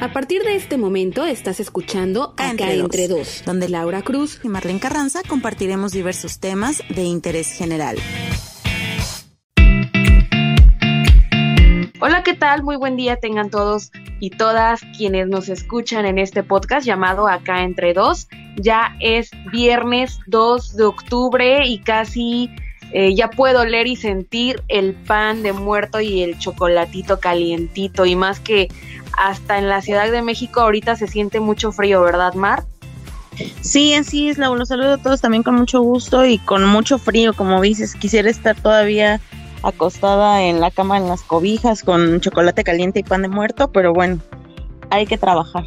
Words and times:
A 0.00 0.12
partir 0.12 0.42
de 0.44 0.54
este 0.54 0.78
momento 0.78 1.24
estás 1.24 1.58
escuchando 1.58 2.32
Acá, 2.36 2.72
entre, 2.72 3.08
dos, 3.08 3.42
donde 3.44 3.68
Laura 3.68 4.02
Cruz 4.02 4.38
y 4.44 4.48
Marlene 4.48 4.78
Carranza 4.78 5.22
compartiremos 5.28 5.90
diversos 5.90 6.38
temas 6.38 6.84
de 6.88 7.02
interés 7.02 7.50
general. 7.50 7.96
Hola, 12.00 12.22
¿qué 12.22 12.34
tal? 12.34 12.62
Muy 12.62 12.76
buen 12.76 12.94
día 12.94 13.16
tengan 13.16 13.50
todos 13.50 13.90
y 14.20 14.30
todas 14.30 14.82
quienes 14.96 15.26
nos 15.26 15.48
escuchan 15.48 16.06
en 16.06 16.20
este 16.20 16.44
podcast 16.44 16.86
llamado 16.86 17.26
Acá 17.26 17.64
entre 17.64 17.92
dos. 17.92 18.28
Ya 18.56 18.96
es 19.00 19.32
viernes 19.50 20.20
2 20.28 20.76
de 20.76 20.84
octubre 20.84 21.66
y 21.66 21.80
casi 21.80 22.50
eh, 22.92 23.14
ya 23.16 23.30
puedo 23.30 23.62
oler 23.62 23.88
y 23.88 23.96
sentir 23.96 24.62
el 24.68 24.94
pan 24.94 25.42
de 25.42 25.52
muerto 25.52 26.00
y 26.00 26.22
el 26.22 26.38
chocolatito 26.38 27.18
calientito 27.20 28.06
y 28.06 28.16
más 28.16 28.38
que 28.40 28.68
hasta 29.18 29.58
en 29.58 29.68
la 29.68 29.82
Ciudad 29.82 30.10
de 30.10 30.22
México 30.22 30.60
ahorita 30.60 30.96
se 30.96 31.08
siente 31.08 31.40
mucho 31.40 31.72
frío, 31.72 32.02
¿verdad, 32.02 32.34
Mar? 32.34 32.64
Sí, 33.60 33.94
así 33.94 34.28
es. 34.28 34.38
Los 34.38 34.68
saludo 34.68 34.94
a 34.94 34.98
todos 34.98 35.20
también 35.20 35.42
con 35.42 35.54
mucho 35.56 35.80
gusto 35.80 36.24
y 36.24 36.38
con 36.38 36.64
mucho 36.66 36.98
frío, 36.98 37.34
como 37.34 37.60
dices. 37.60 37.94
Quisiera 37.94 38.30
estar 38.30 38.56
todavía 38.56 39.20
acostada 39.62 40.42
en 40.42 40.60
la 40.60 40.70
cama 40.70 40.96
en 40.98 41.08
las 41.08 41.22
cobijas 41.22 41.82
con 41.82 42.20
chocolate 42.20 42.62
caliente 42.62 43.00
y 43.00 43.02
pan 43.02 43.22
de 43.22 43.28
muerto, 43.28 43.72
pero 43.72 43.92
bueno, 43.92 44.18
hay 44.90 45.06
que 45.06 45.18
trabajar. 45.18 45.64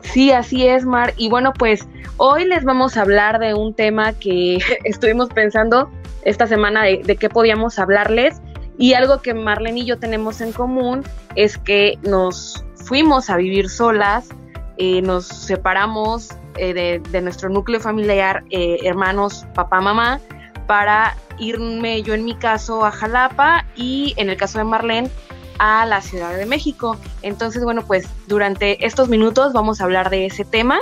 Sí, 0.00 0.32
así 0.32 0.66
es, 0.66 0.84
Mar. 0.84 1.12
Y 1.16 1.28
bueno, 1.28 1.52
pues 1.52 1.86
hoy 2.16 2.46
les 2.46 2.64
vamos 2.64 2.96
a 2.96 3.02
hablar 3.02 3.38
de 3.38 3.54
un 3.54 3.74
tema 3.74 4.12
que 4.14 4.58
estuvimos 4.84 5.28
pensando 5.30 5.90
esta 6.24 6.46
semana 6.46 6.82
de, 6.82 7.02
de 7.04 7.16
qué 7.16 7.28
podíamos 7.28 7.78
hablarles 7.78 8.40
y 8.78 8.94
algo 8.94 9.22
que 9.22 9.34
Marlene 9.34 9.80
y 9.80 9.84
yo 9.84 9.98
tenemos 9.98 10.40
en 10.40 10.52
común 10.52 11.02
es 11.34 11.58
que 11.58 11.98
nos 12.02 12.64
fuimos 12.74 13.30
a 13.30 13.36
vivir 13.36 13.68
solas, 13.68 14.28
eh, 14.76 15.02
nos 15.02 15.26
separamos 15.26 16.30
eh, 16.56 17.00
de, 17.10 17.20
nuestro 17.20 17.48
núcleo 17.48 17.80
familiar, 17.80 18.44
eh, 18.50 18.78
hermanos, 18.84 19.46
papá, 19.54 19.80
mamá, 19.80 20.20
para 20.66 21.16
irme 21.38 22.02
yo 22.02 22.14
en 22.14 22.24
mi 22.24 22.34
caso 22.34 22.84
a 22.84 22.90
Jalapa 22.90 23.64
y 23.76 24.14
en 24.16 24.30
el 24.30 24.36
caso 24.36 24.58
de 24.58 24.64
Marlene 24.64 25.10
a 25.58 25.86
la 25.86 26.00
Ciudad 26.00 26.36
de 26.36 26.46
México. 26.46 26.96
Entonces, 27.22 27.64
bueno, 27.64 27.82
pues 27.86 28.08
durante 28.26 28.84
estos 28.84 29.08
minutos 29.08 29.52
vamos 29.52 29.80
a 29.80 29.84
hablar 29.84 30.10
de 30.10 30.26
ese 30.26 30.44
tema 30.44 30.80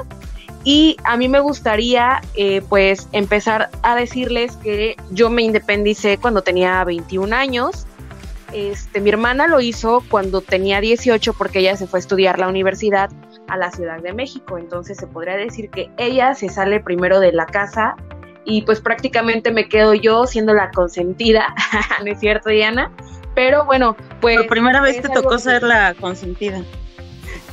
y 0.64 0.96
a 1.04 1.16
mí 1.18 1.28
me 1.28 1.40
gustaría 1.40 2.22
eh, 2.34 2.62
pues 2.68 3.08
empezar 3.12 3.68
a 3.82 3.94
decirles 3.94 4.56
que 4.56 4.96
yo 5.10 5.28
me 5.28 5.42
independicé 5.42 6.16
cuando 6.16 6.42
tenía 6.42 6.82
21 6.84 7.36
años. 7.36 7.86
Este, 8.52 9.00
mi 9.00 9.10
hermana 9.10 9.46
lo 9.46 9.60
hizo 9.60 10.02
cuando 10.08 10.40
tenía 10.40 10.80
18 10.80 11.34
porque 11.34 11.58
ella 11.58 11.76
se 11.76 11.86
fue 11.86 11.98
a 11.98 12.00
estudiar 12.00 12.38
la 12.38 12.48
universidad 12.48 13.10
a 13.48 13.58
la 13.58 13.70
Ciudad 13.72 14.00
de 14.00 14.14
México. 14.14 14.56
Entonces 14.56 14.96
se 14.96 15.06
podría 15.06 15.36
decir 15.36 15.68
que 15.68 15.90
ella 15.98 16.34
se 16.34 16.48
sale 16.48 16.80
primero 16.80 17.20
de 17.20 17.32
la 17.32 17.44
casa 17.44 17.96
y 18.46 18.62
pues 18.62 18.80
prácticamente 18.80 19.50
me 19.50 19.68
quedo 19.68 19.92
yo 19.92 20.26
siendo 20.26 20.54
la 20.54 20.70
consentida, 20.70 21.54
¿no 22.04 22.10
es 22.10 22.20
cierto, 22.20 22.48
Diana? 22.48 22.90
Pero 23.34 23.66
bueno, 23.66 23.96
pues... 24.20 24.40
La 24.40 24.46
primera 24.46 24.80
vez 24.80 25.02
te 25.02 25.08
tocó 25.08 25.38
ser 25.38 25.62
la 25.62 25.94
consentida. 25.94 26.62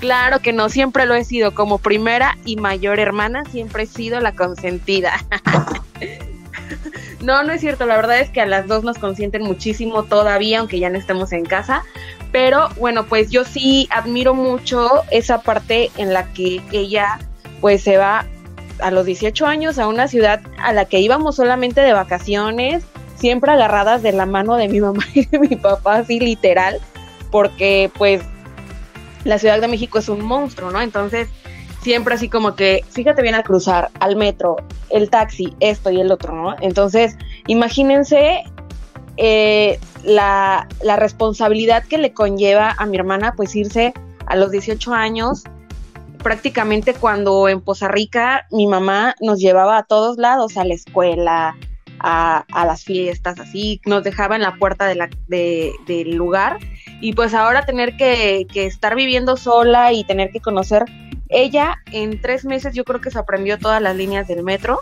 Claro 0.01 0.39
que 0.39 0.51
no, 0.51 0.67
siempre 0.67 1.05
lo 1.05 1.13
he 1.13 1.23
sido. 1.23 1.53
Como 1.53 1.77
primera 1.77 2.35
y 2.43 2.55
mayor 2.55 2.99
hermana, 2.99 3.45
siempre 3.45 3.83
he 3.83 3.85
sido 3.85 4.19
la 4.19 4.33
consentida. 4.33 5.13
no, 7.21 7.43
no 7.43 7.53
es 7.53 7.61
cierto. 7.61 7.85
La 7.85 7.97
verdad 7.97 8.19
es 8.19 8.31
que 8.31 8.41
a 8.41 8.47
las 8.47 8.67
dos 8.67 8.83
nos 8.83 8.97
consienten 8.97 9.43
muchísimo 9.43 10.01
todavía, 10.01 10.59
aunque 10.59 10.79
ya 10.79 10.89
no 10.89 10.97
estemos 10.97 11.31
en 11.33 11.45
casa. 11.45 11.83
Pero 12.31 12.69
bueno, 12.79 13.05
pues 13.05 13.29
yo 13.29 13.45
sí 13.45 13.87
admiro 13.91 14.33
mucho 14.33 14.89
esa 15.11 15.43
parte 15.43 15.91
en 15.97 16.13
la 16.13 16.33
que 16.33 16.63
ella 16.71 17.19
pues 17.61 17.83
se 17.83 17.97
va 17.97 18.25
a 18.79 18.89
los 18.89 19.05
18 19.05 19.45
años 19.45 19.77
a 19.77 19.87
una 19.87 20.07
ciudad 20.07 20.41
a 20.57 20.73
la 20.73 20.85
que 20.85 20.99
íbamos 20.99 21.35
solamente 21.35 21.81
de 21.81 21.93
vacaciones, 21.93 22.83
siempre 23.17 23.51
agarradas 23.51 24.01
de 24.01 24.13
la 24.13 24.25
mano 24.25 24.55
de 24.55 24.67
mi 24.67 24.81
mamá 24.81 25.03
y 25.13 25.27
de 25.27 25.37
mi 25.37 25.55
papá, 25.57 25.97
así 25.97 26.19
literal, 26.19 26.79
porque 27.29 27.91
pues 27.99 28.23
la 29.23 29.39
Ciudad 29.39 29.59
de 29.61 29.67
México 29.67 29.99
es 29.99 30.09
un 30.09 30.23
monstruo, 30.23 30.71
¿no? 30.71 30.81
Entonces, 30.81 31.29
siempre 31.81 32.15
así 32.15 32.29
como 32.29 32.55
que, 32.55 32.83
fíjate 32.89 33.21
bien 33.21 33.35
al 33.35 33.43
cruzar, 33.43 33.89
al 33.99 34.15
metro, 34.15 34.57
el 34.89 35.09
taxi, 35.09 35.55
esto 35.59 35.89
y 35.89 35.99
el 35.99 36.11
otro, 36.11 36.33
¿no? 36.33 36.55
Entonces, 36.61 37.17
imagínense 37.47 38.43
eh, 39.17 39.79
la, 40.03 40.67
la, 40.83 40.95
responsabilidad 40.95 41.83
que 41.83 41.97
le 41.97 42.13
conlleva 42.13 42.75
a 42.77 42.85
mi 42.85 42.97
hermana, 42.97 43.33
pues 43.35 43.55
irse 43.55 43.93
a 44.25 44.35
los 44.35 44.51
18 44.51 44.93
años, 44.93 45.43
prácticamente 46.21 46.93
cuando 46.93 47.49
en 47.49 47.61
Poza 47.61 47.87
Rica 47.87 48.45
mi 48.51 48.67
mamá 48.67 49.15
nos 49.19 49.39
llevaba 49.39 49.77
a 49.77 49.83
todos 49.83 50.17
lados, 50.17 50.57
a 50.57 50.63
la 50.63 50.73
escuela, 50.73 51.55
a, 51.99 52.65
las 52.65 52.83
fiestas, 52.83 53.39
así, 53.39 53.81
nos 53.85 54.03
dejaba 54.03 54.35
en 54.35 54.41
la 54.41 54.55
puerta 54.55 54.87
del 54.87 56.15
lugar 56.15 56.57
y 57.01 57.13
pues 57.13 57.33
ahora 57.33 57.65
tener 57.65 57.97
que, 57.97 58.47
estar 58.53 58.95
viviendo 58.95 59.35
sola 59.35 59.91
y 59.91 60.03
tener 60.03 60.31
que 60.31 60.39
conocer, 60.39 60.85
ella 61.29 61.81
en 61.91 62.21
tres 62.21 62.45
meses 62.45 62.73
yo 62.73 62.83
creo 62.85 63.01
que 63.01 63.11
se 63.11 63.19
aprendió 63.19 63.57
todas 63.57 63.81
las 63.81 63.95
líneas 63.95 64.27
del 64.27 64.43
metro 64.43 64.81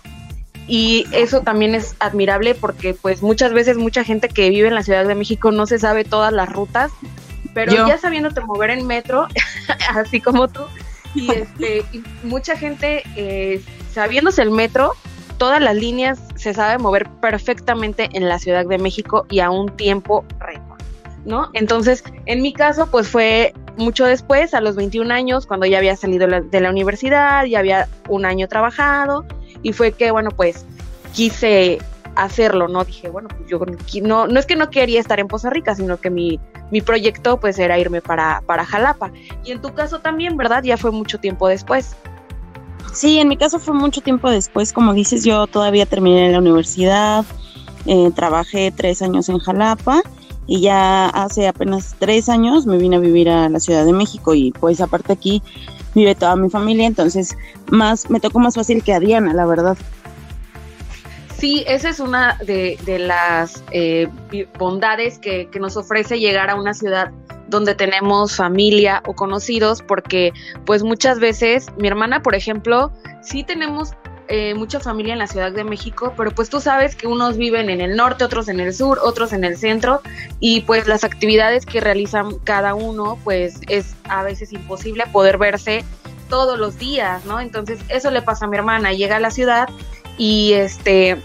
y 0.67 1.07
eso 1.11 1.41
también 1.41 1.73
es 1.73 1.95
admirable 1.99 2.53
porque 2.53 2.93
pues 2.93 3.23
muchas 3.23 3.53
veces 3.53 3.77
mucha 3.77 4.03
gente 4.03 4.27
que 4.27 4.49
vive 4.49 4.67
en 4.67 4.75
la 4.75 4.83
Ciudad 4.83 5.05
de 5.05 5.15
México 5.15 5.51
no 5.51 5.65
se 5.65 5.79
sabe 5.79 6.03
todas 6.03 6.33
las 6.33 6.51
rutas, 6.51 6.91
pero 7.53 7.87
ya 7.87 7.97
sabiéndote 7.97 8.41
mover 8.41 8.71
en 8.71 8.85
metro, 8.85 9.27
así 9.95 10.19
como 10.19 10.47
tú, 10.47 10.61
y, 11.15 11.31
este, 11.35 11.85
mucha 12.23 12.55
gente 12.57 13.03
eh, 13.15 13.61
sabiéndose 13.93 14.41
el 14.41 14.51
metro, 14.51 14.93
todas 15.37 15.61
las 15.61 15.75
líneas 15.75 16.19
se 16.35 16.53
sabe 16.53 16.77
mover 16.77 17.09
perfectamente 17.21 18.09
en 18.13 18.27
la 18.27 18.37
Ciudad 18.39 18.65
de 18.65 18.77
México 18.77 19.25
y 19.29 19.39
a 19.39 19.49
un 19.49 19.75
tiempo 19.75 20.25
récord, 20.39 20.68
¿no? 21.25 21.49
Entonces, 21.53 22.03
en 22.25 22.41
mi 22.41 22.53
caso, 22.53 22.87
pues 22.87 23.07
fue 23.07 23.53
mucho 23.77 24.05
después, 24.05 24.53
a 24.53 24.61
los 24.61 24.75
21 24.75 25.13
años, 25.13 25.45
cuando 25.45 25.65
ya 25.65 25.77
había 25.77 25.95
salido 25.95 26.27
de 26.27 26.61
la 26.61 26.69
universidad, 26.69 27.45
ya 27.45 27.59
había 27.59 27.87
un 28.07 28.25
año 28.25 28.47
trabajado, 28.47 29.25
y 29.61 29.73
fue 29.73 29.91
que, 29.91 30.11
bueno, 30.11 30.31
pues 30.31 30.65
quise 31.13 31.79
hacerlo, 32.15 32.67
¿no? 32.67 32.83
Dije, 32.83 33.09
bueno, 33.09 33.29
pues 33.29 33.49
yo 33.49 33.59
no, 34.03 34.27
no 34.27 34.39
es 34.39 34.45
que 34.45 34.55
no 34.55 34.69
quería 34.69 34.99
estar 34.99 35.19
en 35.19 35.27
Poza 35.27 35.49
Rica, 35.49 35.75
sino 35.75 35.97
que 35.97 36.09
mi, 36.09 36.39
mi 36.71 36.81
proyecto 36.81 37.39
pues 37.39 37.57
era 37.59 37.79
irme 37.79 38.01
para, 38.01 38.41
para 38.45 38.65
Jalapa. 38.65 39.11
Y 39.45 39.51
en 39.51 39.61
tu 39.61 39.73
caso 39.73 39.99
también, 39.99 40.35
¿verdad? 40.37 40.63
Ya 40.63 40.77
fue 40.77 40.91
mucho 40.91 41.19
tiempo 41.19 41.47
después. 41.47 41.95
Sí, 42.93 43.19
en 43.19 43.27
mi 43.27 43.37
caso 43.37 43.59
fue 43.59 43.73
mucho 43.73 44.01
tiempo 44.01 44.29
después, 44.29 44.73
como 44.73 44.93
dices, 44.93 45.23
yo 45.23 45.47
todavía 45.47 45.85
terminé 45.85 46.31
la 46.31 46.39
universidad, 46.39 47.23
eh, 47.85 48.11
trabajé 48.15 48.71
tres 48.75 49.01
años 49.01 49.29
en 49.29 49.37
Jalapa 49.39 50.01
y 50.49 50.61
ya 50.61 51.05
hace 51.09 51.47
apenas 51.47 51.95
tres 51.99 52.27
años 52.27 52.65
me 52.65 52.79
vine 52.79 52.95
a 52.95 52.99
vivir 52.99 53.29
a 53.29 53.47
la 53.49 53.59
Ciudad 53.59 53.85
de 53.85 53.93
México 53.93 54.33
y 54.33 54.51
pues 54.51 54.81
aparte 54.81 55.13
aquí 55.13 55.43
vive 55.93 56.15
toda 56.15 56.35
mi 56.35 56.49
familia, 56.49 56.87
entonces 56.87 57.37
más 57.69 58.09
me 58.09 58.19
tocó 58.19 58.39
más 58.39 58.55
fácil 58.55 58.83
que 58.83 58.91
a 58.93 58.99
Diana, 58.99 59.31
la 59.35 59.45
verdad. 59.45 59.77
Sí, 61.37 61.63
esa 61.67 61.89
es 61.89 61.99
una 61.99 62.35
de, 62.43 62.77
las 62.99 63.63
eh, 63.71 64.09
bondades 64.57 65.19
que, 65.19 65.47
que 65.51 65.59
nos 65.59 65.77
ofrece 65.77 66.19
llegar 66.19 66.49
a 66.49 66.55
una 66.55 66.73
ciudad 66.73 67.11
donde 67.47 67.75
tenemos 67.75 68.35
familia 68.35 69.03
o 69.05 69.13
conocidos, 69.13 69.83
porque 69.83 70.33
pues 70.65 70.81
muchas 70.81 71.19
veces 71.19 71.67
mi 71.77 71.87
hermana, 71.87 72.23
por 72.23 72.33
ejemplo, 72.33 72.91
sí 73.21 73.43
tenemos 73.43 73.91
eh, 74.29 74.53
mucha 74.53 74.79
familia 74.79 75.13
en 75.13 75.19
la 75.19 75.27
Ciudad 75.27 75.51
de 75.51 75.63
México, 75.63 76.13
pero 76.15 76.31
pues 76.31 76.49
tú 76.49 76.61
sabes 76.61 76.95
que 76.95 77.07
unos 77.07 77.35
viven 77.35 77.69
en 77.69 77.81
el 77.81 77.95
norte, 77.95 78.23
otros 78.23 78.47
en 78.47 78.59
el 78.59 78.73
sur, 78.73 78.99
otros 79.01 79.33
en 79.33 79.43
el 79.43 79.57
centro, 79.57 80.01
y 80.39 80.61
pues 80.61 80.87
las 80.87 81.03
actividades 81.03 81.65
que 81.65 81.81
realizan 81.81 82.37
cada 82.43 82.75
uno, 82.75 83.17
pues 83.23 83.59
es 83.67 83.95
a 84.03 84.23
veces 84.23 84.53
imposible 84.53 85.05
poder 85.11 85.37
verse 85.37 85.83
todos 86.29 86.59
los 86.59 86.77
días, 86.77 87.25
¿no? 87.25 87.39
Entonces 87.39 87.79
eso 87.89 88.11
le 88.11 88.21
pasa 88.21 88.45
a 88.45 88.47
mi 88.47 88.55
hermana, 88.55 88.93
llega 88.93 89.15
a 89.15 89.19
la 89.19 89.31
ciudad 89.31 89.67
y 90.17 90.53
este, 90.53 91.17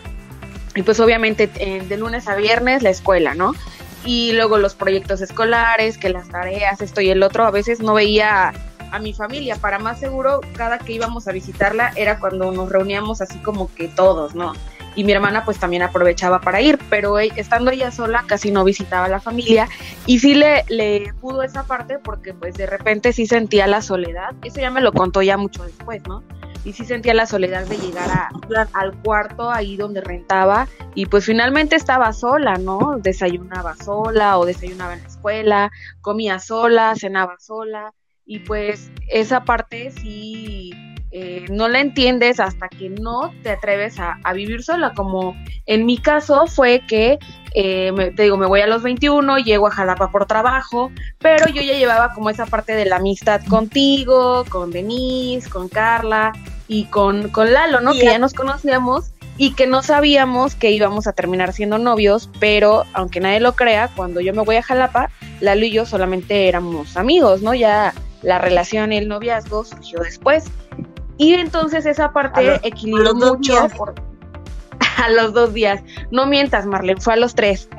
y 0.74 0.82
pues 0.82 0.98
obviamente 0.98 1.50
eh, 1.56 1.84
de 1.86 1.96
lunes 1.98 2.26
a 2.26 2.36
viernes 2.36 2.82
la 2.82 2.90
escuela, 2.90 3.34
¿no? 3.34 3.52
y 4.04 4.32
luego 4.32 4.58
los 4.58 4.74
proyectos 4.74 5.20
escolares, 5.20 5.98
que 5.98 6.10
las 6.10 6.28
tareas, 6.28 6.80
esto 6.80 7.00
y 7.00 7.10
el 7.10 7.22
otro, 7.22 7.44
a 7.44 7.50
veces 7.50 7.80
no 7.80 7.94
veía 7.94 8.52
a, 8.94 8.98
mi 8.98 9.12
familia. 9.12 9.56
Para 9.56 9.78
más 9.78 10.00
seguro, 10.00 10.40
cada 10.56 10.78
que 10.78 10.92
íbamos 10.92 11.28
a 11.28 11.32
visitarla 11.32 11.92
era 11.96 12.18
cuando 12.18 12.52
nos 12.52 12.68
reuníamos 12.68 13.20
así 13.20 13.38
como 13.38 13.72
que 13.74 13.88
todos, 13.88 14.34
¿no? 14.34 14.52
Y 14.96 15.04
mi 15.04 15.12
hermana 15.12 15.44
pues 15.44 15.58
también 15.58 15.82
aprovechaba 15.82 16.40
para 16.40 16.60
ir, 16.60 16.78
pero 16.88 17.18
estando 17.18 17.72
ella 17.72 17.90
sola 17.90 18.24
casi 18.26 18.52
no 18.52 18.62
visitaba 18.62 19.06
a 19.06 19.08
la 19.08 19.20
familia 19.20 19.68
y 20.06 20.20
sí 20.20 20.34
le, 20.34 20.64
le 20.68 21.12
pudo 21.20 21.42
esa 21.42 21.64
parte 21.64 21.98
porque 21.98 22.32
pues 22.32 22.54
de 22.54 22.66
repente 22.66 23.12
sí 23.12 23.26
sentía 23.26 23.66
la 23.66 23.82
soledad. 23.82 24.34
Eso 24.44 24.60
ya 24.60 24.70
me 24.70 24.80
lo 24.80 24.92
contó 24.92 25.20
ya 25.22 25.36
mucho 25.36 25.64
después, 25.64 26.02
¿no? 26.06 26.22
y 26.64 26.72
sí 26.72 26.84
sentía 26.84 27.14
la 27.14 27.26
soledad 27.26 27.66
de 27.66 27.76
llegar 27.76 28.08
a, 28.10 28.30
al 28.72 28.96
cuarto 29.02 29.50
ahí 29.50 29.76
donde 29.76 30.00
rentaba 30.00 30.66
y 30.94 31.06
pues 31.06 31.26
finalmente 31.26 31.76
estaba 31.76 32.12
sola, 32.12 32.56
¿no? 32.56 32.96
Desayunaba 32.98 33.76
sola 33.76 34.38
o 34.38 34.46
desayunaba 34.46 34.94
en 34.94 35.02
la 35.02 35.08
escuela, 35.08 35.70
comía 36.00 36.38
sola, 36.38 36.94
cenaba 36.96 37.38
sola 37.38 37.92
y 38.26 38.40
pues 38.40 38.90
esa 39.08 39.44
parte 39.44 39.90
sí 39.90 40.72
eh, 41.16 41.44
no 41.48 41.68
la 41.68 41.80
entiendes 41.80 42.40
hasta 42.40 42.68
que 42.68 42.88
no 42.88 43.32
te 43.44 43.50
atreves 43.50 44.00
a, 44.00 44.18
vivir 44.32 44.64
sola, 44.64 44.94
como 44.96 45.36
en 45.64 45.86
mi 45.86 45.96
caso 45.96 46.48
fue 46.48 46.82
que, 46.88 47.20
eh, 47.54 47.92
te 48.16 48.24
digo, 48.24 48.36
me 48.36 48.46
voy 48.46 48.62
a 48.62 48.66
los 48.66 48.82
21, 48.82 49.38
llego 49.38 49.68
a 49.68 49.70
Jalapa 49.70 50.10
por 50.10 50.26
trabajo, 50.26 50.90
pero 51.20 51.46
yo 51.48 51.62
ya 51.62 51.74
llevaba 51.74 52.12
como 52.14 52.30
esa 52.30 52.46
parte 52.46 52.74
de 52.74 52.86
la 52.86 52.96
amistad 52.96 53.42
contigo, 53.48 54.44
con 54.48 54.72
Denise, 54.72 55.48
con 55.48 55.68
Carla 55.68 56.32
y 56.66 56.86
con, 56.86 57.28
con 57.28 57.52
Lalo, 57.52 57.80
¿no? 57.80 57.92
que 57.92 58.06
ya 58.06 58.18
nos 58.18 58.34
conocíamos 58.34 59.12
y 59.36 59.54
que 59.54 59.68
no 59.68 59.84
sabíamos 59.84 60.56
que 60.56 60.72
íbamos 60.72 61.06
a 61.06 61.12
terminar 61.12 61.52
siendo 61.52 61.78
novios, 61.78 62.28
pero 62.40 62.86
aunque 62.92 63.20
nadie 63.20 63.38
lo 63.38 63.54
crea, 63.54 63.88
cuando 63.94 64.20
yo 64.20 64.34
me 64.34 64.42
voy 64.42 64.56
a 64.56 64.62
Jalapa, 64.62 65.10
Lalo 65.38 65.64
y 65.64 65.70
yo 65.70 65.86
solamente 65.86 66.48
éramos 66.48 66.96
amigos, 66.96 67.40
¿no? 67.40 67.54
Ya 67.54 67.94
la 68.24 68.38
relación 68.38 68.92
y 68.92 68.98
el 68.98 69.08
noviazgo 69.08 69.64
surgió 69.64 70.00
después. 70.00 70.44
Y 71.16 71.34
entonces 71.34 71.86
esa 71.86 72.12
parte 72.12 72.60
equilibró 72.62 73.14
mucho 73.14 73.58
a 75.04 75.08
los 75.10 75.32
dos 75.32 75.54
días. 75.54 75.82
No 76.10 76.26
mientas, 76.26 76.66
Marlene, 76.66 77.00
fue 77.00 77.14
a 77.14 77.16
los 77.16 77.34
tres. 77.34 77.68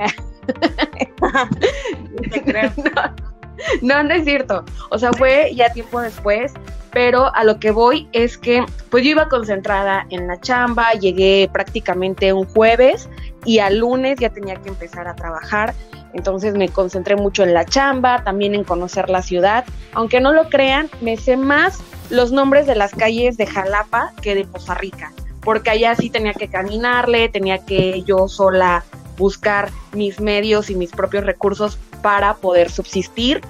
no, 3.82 4.04
no, 4.04 4.14
es 4.14 4.26
cierto. 4.26 4.64
O 4.92 4.98
sea, 4.98 5.12
fue 5.14 5.54
ya 5.56 5.72
tiempo 5.74 6.02
después, 6.02 6.54
pero 6.92 7.34
a 7.36 7.44
lo 7.44 7.60
que 7.60 7.72
voy 7.72 8.08
es 8.14 8.38
que 8.38 8.66
pues 8.90 9.04
yo 9.04 9.12
iba 9.12 9.28
concentrada 9.28 10.06
en 10.10 10.28
la 10.28 10.40
chamba, 10.40 10.94
llegué 10.94 11.50
prácticamente 11.52 12.32
un 12.32 12.46
jueves 12.46 13.10
y 13.44 13.60
al 13.60 13.80
lunes 13.80 14.18
ya 14.20 14.30
tenía 14.30 14.56
que 14.56 14.70
empezar 14.70 15.08
a 15.08 15.16
trabajar. 15.16 15.74
Entonces 16.16 16.56
me 16.56 16.70
concentré 16.70 17.18
mucho 17.18 17.44
en 17.44 17.54
la 17.54 17.66
chamba, 17.66 18.24
también 18.24 18.56
en 18.56 18.64
conocer 18.64 19.10
la 19.10 19.22
ciudad. 19.22 19.66
Aunque 19.94 20.22
no 20.22 20.32
lo 20.32 20.50
crean, 20.50 20.90
me 21.02 21.18
sé 21.18 21.36
más 21.36 21.80
los 22.10 22.32
nombres 22.32 22.66
de 22.66 22.76
las 22.76 22.94
calles 22.94 23.36
de 23.36 23.46
Jalapa 23.46 24.14
que 24.22 24.34
de 24.34 24.46
Poza 24.46 24.76
Rica, 24.76 25.12
porque 25.42 25.72
allá 25.72 25.94
sí 25.96 26.10
tenía 26.10 26.34
que 26.34 26.48
caminarle, 26.48 27.28
tenía 27.28 27.58
que 27.66 28.02
yo 28.04 28.30
sola 28.30 28.86
buscar 29.18 29.70
mis 29.92 30.22
medios 30.22 30.70
y 30.70 30.76
mis 30.76 30.92
propios 30.92 31.26
recursos 31.26 31.78
para 32.02 32.36
poder 32.36 32.72
subsistir. 32.72 33.42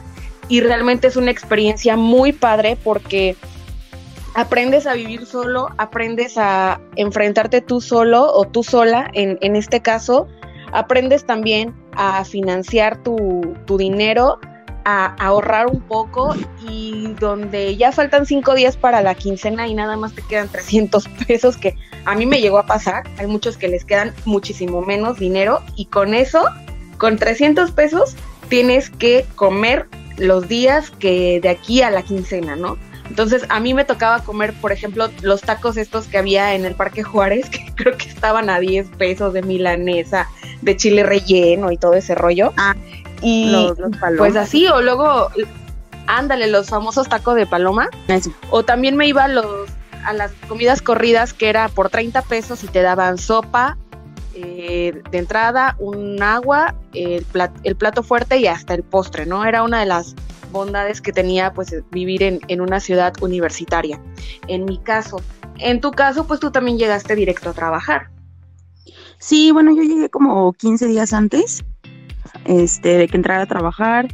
Y 0.48 0.62
realmente 0.62 1.08
es 1.08 1.18
una 1.18 1.32
experiencia 1.32 1.96
muy 1.96 2.32
padre 2.32 2.78
porque 2.84 3.36
aprendes 4.34 4.88
a 4.88 4.94
vivir 4.94 5.28
solo, 5.28 5.70
aprendes 5.78 6.38
a 6.38 6.80
enfrentarte 6.96 7.62
tú 7.62 7.80
solo 7.80 8.34
o 8.34 8.46
tú 8.46 8.64
sola, 8.64 9.10
en, 9.14 9.38
en 9.42 9.56
este 9.56 9.82
caso, 9.82 10.28
aprendes 10.72 11.26
también 11.26 11.74
a 11.94 12.24
financiar 12.26 13.02
tu, 13.04 13.56
tu 13.66 13.78
dinero, 13.78 14.40
a, 14.86 15.16
ahorrar 15.16 15.68
un 15.68 15.82
poco 15.82 16.36
y 16.70 17.14
donde 17.20 17.76
ya 17.76 17.92
faltan 17.92 18.26
cinco 18.26 18.54
días 18.54 18.78
para 18.78 19.02
la 19.02 19.16
quincena 19.16 19.68
y 19.68 19.74
nada 19.74 19.98
más 19.98 20.14
te 20.14 20.22
quedan 20.22 20.48
300 20.48 21.08
pesos, 21.28 21.58
que 21.58 21.76
a 22.06 22.16
mí 22.16 22.26
me 22.26 22.40
llegó 22.40 22.60
a 22.60 22.66
pasar, 22.66 23.04
hay 23.18 23.28
muchos 23.28 23.58
que 23.58 23.68
les 23.68 23.84
quedan 23.84 24.14
muchísimo 24.26 24.82
menos 24.82 25.20
dinero 25.20 25.62
y 25.76 25.86
con 25.86 26.14
eso, 26.14 26.46
con 26.98 27.18
300 27.18 27.72
pesos, 27.72 28.16
tienes 28.48 28.90
que 28.90 29.26
comer 29.36 29.88
los 30.18 30.48
días 30.48 30.92
que 30.92 31.42
de 31.42 31.50
aquí 31.50 31.82
a 31.82 31.92
la 31.92 32.04
quincena, 32.04 32.56
¿no? 32.56 32.78
Entonces 33.10 33.46
a 33.50 33.60
mí 33.60 33.74
me 33.74 33.86
tocaba 33.86 34.24
comer, 34.24 34.54
por 34.54 34.72
ejemplo, 34.72 35.10
los 35.22 35.42
tacos 35.42 35.78
estos 35.78 36.08
que 36.08 36.18
había 36.18 36.56
en 36.56 36.66
el 36.66 36.76
Parque 36.76 37.04
Juárez, 37.04 37.50
que 37.52 37.72
creo 37.76 37.98
que 37.98 38.08
estaban 38.08 38.50
a 38.50 38.60
10 38.60 38.88
pesos 38.98 39.34
de 39.34 39.42
milanesa, 39.42 40.28
de 40.62 40.78
chile 40.78 41.04
relleno 41.04 41.72
y 41.72 41.78
todo 41.78 41.94
ese 41.94 42.16
rollo. 42.16 42.54
Ah. 42.58 42.76
Y 43.22 43.56
pues 44.18 44.36
así, 44.36 44.68
o 44.68 44.82
luego, 44.82 45.30
ándale, 46.06 46.48
los 46.48 46.70
famosos 46.70 47.08
tacos 47.08 47.36
de 47.36 47.46
paloma. 47.46 47.90
O 48.50 48.64
también 48.64 48.98
me 48.98 49.08
iba 49.08 49.24
a, 49.24 49.28
los, 49.28 49.70
a 50.04 50.14
las 50.14 50.32
comidas 50.48 50.82
corridas 50.82 51.34
que 51.34 51.50
era 51.50 51.70
por 51.70 51.90
30 51.90 52.22
pesos 52.24 52.64
y 52.64 52.68
te 52.68 52.82
daban 52.82 53.18
sopa 53.18 53.78
eh, 54.36 55.02
de 55.12 55.18
entrada, 55.18 55.78
un 55.80 56.22
agua, 56.22 56.76
el, 56.94 57.26
el 57.64 57.76
plato 57.78 58.04
fuerte 58.04 58.38
y 58.38 58.48
hasta 58.48 58.74
el 58.74 58.84
postre, 58.84 59.26
¿no? 59.26 59.46
Era 59.46 59.64
una 59.64 59.80
de 59.80 59.86
las 59.86 60.14
bondades 60.56 61.02
que 61.02 61.12
tenía 61.12 61.54
pues 61.54 61.76
vivir 61.92 62.24
en, 62.24 62.40
en, 62.48 62.62
una 62.62 62.80
ciudad 62.80 63.14
universitaria. 63.22 64.02
En 64.48 64.66
mi 64.66 64.80
caso, 64.80 65.22
en 65.60 65.82
tu 65.82 65.92
caso 65.92 66.26
pues 66.26 66.40
tú 66.40 66.52
también 66.52 66.78
llegaste 66.78 67.16
directo 67.16 67.52
a 67.52 67.54
trabajar. 67.54 68.10
Sí, 69.20 69.52
bueno, 69.52 69.76
yo 69.76 69.84
llegué 69.84 70.10
como 70.10 70.54
15 70.54 70.88
días 70.88 71.14
antes 71.14 71.64
este, 72.46 72.98
de 72.98 73.08
que 73.08 73.18
entrara 73.18 73.44
a 73.44 73.48
trabajar. 73.48 74.08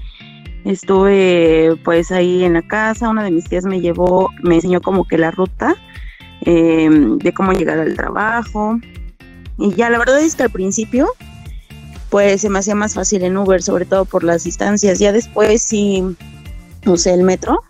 Estuve 0.66 1.76
pues 1.84 2.12
ahí 2.12 2.44
en 2.44 2.54
la 2.54 2.62
casa, 2.62 3.10
una 3.10 3.24
de 3.24 3.32
mis 3.32 3.50
tías 3.50 3.66
me 3.66 3.82
llevó, 3.82 4.30
me 4.44 4.56
enseñó 4.56 4.82
como 4.82 5.08
que 5.08 5.18
la 5.18 5.32
ruta 5.32 5.76
em, 6.42 7.18
de 7.18 7.34
cómo 7.34 7.52
llegar 7.54 7.80
al 7.80 7.96
trabajo. 7.96 8.80
Y 9.58 9.74
ya 9.74 9.90
la 9.90 9.98
verdad 9.98 10.22
es 10.22 10.36
que 10.36 10.44
al 10.44 10.52
principio 10.52 11.10
pues 12.12 12.42
se 12.42 12.50
me 12.50 12.60
hacía 12.60 12.76
más 12.76 12.94
fácil 12.94 13.24
en 13.24 13.38
Uber, 13.38 13.64
sobre 13.64 13.86
todo 13.86 14.04
por 14.04 14.26
las 14.26 14.44
distancias. 14.44 15.00
Ya 15.00 15.14
después 15.14 15.64
sí 15.64 16.04
usé 16.86 17.14
el 17.14 17.24
metro. 17.24 17.64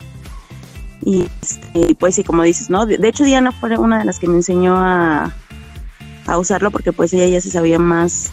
Y 1.06 1.30
este, 1.42 1.96
pues 1.96 2.16
sí, 2.16 2.24
como 2.24 2.42
dices, 2.42 2.70
¿no? 2.70 2.88
De, 2.88 2.98
de, 2.98 3.08
hecho 3.08 3.24
Diana 3.24 3.52
fue 3.52 3.78
una 3.78 4.00
de 4.00 4.06
las 4.06 4.18
que 4.18 4.28
me 4.28 4.36
enseñó 4.36 4.76
a, 4.78 5.32
a 6.26 6.38
usarlo 6.40 6.72
porque 6.72 6.92
pues 6.92 7.14
ella 7.14 7.28
ya 7.28 7.40
se 7.40 7.52
sabía 7.52 7.78
más 7.78 8.32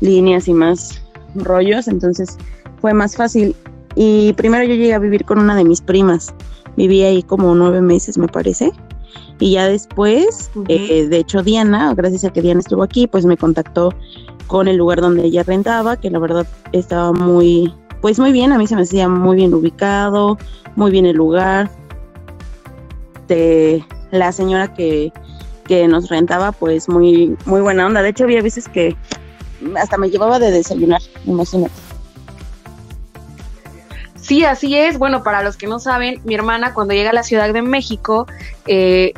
líneas 0.00 0.46
y 0.46 0.52
más 0.52 1.02
rollos, 1.34 1.88
entonces 1.88 2.36
fue 2.82 2.92
más 2.92 3.16
fácil. 3.16 3.56
Y 3.94 4.34
primero 4.34 4.64
yo 4.64 4.74
llegué 4.74 4.92
a 4.92 4.98
vivir 4.98 5.24
con 5.24 5.38
una 5.38 5.56
de 5.56 5.64
mis 5.64 5.80
primas, 5.80 6.34
viví 6.76 7.02
ahí 7.02 7.22
como 7.22 7.54
nueve 7.54 7.80
meses 7.80 8.18
me 8.18 8.28
parece. 8.28 8.72
Y 9.38 9.52
ya 9.52 9.68
después, 9.68 10.50
eh, 10.68 11.06
de 11.08 11.16
hecho 11.18 11.42
Diana, 11.42 11.92
gracias 11.94 12.24
a 12.24 12.30
que 12.32 12.40
Diana 12.40 12.60
estuvo 12.60 12.82
aquí, 12.82 13.06
pues 13.06 13.26
me 13.26 13.36
contactó 13.36 13.92
con 14.46 14.68
el 14.68 14.76
lugar 14.76 15.00
donde 15.00 15.24
ella 15.24 15.42
rentaba, 15.42 15.96
que 15.96 16.10
la 16.10 16.18
verdad 16.18 16.46
estaba 16.72 17.12
muy, 17.12 17.72
pues 18.00 18.18
muy 18.18 18.32
bien, 18.32 18.52
a 18.52 18.58
mí 18.58 18.66
se 18.66 18.76
me 18.76 18.82
hacía 18.82 19.08
muy 19.08 19.36
bien 19.36 19.52
ubicado, 19.52 20.38
muy 20.74 20.90
bien 20.90 21.04
el 21.04 21.16
lugar. 21.16 21.70
De 23.28 23.84
la 24.12 24.30
señora 24.32 24.72
que, 24.72 25.12
que 25.66 25.86
nos 25.88 26.08
rentaba, 26.08 26.52
pues 26.52 26.88
muy, 26.88 27.36
muy 27.44 27.60
buena 27.60 27.86
onda. 27.86 28.02
De 28.02 28.10
hecho, 28.10 28.24
había 28.24 28.40
veces 28.40 28.68
que 28.68 28.96
hasta 29.76 29.98
me 29.98 30.10
llevaba 30.10 30.38
de 30.38 30.50
desayunar, 30.50 31.00
imagínate. 31.26 31.74
Sí, 34.26 34.44
así 34.44 34.76
es. 34.76 34.98
Bueno, 34.98 35.22
para 35.22 35.42
los 35.42 35.56
que 35.56 35.68
no 35.68 35.78
saben, 35.78 36.20
mi 36.24 36.34
hermana 36.34 36.74
cuando 36.74 36.94
llega 36.94 37.10
a 37.10 37.12
la 37.12 37.22
Ciudad 37.22 37.52
de 37.52 37.62
México, 37.62 38.26
eh, 38.66 39.12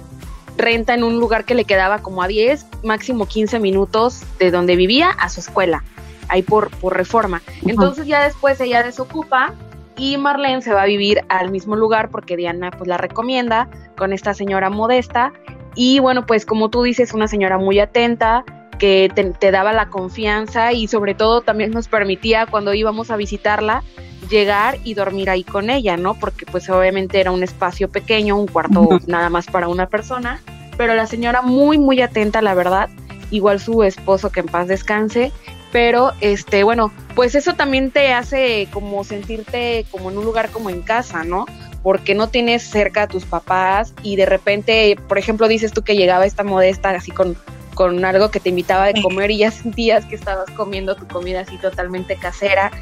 renta 0.59 0.93
en 0.93 1.05
un 1.05 1.19
lugar 1.19 1.45
que 1.45 1.55
le 1.55 1.65
quedaba 1.65 2.01
como 2.01 2.23
a 2.23 2.29
10, 2.29 2.67
máximo 2.83 3.27
15 3.27 3.59
minutos 3.61 4.23
de 4.39 4.51
donde 4.51 4.77
vivía 4.77 5.11
a 5.11 5.29
su 5.29 5.41
escuela, 5.41 5.85
ahí 6.29 6.43
por, 6.43 6.71
por 6.71 6.97
reforma. 6.97 7.41
Entonces 7.65 8.07
ya 8.07 8.25
después 8.25 8.61
ella 8.61 8.83
desocupa 8.83 9.55
y 9.97 10.17
Marlene 10.17 10.63
se 10.63 10.73
va 10.73 10.83
a 10.83 10.87
vivir 10.87 11.25
al 11.29 11.51
mismo 11.51 11.77
lugar 11.77 12.11
porque 12.11 12.37
Diana 12.37 12.71
pues 12.71 12.89
la 12.89 12.99
recomienda 12.99 13.69
con 13.97 14.13
esta 14.13 14.35
señora 14.35 14.71
modesta 14.71 15.33
y 15.75 15.99
bueno 15.99 16.25
pues 16.25 16.47
como 16.47 16.71
tú 16.71 16.83
dices 16.83 17.15
una 17.15 17.27
señora 17.27 17.59
muy 17.59 17.81
atenta 17.81 18.45
que 18.79 19.11
te, 19.15 19.51
daba 19.51 19.73
la 19.73 19.91
confianza 19.91 20.73
y 20.73 20.89
sobre 20.89 21.15
todo 21.15 21.41
también 21.41 21.71
nos 21.71 21.89
permitía 21.89 22.47
cuando 22.47 22.75
íbamos 22.75 23.11
a 23.11 23.17
visitarla 23.17 23.83
llegar 24.31 24.79
y 24.85 24.95
dormir 24.95 25.31
ahí 25.31 25.43
con 25.43 25.71
ella, 25.71 25.97
¿no? 25.97 26.15
Porque 26.15 26.47
pues 26.47 26.69
obviamente 26.71 27.21
era 27.21 27.31
un 27.31 27.43
espacio 27.43 27.89
pequeño, 27.89 28.37
un 28.37 28.47
cuarto 28.47 29.01
nada 29.07 29.31
más 29.31 29.47
para 29.47 29.69
una 29.69 29.87
persona, 29.87 30.41
pero 30.77 30.95
la 30.95 31.07
señora 31.07 31.43
muy 31.43 31.79
muy 31.79 32.01
atenta, 32.01 32.43
la 32.43 32.55
verdad, 32.55 32.89
igual 33.31 33.61
su 33.61 33.83
esposo 33.83 34.31
que 34.31 34.41
en 34.41 34.47
paz 34.47 34.69
descanse, 34.69 35.33
pero 35.73 36.13
este, 36.21 36.65
bueno, 36.65 36.93
pues 37.15 37.35
eso 37.35 37.55
también 37.55 37.91
te 37.91 38.13
hace 38.13 38.69
como 38.73 39.05
sentirte 39.05 39.87
como 39.91 40.11
en 40.11 40.19
un 40.19 40.25
lugar 40.25 40.51
como 40.51 40.71
en 40.71 40.83
casa, 40.83 41.25
¿no? 41.25 41.47
Porque 41.83 42.15
no 42.15 42.29
tienes 42.29 42.63
cerca 42.63 43.03
a 43.03 43.09
tus 43.09 43.25
papás 43.25 43.95
y 44.03 44.17
de 44.17 44.27
repente, 44.27 44.99
por 45.09 45.19
ejemplo, 45.19 45.49
dices 45.49 45.73
tú 45.73 45.83
que 45.83 45.97
llegaba 45.97 46.27
esta 46.27 46.43
modesta 46.43 46.91
así 46.91 47.11
con 47.11 47.37
con 47.79 48.05
algo 48.05 48.33
que 48.33 48.41
te 48.41 48.49
invitaba 48.49 48.87
de 48.87 49.01
comer 49.01 49.31
y 49.31 49.39
ya 49.39 49.51
sentías 49.53 50.05
que 50.05 50.17
estabas 50.17 50.51
comiendo 50.57 50.97
tu 50.97 51.07
comida 51.07 51.43
así 51.43 51.59
totalmente 51.59 52.17
casera 52.17 52.73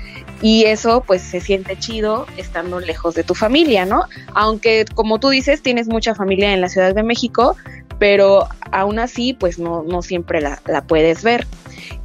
y 0.40 0.64
eso 0.64 1.04
pues 1.06 1.20
se 1.20 1.42
siente 1.42 1.78
chido 1.78 2.24
estando 2.38 2.80
lejos 2.80 3.14
de 3.14 3.22
tu 3.22 3.34
familia, 3.34 3.84
¿no? 3.84 4.04
Aunque 4.32 4.86
como 4.94 5.20
tú 5.20 5.28
dices 5.28 5.60
tienes 5.60 5.86
mucha 5.86 6.14
familia 6.14 6.54
en 6.54 6.62
la 6.62 6.70
Ciudad 6.70 6.94
de 6.94 7.02
México, 7.02 7.56
pero 7.98 8.48
aún 8.72 8.98
así 8.98 9.34
pues 9.34 9.58
no, 9.58 9.82
no 9.82 10.00
siempre 10.00 10.40
la, 10.40 10.62
puedes 10.88 11.22
ver. 11.22 11.46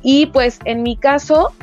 Y 0.01 0.25
pues 0.25 0.59
en 0.65 0.83
mi 0.83 0.97
caso 0.97 1.53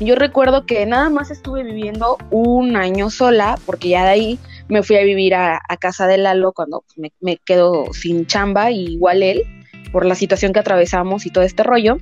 yo 0.00 0.16
recuerdo 0.16 0.66
que 0.66 0.84
nada 0.84 1.10
más 1.10 1.30
estuve 1.30 1.62
viviendo 1.62 2.18
un 2.32 2.74
año 2.74 3.08
sola 3.08 3.56
porque 3.66 3.90
ya 3.90 4.02
de 4.02 4.10
ahí 4.10 4.38
me 4.66 4.82
fui 4.82 4.96
a 4.96 5.04
vivir 5.04 5.36
a, 5.36 5.60
casa 5.78 6.08
de 6.08 6.18
Lalo 6.18 6.50
cuando 6.50 6.82
me, 6.96 7.12
me 7.20 7.36
quedo 7.36 7.84
sin 7.92 8.26
chamba 8.26 8.72
y 8.72 8.94
igual 8.94 9.22
él 9.22 9.44
por 9.92 10.06
la 10.06 10.14
situación 10.14 10.52
que 10.52 10.60
atravesamos 10.60 11.26
y 11.26 11.30
todo 11.30 11.44
este 11.44 11.62
rollo. 11.62 11.98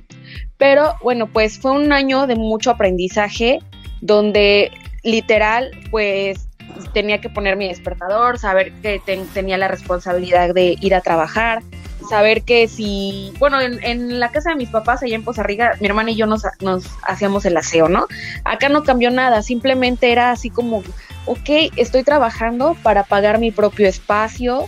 Pero 0.57 0.95
bueno, 1.01 1.27
pues 1.27 1.59
fue 1.59 1.71
un 1.71 1.91
año 1.91 2.27
de 2.27 2.35
mucho 2.35 2.71
aprendizaje 2.71 3.59
donde 4.01 4.71
literal, 5.03 5.71
pues 5.91 6.47
tenía 6.93 7.19
que 7.19 7.29
poner 7.29 7.55
mi 7.55 7.67
despertador, 7.67 8.39
saber 8.39 8.71
que 8.81 9.01
tenía 9.33 9.57
la 9.57 9.67
responsabilidad 9.67 10.53
de 10.53 10.75
ir 10.79 10.93
a 10.95 11.01
trabajar, 11.01 11.61
saber 12.09 12.43
que 12.43 12.67
si, 12.67 13.33
bueno, 13.39 13.59
en, 13.61 14.19
la 14.19 14.29
casa 14.31 14.51
de 14.51 14.55
mis 14.55 14.69
papás, 14.69 15.03
allá 15.03 15.15
en 15.15 15.23
Poza 15.23 15.43
mi 15.79 15.87
hermana 15.87 16.11
y 16.11 16.15
yo 16.15 16.25
nos, 16.25 16.43
nos 16.61 16.85
hacíamos 17.03 17.45
el 17.45 17.57
aseo, 17.57 17.89
¿no? 17.89 18.07
Acá 18.45 18.69
no 18.69 18.83
cambió 18.83 19.11
nada, 19.11 19.41
simplemente 19.41 20.11
era 20.11 20.31
así 20.31 20.49
como, 20.49 20.83
ok, 21.25 21.71
estoy 21.75 22.03
trabajando 22.03 22.75
para 22.83 23.03
pagar 23.03 23.39
mi 23.39 23.51
propio 23.51 23.87
espacio, 23.87 24.65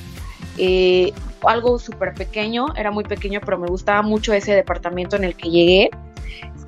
eh, 0.57 1.13
algo 1.45 1.79
súper 1.79 2.13
pequeño, 2.13 2.67
era 2.75 2.91
muy 2.91 3.03
pequeño, 3.03 3.39
pero 3.43 3.57
me 3.57 3.67
gustaba 3.67 4.01
mucho 4.01 4.33
ese 4.33 4.53
departamento 4.53 5.15
en 5.15 5.23
el 5.23 5.35
que 5.35 5.49
llegué. 5.49 5.89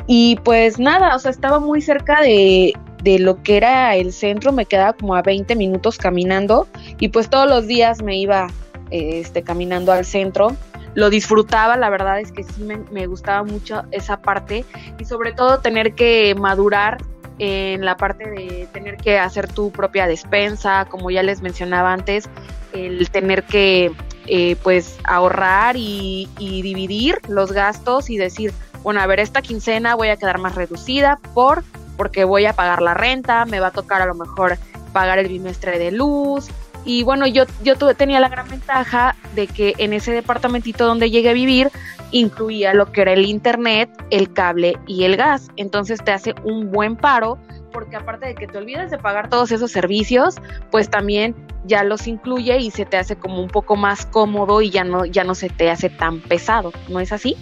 Y 0.07 0.37
pues 0.43 0.79
nada, 0.79 1.15
o 1.15 1.19
sea, 1.19 1.31
estaba 1.31 1.59
muy 1.59 1.81
cerca 1.81 2.21
de, 2.21 2.73
de 3.03 3.19
lo 3.19 3.43
que 3.43 3.57
era 3.57 3.95
el 3.95 4.13
centro, 4.13 4.51
me 4.51 4.65
quedaba 4.65 4.93
como 4.93 5.15
a 5.15 5.21
20 5.21 5.55
minutos 5.55 5.97
caminando 5.97 6.67
y 6.99 7.09
pues 7.09 7.29
todos 7.29 7.49
los 7.49 7.67
días 7.67 8.01
me 8.01 8.17
iba 8.17 8.47
este, 8.91 9.43
caminando 9.43 9.91
al 9.91 10.05
centro. 10.05 10.55
Lo 10.95 11.09
disfrutaba, 11.09 11.75
la 11.75 11.89
verdad 11.89 12.19
es 12.19 12.31
que 12.31 12.43
sí 12.43 12.63
me, 12.63 13.07
gustaba 13.07 13.43
mucho 13.43 13.83
esa 13.91 14.21
parte 14.21 14.63
y 14.99 15.05
sobre 15.05 15.33
todo 15.33 15.59
tener 15.59 15.95
que 15.95 16.35
madurar 16.35 16.99
en 17.39 17.83
la 17.83 17.97
parte 17.97 18.29
de 18.29 18.67
tener 18.71 18.97
que 18.97 19.17
hacer 19.17 19.51
tu 19.51 19.71
propia 19.71 20.05
despensa, 20.05 20.85
como 20.85 21.09
ya 21.09 21.23
les 21.23 21.41
mencionaba 21.41 21.91
antes, 21.91 22.29
el 22.73 23.09
tener 23.09 23.43
que 23.43 23.91
eh, 24.27 24.55
pues 24.63 24.97
ahorrar 25.03 25.75
y, 25.77 26.29
y, 26.39 26.61
dividir 26.61 27.19
los 27.27 27.51
gastos 27.51 28.09
y 28.09 28.17
decir, 28.17 28.53
bueno, 28.83 29.01
a 29.01 29.05
ver, 29.05 29.19
esta 29.19 29.41
quincena 29.41 29.95
voy 29.95 30.09
a 30.09 30.17
quedar 30.17 30.39
más 30.39 30.55
reducida 30.55 31.19
por 31.33 31.63
porque 31.97 32.23
voy 32.23 32.45
a 32.45 32.53
pagar 32.53 32.81
la 32.81 32.93
renta, 32.93 33.45
me 33.45 33.59
va 33.59 33.67
a 33.67 33.71
tocar 33.71 34.01
a 34.01 34.05
lo 34.05 34.15
mejor 34.15 34.57
pagar 34.93 35.19
el 35.19 35.27
bimestre 35.27 35.77
de 35.77 35.91
luz, 35.91 36.49
y 36.85 37.03
bueno, 37.03 37.27
yo, 37.27 37.45
yo 37.63 37.77
tuve, 37.77 37.95
tenía 37.95 38.19
la 38.19 38.29
gran 38.29 38.47
ventaja 38.49 39.15
de 39.35 39.47
que 39.47 39.73
en 39.77 39.93
ese 39.93 40.11
departamentito 40.11 40.85
donde 40.85 41.09
llegué 41.09 41.29
a 41.29 41.33
vivir 41.33 41.71
incluía 42.11 42.73
lo 42.73 42.91
que 42.91 43.01
era 43.01 43.13
el 43.13 43.25
internet, 43.25 43.89
el 44.09 44.33
cable 44.33 44.77
y 44.85 45.05
el 45.05 45.15
gas. 45.15 45.49
Entonces 45.55 46.03
te 46.03 46.11
hace 46.11 46.35
un 46.43 46.71
buen 46.71 46.95
paro 46.95 47.37
porque 47.73 47.95
aparte 47.97 48.27
de 48.27 48.35
que 48.35 48.47
te 48.47 48.57
olvidas 48.57 48.91
de 48.91 48.97
pagar 48.97 49.29
todos 49.29 49.51
esos 49.51 49.71
servicios, 49.71 50.35
pues 50.71 50.89
también 50.89 51.35
ya 51.65 51.83
los 51.83 52.07
incluye 52.07 52.57
y 52.59 52.71
se 52.71 52.85
te 52.85 52.97
hace 52.97 53.15
como 53.15 53.41
un 53.41 53.49
poco 53.49 53.75
más 53.75 54.05
cómodo 54.05 54.61
y 54.61 54.69
ya 54.69 54.83
no, 54.83 55.05
ya 55.05 55.23
no 55.23 55.35
se 55.35 55.49
te 55.49 55.69
hace 55.69 55.89
tan 55.89 56.19
pesado, 56.21 56.71
¿no 56.89 56.99
es 56.99 57.11
así? 57.11 57.35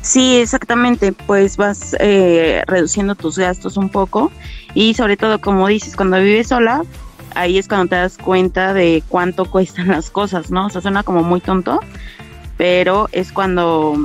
Sí, 0.00 0.36
exactamente, 0.36 1.12
pues 1.12 1.56
vas 1.56 1.96
eh, 2.00 2.62
reduciendo 2.66 3.14
tus 3.14 3.38
gastos 3.38 3.76
un 3.76 3.88
poco 3.88 4.30
y 4.74 4.94
sobre 4.94 5.16
todo, 5.16 5.40
como 5.40 5.66
dices, 5.68 5.96
cuando 5.96 6.18
vives 6.18 6.48
sola, 6.48 6.82
ahí 7.34 7.58
es 7.58 7.68
cuando 7.68 7.88
te 7.88 7.96
das 7.96 8.16
cuenta 8.16 8.72
de 8.72 9.02
cuánto 9.08 9.44
cuestan 9.44 9.88
las 9.88 10.10
cosas, 10.10 10.50
¿no? 10.50 10.66
O 10.66 10.70
sea, 10.70 10.80
suena 10.80 11.02
como 11.02 11.22
muy 11.22 11.40
tonto, 11.40 11.80
pero 12.56 13.08
es 13.12 13.32
cuando 13.32 13.96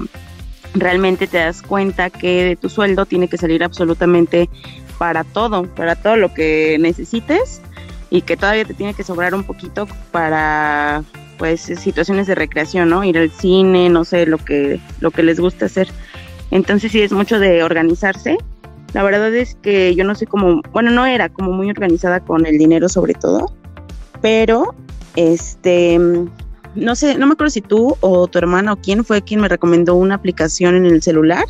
realmente 0.73 1.27
te 1.27 1.37
das 1.37 1.61
cuenta 1.61 2.09
que 2.09 2.43
de 2.43 2.55
tu 2.55 2.69
sueldo 2.69 3.05
tiene 3.05 3.27
que 3.27 3.37
salir 3.37 3.63
absolutamente 3.63 4.49
para 4.97 5.23
todo, 5.23 5.63
para 5.63 5.95
todo 5.95 6.15
lo 6.17 6.33
que 6.33 6.77
necesites 6.79 7.61
y 8.09 8.21
que 8.21 8.37
todavía 8.37 8.65
te 8.65 8.73
tiene 8.73 8.93
que 8.93 9.03
sobrar 9.03 9.33
un 9.33 9.43
poquito 9.43 9.87
para 10.11 11.03
pues 11.37 11.61
situaciones 11.61 12.27
de 12.27 12.35
recreación, 12.35 12.89
¿no? 12.89 13.03
Ir 13.03 13.17
al 13.17 13.31
cine, 13.31 13.89
no 13.89 14.05
sé, 14.05 14.25
lo 14.25 14.37
que 14.37 14.79
lo 14.99 15.11
que 15.11 15.23
les 15.23 15.39
gusta 15.39 15.65
hacer. 15.65 15.89
Entonces 16.51 16.91
sí 16.91 17.01
es 17.01 17.11
mucho 17.11 17.39
de 17.39 17.63
organizarse 17.63 18.37
la 18.93 19.01
verdad 19.03 19.33
es 19.33 19.55
que 19.55 19.95
yo 19.95 20.03
no 20.03 20.13
sé 20.13 20.27
cómo, 20.27 20.61
bueno, 20.71 20.91
no 20.91 21.05
era 21.05 21.29
como 21.29 21.51
muy 21.51 21.69
organizada 21.69 22.19
con 22.19 22.45
el 22.45 22.57
dinero 22.59 22.87
sobre 22.89 23.15
todo, 23.15 23.51
pero 24.21 24.75
este, 25.15 25.99
no 26.75 26.95
sé, 26.95 27.17
no 27.17 27.25
me 27.25 27.33
acuerdo 27.33 27.49
si 27.49 27.61
tú 27.61 27.97
o 28.01 28.27
tu 28.27 28.37
hermana 28.37 28.73
o 28.73 28.75
quién 28.75 29.03
fue 29.03 29.23
quien 29.23 29.41
me 29.41 29.47
recomendó 29.47 29.95
una 29.95 30.15
aplicación 30.15 30.75
en 30.75 30.85
el 30.85 31.01
celular 31.01 31.45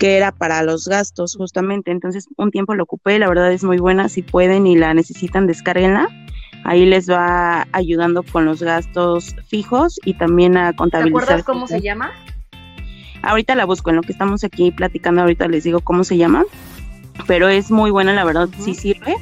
que 0.00 0.16
era 0.16 0.32
para 0.32 0.62
los 0.62 0.88
gastos 0.88 1.36
justamente. 1.36 1.92
Entonces 1.92 2.26
un 2.36 2.50
tiempo 2.50 2.74
lo 2.74 2.84
ocupé, 2.84 3.18
la 3.18 3.28
verdad 3.28 3.52
es 3.52 3.62
muy 3.62 3.76
buena, 3.76 4.08
si 4.08 4.22
pueden 4.22 4.66
y 4.66 4.74
la 4.74 4.94
necesitan, 4.94 5.46
descárguenla. 5.46 6.08
Ahí 6.64 6.86
les 6.86 7.08
va 7.08 7.68
ayudando 7.72 8.22
con 8.22 8.46
los 8.46 8.62
gastos 8.62 9.36
fijos 9.46 10.00
y 10.04 10.14
también 10.14 10.56
a 10.56 10.72
contabilizar. 10.72 11.20
¿Te 11.20 11.24
acuerdas 11.24 11.44
cómo 11.44 11.66
se 11.68 11.82
llama? 11.82 12.12
Ahorita 13.22 13.54
la 13.54 13.66
busco, 13.66 13.90
en 13.90 13.96
lo 13.96 14.02
que 14.02 14.12
estamos 14.12 14.42
aquí 14.42 14.70
platicando, 14.70 15.20
ahorita 15.20 15.46
les 15.48 15.64
digo 15.64 15.80
cómo 15.80 16.02
se 16.04 16.16
llama, 16.16 16.44
pero 17.26 17.48
es 17.48 17.70
muy 17.70 17.90
buena, 17.90 18.14
la 18.14 18.24
verdad, 18.24 18.48
sí 18.58 18.74
sirve. 18.74 19.16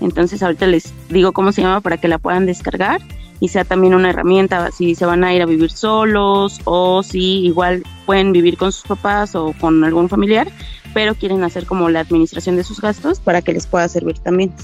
Entonces 0.00 0.42
ahorita 0.42 0.66
les 0.66 0.94
digo 1.10 1.32
cómo 1.32 1.52
se 1.52 1.60
llama 1.60 1.82
para 1.82 1.98
que 1.98 2.08
la 2.08 2.18
puedan 2.18 2.46
descargar 2.46 3.02
y 3.42 3.48
sea 3.48 3.64
también 3.64 3.92
una 3.92 4.10
herramienta 4.10 4.70
si 4.70 4.94
se 4.94 5.04
van 5.04 5.24
a 5.24 5.34
ir 5.34 5.42
a 5.42 5.46
vivir 5.46 5.72
solos 5.72 6.60
o 6.62 7.02
si 7.02 7.44
igual 7.44 7.82
pueden 8.06 8.30
vivir 8.30 8.56
con 8.56 8.70
sus 8.70 8.84
papás 8.84 9.34
o 9.34 9.52
con 9.60 9.82
algún 9.82 10.08
familiar, 10.08 10.46
pero 10.94 11.16
quieren 11.16 11.42
hacer 11.42 11.66
como 11.66 11.90
la 11.90 11.98
administración 11.98 12.54
de 12.54 12.62
sus 12.62 12.80
gastos 12.80 13.18
para 13.18 13.42
que 13.42 13.52
les 13.52 13.66
pueda 13.66 13.88
servir 13.88 14.16
también. 14.20 14.54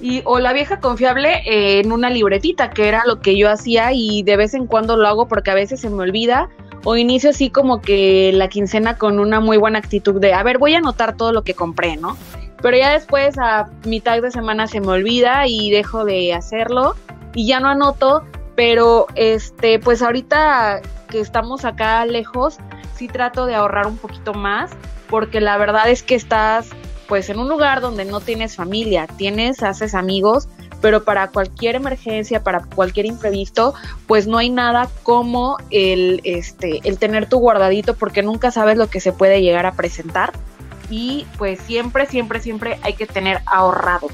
Y, 0.00 0.22
o 0.24 0.40
la 0.40 0.52
vieja 0.52 0.80
confiable 0.80 1.36
eh, 1.46 1.78
en 1.78 1.92
una 1.92 2.10
libretita, 2.10 2.70
que 2.70 2.88
era 2.88 3.04
lo 3.06 3.20
que 3.20 3.38
yo 3.38 3.48
hacía 3.48 3.92
y 3.92 4.24
de 4.24 4.36
vez 4.36 4.52
en 4.52 4.66
cuando 4.66 4.96
lo 4.96 5.06
hago 5.06 5.28
porque 5.28 5.52
a 5.52 5.54
veces 5.54 5.78
se 5.78 5.88
me 5.88 6.02
olvida 6.02 6.48
o 6.82 6.96
inicio 6.96 7.30
así 7.30 7.48
como 7.48 7.80
que 7.80 8.32
la 8.34 8.48
quincena 8.48 8.98
con 8.98 9.20
una 9.20 9.38
muy 9.38 9.56
buena 9.56 9.78
actitud 9.78 10.20
de, 10.20 10.34
a 10.34 10.42
ver, 10.42 10.58
voy 10.58 10.74
a 10.74 10.78
anotar 10.78 11.16
todo 11.16 11.32
lo 11.32 11.44
que 11.44 11.54
compré, 11.54 11.96
¿no? 11.96 12.16
Pero 12.66 12.78
ya 12.78 12.90
después 12.90 13.38
a 13.38 13.70
mitad 13.84 14.20
de 14.20 14.32
semana 14.32 14.66
se 14.66 14.80
me 14.80 14.88
olvida 14.88 15.46
y 15.46 15.70
dejo 15.70 16.04
de 16.04 16.34
hacerlo. 16.34 16.96
Y 17.32 17.46
ya 17.46 17.60
no 17.60 17.68
anoto, 17.68 18.24
pero 18.56 19.06
este, 19.14 19.78
pues 19.78 20.02
ahorita 20.02 20.82
que 21.08 21.20
estamos 21.20 21.64
acá 21.64 22.04
lejos, 22.06 22.58
sí 22.96 23.06
trato 23.06 23.46
de 23.46 23.54
ahorrar 23.54 23.86
un 23.86 23.96
poquito 23.96 24.34
más, 24.34 24.72
porque 25.08 25.40
la 25.40 25.56
verdad 25.58 25.88
es 25.88 26.02
que 26.02 26.16
estás 26.16 26.70
pues 27.06 27.30
en 27.30 27.38
un 27.38 27.48
lugar 27.48 27.80
donde 27.80 28.04
no 28.04 28.18
tienes 28.20 28.56
familia, 28.56 29.06
tienes, 29.16 29.62
haces 29.62 29.94
amigos, 29.94 30.48
pero 30.80 31.04
para 31.04 31.28
cualquier 31.28 31.76
emergencia, 31.76 32.42
para 32.42 32.64
cualquier 32.64 33.06
imprevisto, 33.06 33.74
pues 34.08 34.26
no 34.26 34.38
hay 34.38 34.50
nada 34.50 34.88
como 35.04 35.56
el, 35.70 36.20
este, 36.24 36.80
el 36.82 36.98
tener 36.98 37.28
tu 37.28 37.38
guardadito 37.38 37.94
porque 37.94 38.24
nunca 38.24 38.50
sabes 38.50 38.76
lo 38.76 38.88
que 38.88 38.98
se 38.98 39.12
puede 39.12 39.40
llegar 39.40 39.66
a 39.66 39.72
presentar 39.74 40.32
y 40.90 41.26
pues 41.38 41.60
siempre, 41.60 42.06
siempre, 42.06 42.40
siempre 42.40 42.78
hay 42.82 42.94
que 42.94 43.06
tener 43.06 43.40
ahorrado. 43.46 44.08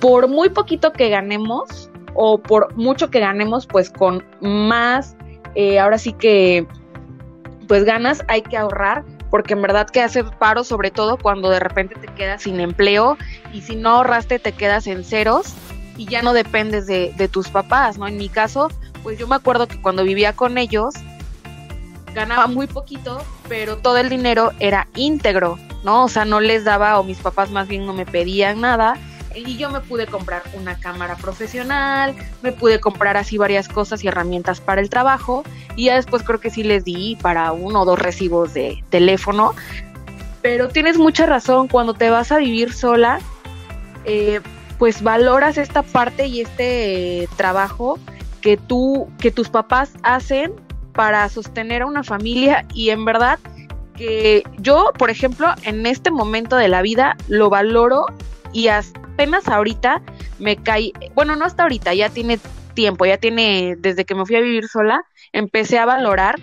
Por 0.00 0.28
muy 0.28 0.48
poquito 0.48 0.92
que 0.92 1.08
ganemos 1.08 1.90
o 2.14 2.38
por 2.38 2.74
mucho 2.76 3.10
que 3.10 3.20
ganemos, 3.20 3.66
pues 3.66 3.90
con 3.90 4.24
más, 4.40 5.16
eh, 5.54 5.78
ahora 5.78 5.98
sí 5.98 6.12
que, 6.12 6.66
pues 7.68 7.84
ganas, 7.84 8.24
hay 8.28 8.42
que 8.42 8.56
ahorrar 8.56 9.04
porque 9.32 9.54
en 9.54 9.62
verdad 9.62 9.88
que 9.88 10.02
hace 10.02 10.24
paro 10.24 10.62
sobre 10.62 10.90
todo 10.90 11.16
cuando 11.16 11.48
de 11.48 11.58
repente 11.58 11.94
te 11.94 12.06
quedas 12.08 12.42
sin 12.42 12.60
empleo 12.60 13.16
y 13.50 13.62
si 13.62 13.76
no 13.76 13.88
ahorraste 13.88 14.38
te 14.38 14.52
quedas 14.52 14.86
en 14.86 15.04
ceros 15.04 15.54
y 15.96 16.04
ya 16.04 16.20
no 16.20 16.34
dependes 16.34 16.86
de, 16.86 17.28
tus 17.32 17.48
papás, 17.48 17.96
¿no? 17.96 18.06
En 18.06 18.18
mi 18.18 18.28
caso, 18.28 18.70
pues 19.02 19.18
yo 19.18 19.26
me 19.26 19.36
acuerdo 19.36 19.68
que 19.68 19.80
cuando 19.80 20.04
vivía 20.04 20.34
con 20.34 20.58
ellos, 20.58 20.92
ganaba 22.14 22.46
muy 22.46 22.66
poquito, 22.66 23.22
pero 23.48 23.78
todo 23.78 23.96
el 23.96 24.10
dinero 24.10 24.52
era 24.58 24.88
íntegro, 24.96 25.58
¿no? 25.82 26.04
O 26.04 26.08
sea, 26.08 26.24
no 26.24 26.40
les 26.40 26.64
daba, 26.64 26.98
o 26.98 27.04
mis 27.04 27.18
papás 27.18 27.50
más 27.50 27.68
bien 27.68 27.86
no 27.86 27.92
me 27.92 28.06
pedían 28.06 28.60
nada. 28.60 28.96
Y 29.34 29.56
yo 29.56 29.70
me 29.70 29.80
pude 29.80 30.06
comprar 30.06 30.42
una 30.54 30.78
cámara 30.78 31.16
profesional, 31.16 32.14
me 32.42 32.52
pude 32.52 32.80
comprar 32.80 33.16
así 33.16 33.38
varias 33.38 33.66
cosas 33.66 34.04
y 34.04 34.08
herramientas 34.08 34.60
para 34.60 34.80
el 34.80 34.90
trabajo. 34.90 35.42
Y 35.74 35.86
ya 35.86 35.96
después 35.96 36.22
creo 36.22 36.38
que 36.38 36.50
sí 36.50 36.62
les 36.62 36.84
di 36.84 37.16
para 37.22 37.52
uno 37.52 37.82
o 37.82 37.84
dos 37.84 37.98
recibos 37.98 38.52
de 38.52 38.82
teléfono. 38.90 39.54
Pero 40.42 40.68
tienes 40.68 40.98
mucha 40.98 41.24
razón, 41.24 41.68
cuando 41.68 41.94
te 41.94 42.10
vas 42.10 42.30
a 42.32 42.38
vivir 42.38 42.72
sola, 42.72 43.20
eh, 44.04 44.40
pues 44.78 45.02
valoras 45.02 45.56
esta 45.56 45.82
parte 45.82 46.26
y 46.26 46.40
este 46.40 47.28
trabajo 47.36 47.98
que 48.40 48.56
tú, 48.56 49.08
que 49.18 49.30
tus 49.30 49.48
papás 49.48 49.92
hacen 50.02 50.52
para 50.92 51.28
sostener 51.28 51.82
a 51.82 51.86
una 51.86 52.02
familia 52.02 52.66
y 52.74 52.90
en 52.90 53.04
verdad 53.04 53.38
que 53.96 54.42
yo, 54.58 54.92
por 54.98 55.10
ejemplo, 55.10 55.48
en 55.64 55.86
este 55.86 56.10
momento 56.10 56.56
de 56.56 56.68
la 56.68 56.82
vida 56.82 57.16
lo 57.28 57.50
valoro 57.50 58.06
y 58.52 58.68
apenas 58.68 59.48
ahorita 59.48 60.02
me 60.38 60.56
cae, 60.56 60.92
bueno, 61.14 61.36
no 61.36 61.44
hasta 61.44 61.62
ahorita, 61.62 61.94
ya 61.94 62.08
tiene 62.08 62.38
tiempo, 62.74 63.06
ya 63.06 63.18
tiene, 63.18 63.76
desde 63.78 64.04
que 64.04 64.14
me 64.14 64.26
fui 64.26 64.36
a 64.36 64.40
vivir 64.40 64.66
sola, 64.68 65.02
empecé 65.32 65.78
a 65.78 65.86
valorar 65.86 66.36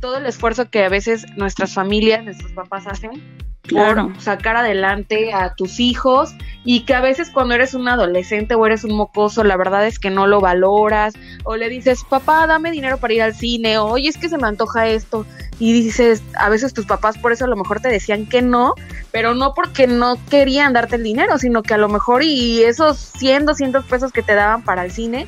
todo 0.00 0.16
el 0.16 0.26
esfuerzo 0.26 0.70
que 0.70 0.84
a 0.84 0.88
veces 0.88 1.26
nuestras 1.36 1.74
familias, 1.74 2.24
nuestros 2.24 2.52
papás 2.52 2.86
hacen 2.86 3.22
claro. 3.62 4.12
sacar 4.18 4.56
adelante 4.56 5.32
a 5.32 5.54
tus 5.54 5.80
hijos 5.80 6.34
y 6.64 6.84
que 6.84 6.94
a 6.94 7.00
veces 7.00 7.30
cuando 7.30 7.54
eres 7.54 7.74
un 7.74 7.88
adolescente 7.88 8.54
o 8.54 8.66
eres 8.66 8.84
un 8.84 8.96
mocoso, 8.96 9.44
la 9.44 9.56
verdad 9.56 9.86
es 9.86 9.98
que 9.98 10.10
no 10.10 10.26
lo 10.26 10.40
valoras 10.40 11.14
o 11.44 11.56
le 11.56 11.68
dices, 11.68 12.04
papá, 12.08 12.46
dame 12.46 12.70
dinero 12.70 12.98
para 12.98 13.14
ir 13.14 13.22
al 13.22 13.34
cine, 13.34 13.78
o, 13.78 13.86
oye, 13.86 14.08
es 14.08 14.18
que 14.18 14.28
se 14.28 14.38
me 14.38 14.48
antoja 14.48 14.88
esto. 14.88 15.26
y 15.58 15.72
dices, 15.72 16.22
a 16.36 16.48
veces 16.48 16.72
tus 16.72 16.86
papás 16.86 17.18
por 17.18 17.32
eso 17.32 17.44
a 17.44 17.48
lo 17.48 17.56
mejor 17.56 17.80
te 17.80 17.88
decían 17.88 18.26
que 18.26 18.42
no, 18.42 18.74
pero 19.12 19.34
no 19.34 19.54
porque 19.54 19.86
no 19.86 20.16
querían 20.30 20.72
darte 20.72 20.96
el 20.96 21.04
dinero, 21.04 21.38
sino 21.38 21.62
que 21.62 21.74
a 21.74 21.78
lo 21.78 21.88
mejor 21.88 22.22
y 22.22 22.62
esos 22.62 22.98
100, 22.98 23.46
200 23.46 23.84
pesos 23.84 24.12
que 24.12 24.22
te 24.22 24.34
daban 24.34 24.62
para 24.62 24.84
el 24.84 24.90
cine, 24.90 25.26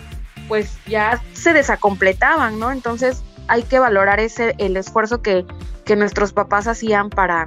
pues 0.48 0.76
ya 0.86 1.22
se 1.32 1.52
desacompletaban, 1.52 2.58
¿no? 2.58 2.72
Entonces 2.72 3.22
hay 3.52 3.64
que 3.64 3.78
valorar 3.78 4.18
ese 4.18 4.54
el 4.56 4.78
esfuerzo 4.78 5.20
que, 5.20 5.44
que 5.84 5.94
nuestros 5.94 6.32
papás 6.32 6.66
hacían 6.66 7.10
para 7.10 7.46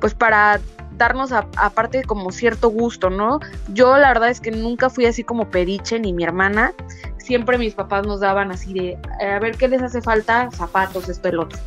pues 0.00 0.14
para 0.14 0.58
darnos 0.96 1.32
aparte 1.32 2.02
como 2.04 2.32
cierto 2.32 2.70
gusto, 2.70 3.10
¿no? 3.10 3.40
Yo 3.68 3.98
la 3.98 4.08
verdad 4.08 4.30
es 4.30 4.40
que 4.40 4.50
nunca 4.50 4.88
fui 4.88 5.04
así 5.04 5.22
como 5.22 5.50
pediche 5.50 6.00
ni 6.00 6.14
mi 6.14 6.24
hermana, 6.24 6.72
siempre 7.18 7.58
mis 7.58 7.74
papás 7.74 8.06
nos 8.06 8.20
daban 8.20 8.52
así 8.52 8.72
de, 8.72 8.98
eh, 9.20 9.30
a 9.30 9.38
ver 9.38 9.58
qué 9.58 9.68
les 9.68 9.82
hace 9.82 10.00
falta, 10.00 10.50
zapatos, 10.50 11.10
esto, 11.10 11.28
el 11.28 11.40
otro. 11.40 11.58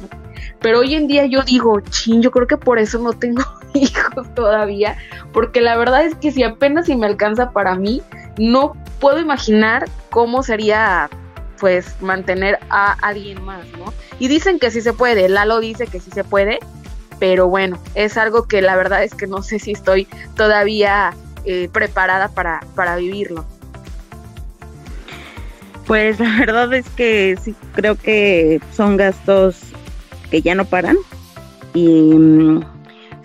Pero 0.59 0.79
hoy 0.79 0.95
en 0.95 1.07
día 1.07 1.27
yo 1.27 1.43
digo, 1.43 1.79
chin, 1.81 2.23
yo 2.23 2.31
creo 2.31 2.47
que 2.47 2.57
por 2.57 2.79
eso 2.79 2.97
no 2.97 3.13
tengo 3.13 3.43
hijos 3.75 4.33
todavía, 4.33 4.97
porque 5.33 5.61
la 5.61 5.77
verdad 5.77 6.03
es 6.03 6.15
que 6.15 6.31
si 6.31 6.41
apenas 6.43 6.87
si 6.87 6.95
me 6.95 7.05
alcanza 7.05 7.51
para 7.51 7.75
mí, 7.75 8.01
no 8.39 8.73
puedo 8.99 9.19
imaginar 9.19 9.85
cómo 10.09 10.41
sería 10.41 11.09
pues 11.59 12.01
mantener 12.01 12.59
a 12.69 12.93
alguien 12.93 13.43
más, 13.43 13.65
¿no? 13.77 13.93
Y 14.19 14.27
dicen 14.27 14.59
que 14.59 14.71
sí 14.71 14.81
se 14.81 14.93
puede, 14.93 15.29
Lalo 15.29 15.59
dice 15.59 15.87
que 15.87 15.99
sí 15.99 16.11
se 16.11 16.23
puede, 16.23 16.59
pero 17.19 17.47
bueno, 17.47 17.79
es 17.95 18.17
algo 18.17 18.47
que 18.47 18.61
la 18.61 18.75
verdad 18.75 19.03
es 19.03 19.13
que 19.13 19.27
no 19.27 19.41
sé 19.41 19.59
si 19.59 19.71
estoy 19.71 20.07
todavía 20.35 21.13
eh, 21.45 21.69
preparada 21.71 22.29
para, 22.29 22.61
para 22.75 22.95
vivirlo. 22.95 23.45
Pues 25.85 26.19
la 26.19 26.37
verdad 26.39 26.73
es 26.73 26.87
que 26.89 27.37
sí 27.41 27.55
creo 27.73 27.95
que 27.95 28.59
son 28.75 28.97
gastos 28.97 29.57
que 30.29 30.41
ya 30.41 30.55
no 30.55 30.65
paran 30.65 30.97
y 31.73 31.87
mm, 31.87 32.76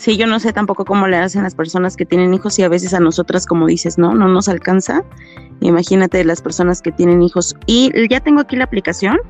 sí 0.02 0.16
yo 0.16 0.26
no 0.26 0.40
sé 0.40 0.52
tampoco 0.52 0.84
cómo 0.84 1.06
le 1.06 1.16
hacen 1.16 1.44
las 1.44 1.54
personas 1.54 1.96
que 1.96 2.04
tienen 2.04 2.34
hijos 2.34 2.58
y 2.58 2.64
a 2.64 2.68
veces 2.68 2.92
a 2.92 3.00
nosotras 3.00 3.46
como 3.46 3.66
dices 3.66 3.98
no 3.98 4.14
no 4.14 4.28
nos 4.28 4.48
alcanza. 4.48 5.04
Imagínate 5.60 6.24
las 6.24 6.42
personas 6.42 6.82
que 6.82 6.90
tienen 6.90 7.22
hijos. 7.22 7.54
Y 7.66 7.92
ya 8.08 8.18
tengo 8.18 8.40
aquí 8.40 8.56
la 8.56 8.64
aplicación. 8.64 9.20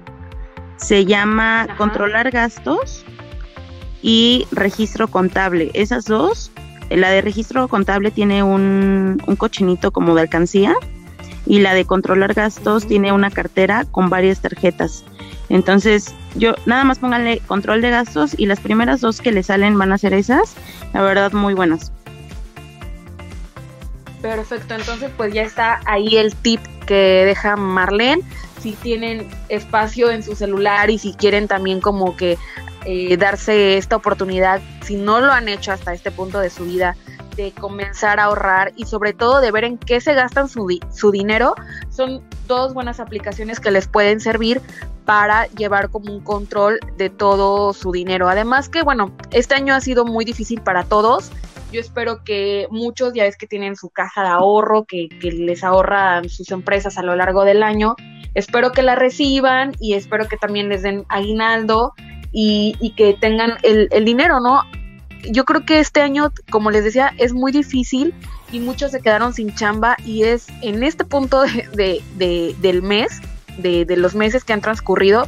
Se 0.77 1.05
llama 1.05 1.63
Ajá. 1.63 1.77
controlar 1.77 2.31
gastos 2.31 3.05
y 4.01 4.47
registro 4.51 5.09
contable. 5.09 5.71
Esas 5.75 6.07
dos 6.07 6.51
la 6.91 7.11
de 7.11 7.21
registro 7.21 7.69
contable 7.69 8.11
tiene 8.11 8.43
un, 8.43 9.23
un 9.27 9.37
cochinito 9.37 9.91
como 9.93 10.15
de 10.15 10.23
alcancía 10.23 10.75
y 11.47 11.61
la 11.61 11.75
de 11.75 11.85
controlar 11.85 12.35
gastos 12.35 12.87
tiene 12.87 13.13
una 13.13 13.31
cartera 13.31 13.85
con 13.91 14.11
varias 14.11 14.41
tarjetas. 14.41 15.05
Entonces, 15.53 16.15
yo 16.35 16.55
nada 16.65 16.83
más 16.83 16.99
pónganle 16.99 17.41
control 17.47 17.83
de 17.83 17.91
gastos 17.91 18.35
y 18.39 18.47
las 18.47 18.59
primeras 18.59 19.03
dos 19.03 19.21
que 19.21 19.33
le 19.33 19.43
salen 19.43 19.77
van 19.77 19.93
a 19.93 19.99
ser 19.99 20.15
esas, 20.15 20.55
la 20.95 21.03
verdad 21.03 21.31
muy 21.33 21.53
buenas. 21.53 21.93
Perfecto, 24.23 24.75
entonces 24.75 25.11
pues 25.15 25.35
ya 25.35 25.43
está 25.43 25.81
ahí 25.85 26.17
el 26.17 26.35
tip 26.35 26.61
que 26.87 27.25
deja 27.27 27.57
Marlene. 27.57 28.23
Si 28.63 28.73
tienen 28.73 29.29
espacio 29.51 30.11
en 30.11 30.23
su 30.23 30.37
celular 30.37 30.89
y 30.89 30.99
si 30.99 31.13
quieren 31.13 31.49
también 31.49 31.83
como 31.83 32.17
que 32.17 32.39
eh, 32.87 33.19
darse 33.19 33.77
esta 33.77 33.97
oportunidad, 33.97 34.63
si 34.83 34.97
no 34.97 35.21
lo 35.21 35.33
han 35.33 35.51
hecho 35.51 35.71
hasta 35.71 35.93
este 35.93 36.11
punto 36.11 36.41
de 36.41 36.49
su 36.49 36.65
vida, 36.65 36.97
de 37.37 37.53
comenzar 37.53 38.21
a 38.21 38.25
ahorrar 38.25 38.73
y 38.77 38.87
sobre 38.87 39.13
todo 39.13 39.41
de 39.41 39.51
ver 39.51 39.65
en 39.65 39.79
qué 39.79 40.01
se 40.01 40.15
gastan 40.15 40.49
su, 40.49 40.67
di 40.67 40.81
su 40.91 41.11
dinero, 41.11 41.55
son 41.91 42.23
dos 42.47 42.75
buenas 42.75 43.01
aplicaciones 43.01 43.61
que 43.61 43.71
les 43.71 43.89
pueden 43.89 44.21
servir 44.21 44.61
para 45.05 45.47
llevar 45.47 45.91
como 45.91 46.13
un 46.13 46.21
control 46.21 46.79
de 46.97 47.11
todo 47.11 47.73
su 47.73 47.93
dinero. 47.93 48.29
Además 48.29 48.69
que, 48.69 48.83
bueno, 48.83 49.13
este 49.31 49.55
año 49.55 49.75
ha 49.75 49.81
sido 49.81 50.05
muy 50.05 50.25
difícil 50.25 50.61
para 50.61 50.85
todos. 50.85 51.31
Yo 51.73 51.81
espero 51.81 52.23
que 52.23 52.67
muchos, 52.71 53.15
ya 53.15 53.25
ves 53.25 53.37
que 53.37 53.47
tienen 53.47 53.77
su 53.77 53.89
caja 53.89 54.23
de 54.23 54.29
ahorro, 54.29 54.85
que, 54.85 55.09
que 55.09 55.33
les 55.33 55.65
ahorran 55.65 56.29
sus 56.29 56.51
empresas 56.51 56.99
a 56.99 57.03
lo 57.03 57.17
largo 57.17 57.45
del 57.45 57.63
año, 57.63 57.97
espero 58.35 58.73
que 58.73 58.83
la 58.83 58.95
reciban 58.95 59.73
y 59.81 59.95
espero 59.95 60.29
que 60.29 60.37
también 60.37 60.69
les 60.69 60.83
den 60.83 61.05
aguinaldo 61.09 61.95
y, 62.31 62.77
y 62.81 62.95
que 62.95 63.15
tengan 63.15 63.55
el, 63.63 63.89
el 63.91 64.05
dinero, 64.05 64.39
¿no? 64.41 64.61
Yo 65.31 65.45
creo 65.45 65.65
que 65.65 65.79
este 65.79 66.01
año, 66.01 66.33
como 66.51 66.71
les 66.71 66.85
decía, 66.85 67.13
es 67.19 67.33
muy 67.33 67.53
difícil 67.53 68.15
y 68.51 68.61
muchos 68.61 68.91
se 68.91 69.01
quedaron 69.01 69.33
sin 69.33 69.55
chamba 69.55 69.97
y 70.05 70.25
es 70.25 70.47
en 70.63 70.83
este 70.83 71.05
punto 71.05 71.43
de, 71.43 71.69
de, 71.73 72.03
de, 72.17 72.57
del 72.61 72.83
mes, 72.83 73.21
de, 73.59 73.87
los 73.97 74.15
meses 74.15 74.45
que 74.45 74.53
han 74.53 74.61
transcurrido, 74.61 75.27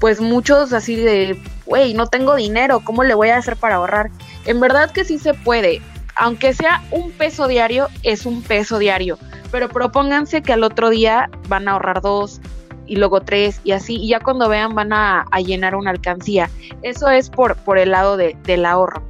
pues 0.00 0.20
muchos 0.20 0.72
así 0.72 0.96
de, 0.96 1.40
güey, 1.66 1.94
no 1.94 2.06
tengo 2.06 2.36
dinero, 2.36 2.80
¿cómo 2.84 3.04
le 3.04 3.14
voy 3.14 3.28
a 3.28 3.36
hacer 3.36 3.56
para 3.56 3.76
ahorrar? 3.76 4.10
En 4.46 4.60
verdad 4.60 4.90
que 4.90 5.04
sí 5.04 5.18
se 5.18 5.34
puede, 5.34 5.80
aunque 6.16 6.54
sea 6.54 6.82
un 6.90 7.10
peso 7.12 7.48
diario, 7.48 7.88
es 8.02 8.26
un 8.26 8.42
peso 8.42 8.78
diario, 8.78 9.18
pero 9.50 9.68
propónganse 9.68 10.42
que 10.42 10.52
al 10.52 10.64
otro 10.64 10.90
día 10.90 11.30
van 11.48 11.68
a 11.68 11.72
ahorrar 11.72 12.00
dos, 12.00 12.40
y 12.86 12.96
luego 12.96 13.22
tres 13.22 13.60
y 13.64 13.72
así, 13.72 13.96
y 13.96 14.08
ya 14.08 14.20
cuando 14.20 14.48
vean 14.48 14.74
van 14.74 14.92
a, 14.92 15.26
llenar 15.44 15.74
una 15.74 15.90
alcancía. 15.90 16.50
Eso 16.82 17.08
es 17.08 17.30
por, 17.30 17.56
por 17.56 17.78
el 17.78 17.90
lado 17.90 18.16
de, 18.16 18.36
del 18.44 18.66
ahorro. 18.66 19.02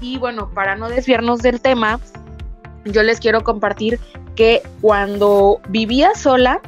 Y 0.00 0.18
bueno, 0.18 0.50
para 0.54 0.76
no 0.76 0.88
desviarnos 0.88 1.40
del 1.40 1.60
tema, 1.60 2.00
yo 2.84 3.02
les 3.02 3.20
quiero 3.20 3.42
compartir 3.42 3.98
que 4.36 4.62
cuando 4.80 5.60
vivía 5.68 6.14
sola, 6.14 6.60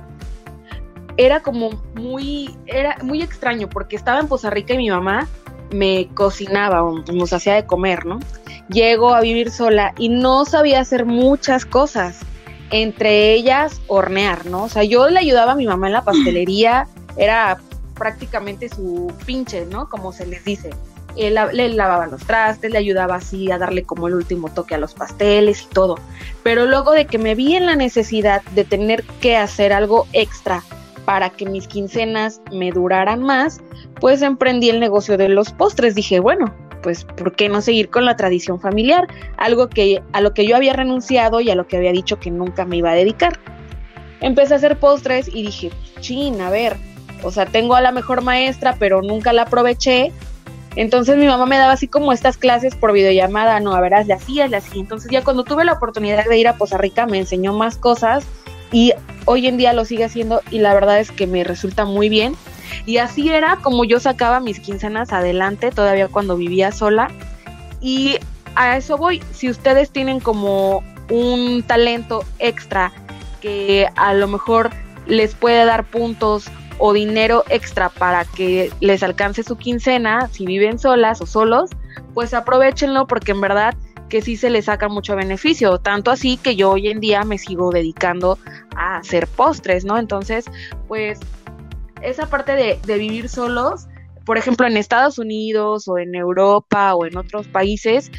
era 1.16 1.40
como 1.40 1.70
muy, 1.94 2.56
era 2.66 2.96
muy 3.02 3.22
extraño 3.22 3.68
porque 3.68 3.96
estaba 3.96 4.20
en 4.20 4.28
Poza 4.28 4.50
Rica 4.50 4.74
y 4.74 4.78
mi 4.78 4.90
mamá 4.90 5.28
me 5.70 6.08
cocinaba 6.14 6.82
o 6.82 6.98
nos 7.12 7.32
hacía 7.32 7.54
de 7.54 7.66
comer, 7.66 8.06
¿no? 8.06 8.18
Llego 8.68 9.14
a 9.14 9.20
vivir 9.20 9.50
sola 9.50 9.94
y 9.98 10.08
no 10.08 10.44
sabía 10.44 10.80
hacer 10.80 11.04
muchas 11.04 11.64
cosas, 11.64 12.20
entre 12.70 13.32
ellas 13.34 13.80
hornear, 13.86 14.46
¿no? 14.46 14.64
O 14.64 14.68
sea, 14.68 14.82
yo 14.84 15.08
le 15.08 15.18
ayudaba 15.18 15.52
a 15.52 15.56
mi 15.56 15.66
mamá 15.66 15.88
en 15.88 15.92
la 15.92 16.04
pastelería, 16.04 16.88
era 17.16 17.58
prácticamente 17.94 18.68
su 18.68 19.12
pinche, 19.26 19.66
¿no? 19.66 19.88
Como 19.88 20.12
se 20.12 20.26
les 20.26 20.44
dice 20.44 20.70
él, 21.16 21.38
le 21.52 21.68
lavaba 21.70 22.06
los 22.06 22.22
trastes, 22.22 22.70
le 22.70 22.78
ayudaba 22.78 23.16
así 23.16 23.50
a 23.50 23.58
darle 23.58 23.82
como 23.84 24.08
el 24.08 24.14
último 24.14 24.48
toque 24.48 24.74
a 24.74 24.78
los 24.78 24.94
pasteles 24.94 25.62
y 25.62 25.66
todo. 25.66 25.96
Pero 26.42 26.66
luego 26.66 26.92
de 26.92 27.06
que 27.06 27.18
me 27.18 27.34
vi 27.34 27.54
en 27.56 27.66
la 27.66 27.76
necesidad 27.76 28.42
de 28.54 28.64
tener 28.64 29.04
que 29.20 29.36
hacer 29.36 29.72
algo 29.72 30.06
extra 30.12 30.62
para 31.04 31.30
que 31.30 31.46
mis 31.46 31.66
quincenas 31.66 32.40
me 32.52 32.70
duraran 32.70 33.22
más, 33.22 33.60
pues 34.00 34.22
emprendí 34.22 34.70
el 34.70 34.80
negocio 34.80 35.16
de 35.16 35.28
los 35.28 35.52
postres. 35.52 35.94
Dije, 35.94 36.20
bueno, 36.20 36.54
pues 36.82 37.04
¿por 37.04 37.34
qué 37.34 37.48
no 37.48 37.60
seguir 37.60 37.90
con 37.90 38.04
la 38.04 38.16
tradición 38.16 38.60
familiar? 38.60 39.06
Algo 39.36 39.68
que 39.68 40.02
a 40.12 40.20
lo 40.20 40.34
que 40.34 40.46
yo 40.46 40.56
había 40.56 40.72
renunciado 40.72 41.40
y 41.40 41.50
a 41.50 41.54
lo 41.54 41.66
que 41.66 41.76
había 41.76 41.92
dicho 41.92 42.18
que 42.18 42.30
nunca 42.30 42.64
me 42.64 42.76
iba 42.76 42.90
a 42.90 42.94
dedicar. 42.94 43.38
Empecé 44.20 44.54
a 44.54 44.56
hacer 44.58 44.78
postres 44.78 45.28
y 45.28 45.42
dije, 45.42 45.70
chin, 46.00 46.40
a 46.40 46.50
ver, 46.50 46.76
o 47.22 47.30
sea, 47.30 47.46
tengo 47.46 47.74
a 47.74 47.80
la 47.80 47.92
mejor 47.92 48.22
maestra, 48.22 48.76
pero 48.78 49.02
nunca 49.02 49.32
la 49.32 49.42
aproveché 49.42 50.12
entonces 50.76 51.16
mi 51.16 51.26
mamá 51.26 51.46
me 51.46 51.58
daba 51.58 51.72
así 51.72 51.88
como 51.88 52.12
estas 52.12 52.36
clases 52.36 52.74
por 52.74 52.92
videollamada, 52.92 53.58
no, 53.60 53.74
a 53.74 53.80
ver, 53.80 53.94
hazle 53.94 54.14
así, 54.14 54.40
hazle 54.40 54.56
así. 54.56 54.78
Entonces 54.78 55.10
ya 55.10 55.24
cuando 55.24 55.44
tuve 55.44 55.64
la 55.64 55.72
oportunidad 55.72 56.24
de 56.24 56.38
ir 56.38 56.48
a 56.48 56.56
Poza 56.56 56.78
Rica 56.78 57.06
me 57.06 57.18
enseñó 57.18 57.52
más 57.52 57.76
cosas 57.76 58.24
y 58.72 58.92
hoy 59.24 59.46
en 59.46 59.56
día 59.56 59.72
lo 59.72 59.84
sigue 59.84 60.04
haciendo 60.04 60.42
y 60.50 60.58
la 60.58 60.72
verdad 60.74 61.00
es 61.00 61.10
que 61.10 61.26
me 61.26 61.42
resulta 61.44 61.84
muy 61.84 62.08
bien. 62.08 62.36
Y 62.86 62.98
así 62.98 63.28
era 63.30 63.56
como 63.56 63.84
yo 63.84 63.98
sacaba 63.98 64.38
mis 64.40 64.60
quincenas 64.60 65.12
adelante, 65.12 65.70
todavía 65.70 66.08
cuando 66.08 66.36
vivía 66.36 66.70
sola. 66.70 67.10
Y 67.80 68.18
a 68.54 68.76
eso 68.76 68.96
voy, 68.96 69.22
si 69.32 69.50
ustedes 69.50 69.90
tienen 69.90 70.20
como 70.20 70.84
un 71.10 71.64
talento 71.66 72.24
extra 72.38 72.92
que 73.40 73.88
a 73.96 74.14
lo 74.14 74.28
mejor 74.28 74.70
les 75.06 75.34
puede 75.34 75.64
dar 75.64 75.84
puntos 75.84 76.50
o 76.80 76.94
dinero 76.94 77.44
extra 77.50 77.90
para 77.90 78.24
que 78.24 78.72
les 78.80 79.02
alcance 79.02 79.42
su 79.42 79.56
quincena, 79.56 80.28
si 80.32 80.46
viven 80.46 80.78
solas 80.78 81.20
o 81.20 81.26
solos, 81.26 81.70
pues 82.14 82.34
aprovechenlo 82.34 83.06
porque 83.06 83.32
en 83.32 83.42
verdad 83.42 83.74
que 84.08 84.22
sí 84.22 84.36
se 84.36 84.50
les 84.50 84.64
saca 84.64 84.88
mucho 84.88 85.14
beneficio, 85.14 85.78
tanto 85.78 86.10
así 86.10 86.36
que 86.38 86.56
yo 86.56 86.70
hoy 86.72 86.88
en 86.88 86.98
día 86.98 87.22
me 87.22 87.38
sigo 87.38 87.70
dedicando 87.70 88.38
a 88.74 88.96
hacer 88.96 89.28
postres, 89.28 89.84
¿no? 89.84 89.98
Entonces, 89.98 90.46
pues 90.88 91.20
esa 92.02 92.26
parte 92.26 92.52
de, 92.52 92.80
de 92.84 92.98
vivir 92.98 93.28
solos, 93.28 93.86
por 94.24 94.38
ejemplo, 94.38 94.66
en 94.66 94.76
Estados 94.76 95.18
Unidos 95.18 95.86
o 95.86 95.98
en 95.98 96.14
Europa 96.14 96.94
o 96.94 97.06
en 97.06 97.16
otros 97.16 97.46
países, 97.46 98.10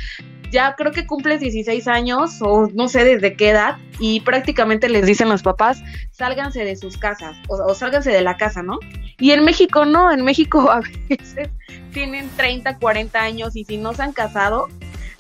ya 0.51 0.75
creo 0.75 0.91
que 0.91 1.07
cumples 1.07 1.39
16 1.39 1.87
años 1.87 2.41
o 2.41 2.67
no 2.73 2.87
sé 2.89 3.03
desde 3.03 3.35
qué 3.35 3.49
edad 3.49 3.77
y 3.99 4.19
prácticamente 4.21 4.89
les 4.89 5.05
dicen 5.05 5.29
los 5.29 5.41
papás, 5.41 5.81
sálganse 6.11 6.65
de 6.65 6.75
sus 6.75 6.97
casas 6.97 7.37
o, 7.47 7.55
o 7.55 7.73
sálganse 7.73 8.11
de 8.11 8.21
la 8.21 8.37
casa, 8.37 8.61
¿no? 8.61 8.79
Y 9.19 9.31
en 9.31 9.43
México 9.43 9.85
no, 9.85 10.11
en 10.11 10.23
México 10.23 10.69
a 10.71 10.81
veces 10.81 11.49
tienen 11.93 12.29
30, 12.35 12.77
40 12.77 13.19
años 13.19 13.55
y 13.55 13.65
si 13.65 13.77
no 13.77 13.93
se 13.93 14.03
han 14.03 14.13
casado, 14.13 14.67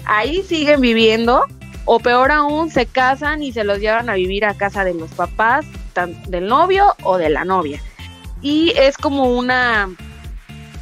ahí 0.05 0.43
siguen 0.43 0.81
viviendo 0.81 1.45
o 1.85 1.99
peor 1.99 2.31
aún, 2.31 2.69
se 2.69 2.85
casan 2.85 3.41
y 3.41 3.51
se 3.51 3.63
los 3.63 3.79
llevan 3.79 4.09
a 4.09 4.13
vivir 4.13 4.45
a 4.45 4.53
casa 4.53 4.83
de 4.83 4.93
los 4.93 5.11
papás, 5.11 5.65
del 6.27 6.47
novio 6.47 6.93
o 7.03 7.17
de 7.17 7.29
la 7.29 7.43
novia. 7.43 7.81
Y 8.41 8.73
es 8.77 8.97
como 8.97 9.25
una 9.37 9.89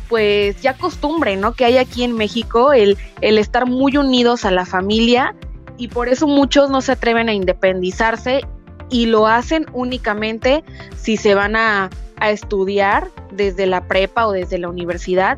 pues 0.10 0.60
ya 0.62 0.74
costumbre, 0.74 1.38
¿no? 1.38 1.54
Que 1.54 1.66
hay 1.66 1.78
aquí 1.78 2.04
en 2.04 2.14
México 2.16 2.74
el, 2.74 2.98
el 3.22 3.38
estar 3.38 3.68
muy 3.68 3.96
unidos 3.96 4.44
a 4.44 4.52
la 4.52 4.66
familia 4.66 5.36
y 5.78 5.88
por 5.88 6.10
eso 6.10 6.28
muchos 6.28 6.70
no 6.70 6.82
se 6.82 6.94
atreven 6.94 7.30
a 7.30 7.34
independizarse 7.34 8.42
y 8.90 9.06
lo 9.06 9.28
hacen 9.28 9.68
únicamente 9.72 10.64
si 10.98 11.16
se 11.16 11.36
van 11.36 11.56
a, 11.56 11.92
a 12.18 12.32
estudiar 12.32 13.10
desde 13.32 13.68
la 13.68 13.88
prepa 13.88 14.28
o 14.28 14.32
desde 14.32 14.58
la 14.58 14.68
universidad 14.68 15.38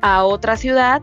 a 0.00 0.24
otra 0.24 0.56
ciudad 0.56 1.02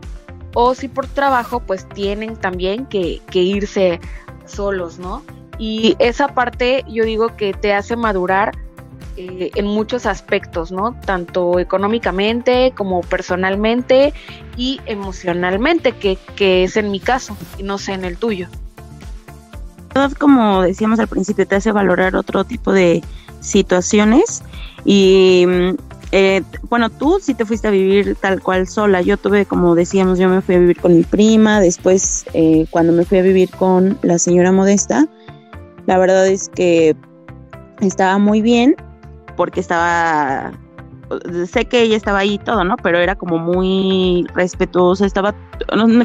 o 0.54 0.74
si 0.74 0.88
por 0.88 1.06
trabajo 1.06 1.60
pues 1.60 1.88
tienen 1.88 2.36
también 2.36 2.86
que, 2.86 3.20
que 3.30 3.40
irse 3.40 4.00
solos, 4.46 4.98
¿no? 4.98 5.22
Y 5.58 5.94
esa 5.98 6.28
parte 6.28 6.84
yo 6.88 7.04
digo 7.04 7.36
que 7.36 7.52
te 7.52 7.74
hace 7.74 7.94
madurar 7.94 8.52
eh, 9.20 9.50
en 9.54 9.66
muchos 9.66 10.06
aspectos, 10.06 10.72
¿no? 10.72 10.98
Tanto 11.04 11.58
económicamente 11.58 12.72
como 12.74 13.02
personalmente 13.02 14.14
y 14.56 14.80
emocionalmente, 14.86 15.92
que, 15.92 16.16
que 16.36 16.64
es 16.64 16.78
en 16.78 16.90
mi 16.90 17.00
caso, 17.00 17.36
y 17.58 17.62
no 17.62 17.76
sé 17.76 17.92
en 17.92 18.06
el 18.06 18.16
tuyo. 18.16 18.48
Como 20.18 20.62
decíamos 20.62 21.00
al 21.00 21.08
principio, 21.08 21.46
te 21.46 21.56
hace 21.56 21.70
valorar 21.70 22.16
otro 22.16 22.44
tipo 22.44 22.72
de 22.72 23.02
situaciones 23.40 24.42
y 24.86 25.44
mm, 25.46 25.74
eh, 26.12 26.42
bueno, 26.70 26.88
tú 26.88 27.18
sí 27.20 27.34
te 27.34 27.44
fuiste 27.44 27.68
a 27.68 27.72
vivir 27.72 28.16
tal 28.18 28.40
cual 28.42 28.66
sola. 28.68 29.02
Yo 29.02 29.18
tuve, 29.18 29.44
como 29.44 29.74
decíamos, 29.74 30.18
yo 30.18 30.30
me 30.30 30.40
fui 30.40 30.54
a 30.54 30.58
vivir 30.60 30.80
con 30.80 30.96
mi 30.96 31.02
prima. 31.02 31.60
Después, 31.60 32.24
eh, 32.32 32.66
cuando 32.70 32.94
me 32.94 33.04
fui 33.04 33.18
a 33.18 33.22
vivir 33.22 33.50
con 33.50 33.98
la 34.00 34.18
señora 34.18 34.50
Modesta, 34.50 35.06
la 35.86 35.98
verdad 35.98 36.26
es 36.26 36.48
que 36.48 36.96
estaba 37.80 38.16
muy 38.18 38.40
bien 38.40 38.76
porque 39.40 39.60
estaba, 39.60 40.52
sé 41.50 41.64
que 41.64 41.80
ella 41.80 41.96
estaba 41.96 42.18
ahí 42.18 42.34
y 42.34 42.38
todo, 42.38 42.62
¿no? 42.62 42.76
Pero 42.76 42.98
era 42.98 43.14
como 43.14 43.38
muy 43.38 44.26
respetuosa, 44.34 45.06
estaba, 45.06 45.34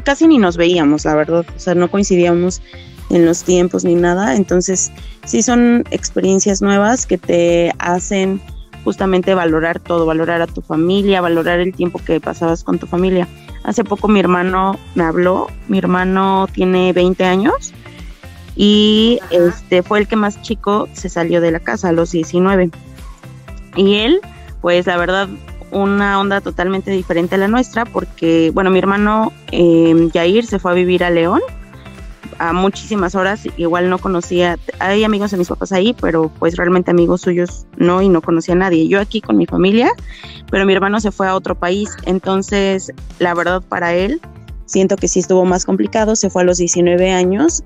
casi 0.06 0.26
ni 0.26 0.38
nos 0.38 0.56
veíamos, 0.56 1.04
la 1.04 1.16
verdad, 1.16 1.46
o 1.54 1.60
sea, 1.60 1.76
no 1.76 1.92
coincidíamos 1.92 2.62
en 3.10 3.26
los 3.26 3.44
tiempos 3.44 3.84
ni 3.84 3.94
nada, 3.94 4.38
entonces 4.38 4.90
sí 5.26 5.42
son 5.42 5.84
experiencias 5.92 6.62
nuevas 6.62 7.06
que 7.06 7.18
te 7.18 7.74
hacen 7.78 8.40
justamente 8.86 9.36
valorar 9.36 9.82
todo, 9.82 10.06
valorar 10.06 10.42
a 10.42 10.48
tu 10.48 10.62
familia, 10.62 11.20
valorar 11.20 11.60
el 11.60 11.76
tiempo 11.76 12.00
que 12.00 12.22
pasabas 12.22 12.64
con 12.64 12.80
tu 12.80 12.88
familia. 12.88 13.28
Hace 13.64 13.84
poco 13.84 14.08
mi 14.08 14.22
hermano 14.22 14.80
me 14.96 15.04
habló, 15.04 15.48
mi 15.68 15.78
hermano 15.78 16.48
tiene 16.54 16.94
20 16.94 17.26
años 17.26 17.74
y 18.56 19.20
este 19.30 19.84
fue 19.84 20.00
el 20.00 20.08
que 20.08 20.16
más 20.16 20.42
chico 20.42 20.88
se 20.94 21.10
salió 21.10 21.42
de 21.42 21.52
la 21.52 21.60
casa 21.60 21.90
a 21.90 21.92
los 21.92 22.12
19. 22.12 22.72
Y 23.76 23.96
él, 23.96 24.20
pues 24.62 24.88
la 24.88 24.98
verdad, 24.98 25.28
una 25.72 26.20
onda 26.20 26.42
totalmente 26.42 26.92
diferente 26.92 27.36
a 27.36 27.38
la 27.38 27.48
nuestra, 27.48 27.86
porque, 27.86 28.52
bueno, 28.54 28.70
mi 28.70 28.80
hermano 28.80 29.34
eh, 29.52 30.10
Jair 30.14 30.46
se 30.46 30.60
fue 30.60 30.72
a 30.72 30.74
vivir 30.74 31.04
a 31.04 31.10
León 31.10 31.42
a 32.40 32.54
muchísimas 32.54 33.16
horas, 33.16 33.48
igual 33.58 33.90
no 33.90 33.98
conocía, 33.98 34.58
hay 34.80 35.04
amigos 35.04 35.32
de 35.32 35.38
mis 35.38 35.48
papás 35.48 35.72
ahí, 35.72 35.96
pero 36.00 36.32
pues 36.40 36.58
realmente 36.58 36.92
amigos 36.92 37.22
suyos 37.22 37.66
no 37.78 38.02
y 38.02 38.10
no 38.10 38.22
conocía 38.22 38.56
a 38.56 38.58
nadie. 38.58 38.88
Yo 38.88 39.00
aquí 39.00 39.22
con 39.22 39.38
mi 39.38 39.46
familia, 39.46 39.92
pero 40.52 40.66
mi 40.66 40.74
hermano 40.74 41.00
se 41.00 41.12
fue 41.12 41.28
a 41.28 41.36
otro 41.36 41.56
país, 41.56 41.90
entonces 42.06 42.92
la 43.20 43.34
verdad 43.34 43.62
para 43.68 43.94
él 43.94 44.22
siento 44.66 44.96
que 44.98 45.08
sí 45.08 45.20
estuvo 45.20 45.46
más 45.46 45.66
complicado, 45.66 46.16
se 46.16 46.30
fue 46.30 46.42
a 46.42 46.46
los 46.46 46.58
19 46.58 47.12
años 47.12 47.64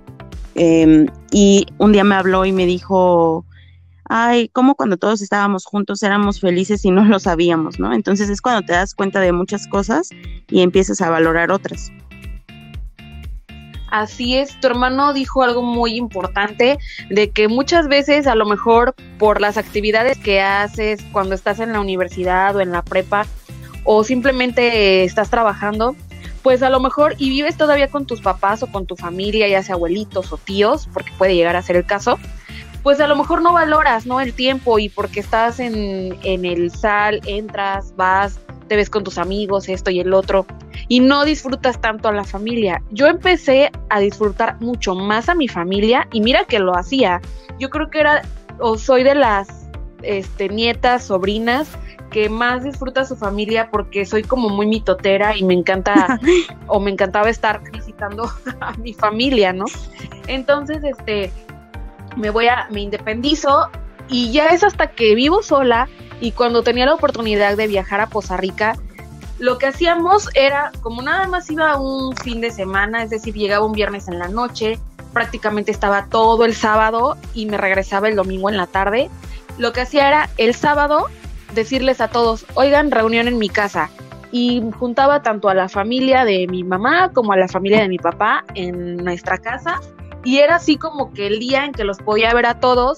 em, 0.55 1.07
y 1.31 1.65
un 1.77 1.91
día 1.91 2.03
me 2.03 2.15
habló 2.15 2.45
y 2.45 2.51
me 2.51 2.65
dijo, 2.65 3.45
ay, 4.09 4.49
como 4.49 4.75
cuando 4.75 4.97
todos 4.97 5.21
estábamos 5.21 5.65
juntos 5.65 6.03
éramos 6.03 6.41
felices 6.41 6.83
y 6.83 6.91
no 6.91 7.05
lo 7.05 7.19
sabíamos, 7.19 7.79
¿no? 7.79 7.93
Entonces 7.93 8.29
es 8.29 8.41
cuando 8.41 8.63
te 8.63 8.73
das 8.73 8.95
cuenta 8.95 9.21
de 9.21 9.31
muchas 9.31 9.67
cosas 9.67 10.09
y 10.49 10.61
empiezas 10.61 10.99
a 11.01 11.09
valorar 11.09 11.51
otras. 11.51 11.91
Así 13.91 14.35
es, 14.35 14.59
tu 14.59 14.67
hermano 14.67 15.13
dijo 15.13 15.41
algo 15.41 15.63
muy 15.63 15.95
importante 15.95 16.77
de 17.09 17.29
que 17.31 17.47
muchas 17.47 17.87
veces 17.87 18.27
a 18.27 18.35
lo 18.35 18.45
mejor 18.45 18.93
por 19.17 19.41
las 19.41 19.57
actividades 19.57 20.17
que 20.17 20.41
haces 20.41 20.99
cuando 21.11 21.33
estás 21.33 21.59
en 21.59 21.71
la 21.71 21.79
universidad 21.79 22.55
o 22.55 22.61
en 22.61 22.71
la 22.71 22.83
prepa 22.83 23.25
o 23.85 24.03
simplemente 24.03 25.03
estás 25.03 25.31
trabajando, 25.31 25.95
pues 26.43 26.61
a 26.61 26.69
lo 26.69 26.79
mejor 26.79 27.15
y 27.17 27.29
vives 27.29 27.57
todavía 27.57 27.87
con 27.87 28.05
tus 28.05 28.21
papás 28.21 28.61
o 28.61 28.67
con 28.67 28.85
tu 28.85 28.95
familia, 28.95 29.47
ya 29.47 29.63
sea 29.63 29.75
abuelitos 29.75 30.31
o 30.31 30.37
tíos, 30.37 30.87
porque 30.93 31.11
puede 31.17 31.35
llegar 31.35 31.55
a 31.55 31.61
ser 31.63 31.75
el 31.75 31.85
caso, 31.85 32.19
pues 32.83 32.99
a 32.99 33.07
lo 33.07 33.15
mejor 33.15 33.41
no 33.41 33.53
valoras, 33.53 34.05
¿no? 34.05 34.21
El 34.21 34.33
tiempo 34.33 34.79
y 34.79 34.89
porque 34.89 35.19
estás 35.19 35.59
en, 35.59 36.17
en 36.23 36.45
el 36.45 36.71
sal, 36.71 37.21
entras, 37.25 37.93
vas, 37.95 38.39
te 38.67 38.75
ves 38.75 38.89
con 38.89 39.03
tus 39.03 39.17
amigos, 39.17 39.67
esto 39.67 39.89
y 39.89 39.99
el 39.99 40.13
otro, 40.13 40.45
y 40.87 41.01
no 41.01 41.25
disfrutas 41.25 41.81
tanto 41.81 42.07
a 42.07 42.13
la 42.13 42.23
familia. 42.23 42.81
Yo 42.91 43.07
empecé 43.07 43.71
a 43.89 43.99
disfrutar 43.99 44.61
mucho 44.61 44.95
más 44.95 45.27
a 45.27 45.35
mi 45.35 45.47
familia 45.47 46.07
y 46.11 46.21
mira 46.21 46.45
que 46.45 46.59
lo 46.59 46.75
hacía. 46.75 47.21
Yo 47.59 47.69
creo 47.69 47.89
que 47.89 47.99
era 47.99 48.21
o 48.59 48.77
soy 48.77 49.03
de 49.03 49.15
las 49.15 49.47
este, 50.01 50.49
nietas, 50.49 51.05
sobrinas 51.05 51.67
que 52.09 52.29
más 52.29 52.63
disfruta 52.63 53.01
a 53.01 53.05
su 53.05 53.15
familia 53.15 53.69
porque 53.69 54.05
soy 54.05 54.23
como 54.23 54.49
muy 54.49 54.65
mitotera 54.65 55.37
y 55.37 55.43
me 55.43 55.53
encanta 55.53 56.19
o 56.67 56.79
me 56.79 56.91
encantaba 56.91 57.29
estar 57.29 57.61
visitando 57.71 58.29
a 58.61 58.73
mi 58.77 58.93
familia, 58.93 59.53
¿no? 59.53 59.65
Entonces, 60.27 60.83
este, 60.83 61.31
me 62.15 62.29
voy 62.29 62.47
a, 62.47 62.67
me 62.69 62.81
independizo 62.81 63.69
y 64.07 64.31
ya 64.31 64.47
es 64.47 64.63
hasta 64.63 64.87
que 64.87 65.15
vivo 65.15 65.43
sola 65.43 65.87
y 66.19 66.31
cuando 66.31 66.63
tenía 66.63 66.85
la 66.85 66.93
oportunidad 66.93 67.55
de 67.55 67.67
viajar 67.67 68.01
a 68.01 68.07
Poza 68.07 68.37
Rica, 68.37 68.75
lo 69.37 69.57
que 69.57 69.67
hacíamos 69.67 70.29
era, 70.33 70.71
como 70.81 71.01
nada 71.01 71.27
más 71.27 71.49
iba 71.49 71.79
un 71.79 72.15
fin 72.17 72.41
de 72.41 72.51
semana, 72.51 73.03
es 73.03 73.09
decir, 73.09 73.33
llegaba 73.33 73.65
un 73.65 73.71
viernes 73.71 74.07
en 74.09 74.19
la 74.19 74.27
noche, 74.27 74.79
prácticamente 75.13 75.71
estaba 75.71 76.05
todo 76.05 76.43
el 76.43 76.53
sábado 76.53 77.17
y 77.33 77.45
me 77.45 77.57
regresaba 77.57 78.09
el 78.09 78.15
domingo 78.15 78.49
en 78.49 78.57
la 78.57 78.67
tarde, 78.67 79.09
lo 79.57 79.71
que 79.71 79.81
hacía 79.81 80.07
era 80.07 80.29
el 80.37 80.55
sábado 80.55 81.07
decirles 81.53 82.01
a 82.01 82.07
todos, 82.07 82.45
oigan, 82.55 82.91
reunión 82.91 83.27
en 83.27 83.37
mi 83.37 83.49
casa. 83.49 83.89
Y 84.31 84.63
juntaba 84.77 85.23
tanto 85.23 85.49
a 85.49 85.55
la 85.55 85.69
familia 85.69 86.23
de 86.23 86.47
mi 86.47 86.63
mamá 86.63 87.11
como 87.13 87.33
a 87.33 87.37
la 87.37 87.47
familia 87.47 87.81
de 87.81 87.89
mi 87.89 87.97
papá 87.97 88.45
en 88.53 88.97
nuestra 88.97 89.39
casa. 89.39 89.81
Y 90.23 90.39
era 90.39 90.55
así 90.55 90.77
como 90.77 91.13
que 91.13 91.27
el 91.27 91.39
día 91.39 91.65
en 91.65 91.71
que 91.71 91.84
los 91.84 91.97
podía 91.99 92.34
ver 92.34 92.45
a 92.45 92.60
todos, 92.60 92.97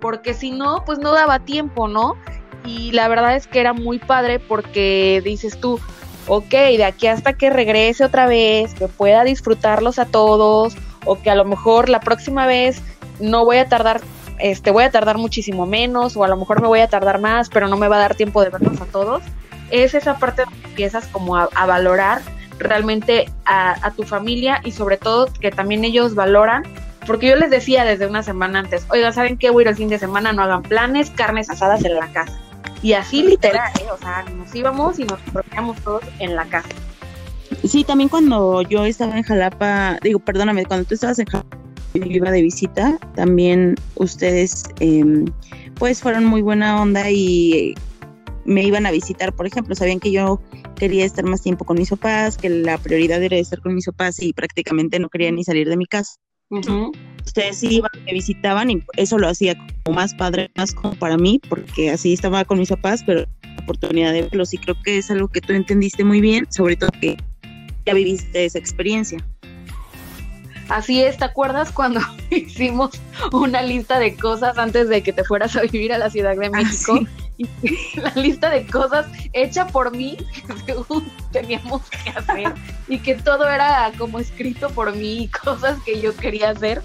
porque 0.00 0.34
si 0.34 0.50
no, 0.50 0.82
pues 0.84 0.98
no 0.98 1.12
daba 1.12 1.40
tiempo, 1.40 1.88
¿no? 1.88 2.16
y 2.64 2.92
la 2.92 3.08
verdad 3.08 3.36
es 3.36 3.46
que 3.46 3.60
era 3.60 3.72
muy 3.72 3.98
padre 3.98 4.38
porque 4.38 5.20
dices 5.24 5.58
tú, 5.58 5.80
ok, 6.28 6.50
de 6.50 6.84
aquí 6.84 7.06
hasta 7.06 7.32
que 7.34 7.50
regrese 7.50 8.04
otra 8.04 8.26
vez, 8.26 8.74
que 8.74 8.88
pueda 8.88 9.24
disfrutarlos 9.24 9.98
a 9.98 10.06
todos, 10.06 10.76
o 11.04 11.20
que 11.20 11.30
a 11.30 11.34
lo 11.34 11.44
mejor 11.44 11.88
la 11.88 12.00
próxima 12.00 12.46
vez 12.46 12.80
no 13.20 13.44
voy 13.44 13.58
a 13.58 13.68
tardar, 13.68 14.00
este, 14.38 14.70
voy 14.70 14.84
a 14.84 14.90
tardar 14.90 15.18
muchísimo 15.18 15.66
menos, 15.66 16.16
o 16.16 16.24
a 16.24 16.28
lo 16.28 16.36
mejor 16.36 16.60
me 16.60 16.68
voy 16.68 16.80
a 16.80 16.88
tardar 16.88 17.20
más, 17.20 17.48
pero 17.48 17.68
no 17.68 17.76
me 17.76 17.88
va 17.88 17.96
a 17.96 18.00
dar 18.00 18.14
tiempo 18.14 18.42
de 18.42 18.50
verlos 18.50 18.80
a 18.80 18.86
todos. 18.86 19.22
Es 19.70 19.94
esa 19.94 20.18
parte 20.18 20.44
donde 20.44 20.68
empiezas 20.68 21.06
como 21.08 21.36
a, 21.36 21.48
valorar 21.66 22.20
realmente 22.62 23.30
a, 23.44 23.86
a 23.86 23.90
tu 23.92 24.02
familia 24.02 24.60
y 24.64 24.72
sobre 24.72 24.96
todo 24.96 25.28
que 25.40 25.50
también 25.50 25.84
ellos 25.84 26.14
valoran 26.14 26.64
porque 27.06 27.28
yo 27.28 27.36
les 27.36 27.50
decía 27.50 27.84
desde 27.84 28.06
una 28.06 28.22
semana 28.22 28.60
antes, 28.60 28.86
oiga, 28.90 29.12
¿saben 29.12 29.36
qué? 29.36 29.50
Voy 29.50 29.62
a 29.62 29.64
ir 29.64 29.68
el 29.68 29.76
fin 29.76 29.88
de 29.88 29.98
semana, 29.98 30.32
no 30.32 30.42
hagan 30.42 30.62
planes, 30.62 31.10
carnes 31.10 31.50
asadas 31.50 31.84
en 31.84 31.94
la 31.96 32.06
casa. 32.12 32.38
Y 32.82 32.92
así 32.94 33.22
literal, 33.22 33.70
¿eh? 33.80 33.86
o 33.92 33.98
sea, 33.98 34.24
nos 34.36 34.54
íbamos 34.54 34.98
y 34.98 35.04
nos 35.04 35.18
poníamos 35.32 35.80
todos 35.82 36.02
en 36.18 36.36
la 36.36 36.44
casa. 36.46 36.68
Sí, 37.64 37.84
también 37.84 38.08
cuando 38.08 38.62
yo 38.62 38.84
estaba 38.84 39.16
en 39.16 39.22
Jalapa, 39.22 39.98
digo, 40.02 40.18
perdóname, 40.18 40.64
cuando 40.64 40.86
tú 40.86 40.94
estabas 40.94 41.18
en 41.18 41.26
Jalapa, 41.26 41.56
yo 41.94 42.02
iba 42.04 42.30
de 42.30 42.42
visita, 42.42 42.98
también 43.14 43.76
ustedes 43.96 44.64
em, 44.80 45.26
pues 45.78 46.00
fueron 46.00 46.24
muy 46.24 46.40
buena 46.42 46.80
onda 46.80 47.10
y 47.10 47.74
me 48.44 48.62
iban 48.62 48.86
a 48.86 48.90
visitar, 48.90 49.32
por 49.32 49.46
ejemplo, 49.46 49.74
sabían 49.74 50.00
que 50.00 50.10
yo 50.10 50.40
quería 50.82 51.04
estar 51.04 51.24
más 51.24 51.42
tiempo 51.42 51.64
con 51.64 51.78
mis 51.78 51.90
papás, 51.90 52.36
que 52.36 52.50
la 52.50 52.76
prioridad 52.76 53.22
era 53.22 53.36
estar 53.36 53.60
con 53.60 53.72
mis 53.72 53.86
papás 53.86 54.20
y 54.20 54.32
prácticamente 54.32 54.98
no 54.98 55.08
quería 55.10 55.30
ni 55.30 55.44
salir 55.44 55.68
de 55.68 55.76
mi 55.76 55.86
casa. 55.86 56.16
Ustedes 57.24 57.62
iban, 57.62 57.92
me 58.04 58.12
visitaban 58.12 58.68
y 58.68 58.82
eso 58.96 59.16
lo 59.16 59.28
hacía 59.28 59.54
como 59.84 59.94
más 59.94 60.12
padre, 60.12 60.50
más 60.56 60.74
como 60.74 60.96
para 60.96 61.16
mí, 61.16 61.40
porque 61.48 61.92
así 61.92 62.12
estaba 62.12 62.44
con 62.44 62.58
mis 62.58 62.70
papás, 62.70 63.04
pero 63.06 63.20
la 63.20 63.62
oportunidad 63.62 64.12
de 64.12 64.22
verlos 64.22 64.54
y 64.54 64.58
creo 64.58 64.74
que 64.82 64.98
es 64.98 65.08
algo 65.08 65.28
que 65.28 65.40
tú 65.40 65.52
entendiste 65.52 66.02
muy 66.02 66.20
bien, 66.20 66.48
sobre 66.50 66.74
todo 66.74 66.90
que 67.00 67.16
ya 67.86 67.94
viviste 67.94 68.44
esa 68.44 68.58
experiencia. 68.58 69.24
Así 70.68 71.00
es, 71.00 71.16
¿te 71.16 71.24
acuerdas 71.24 71.70
cuando 71.70 72.00
hicimos 72.32 72.90
una 73.30 73.62
lista 73.62 74.00
de 74.00 74.16
cosas 74.16 74.58
antes 74.58 74.88
de 74.88 75.04
que 75.04 75.12
te 75.12 75.22
fueras 75.22 75.54
a 75.54 75.62
vivir 75.62 75.92
a 75.92 75.98
la 75.98 76.10
Ciudad 76.10 76.36
de 76.36 76.50
ah, 76.52 76.60
México? 77.38 77.52
la 78.02 78.12
lista 78.20 78.50
de 78.50 78.66
cosas 78.66 79.06
hecha 79.32 79.66
por 79.66 79.94
mí 79.96 80.16
que 80.46 80.74
según 80.74 81.10
teníamos 81.30 81.82
que 81.90 82.10
hacer 82.10 82.54
y 82.88 82.98
que 82.98 83.14
todo 83.14 83.48
era 83.48 83.92
como 83.98 84.18
escrito 84.18 84.68
por 84.70 84.94
mí, 84.94 85.28
cosas 85.44 85.80
que 85.84 86.00
yo 86.00 86.14
quería 86.16 86.50
hacer 86.50 86.82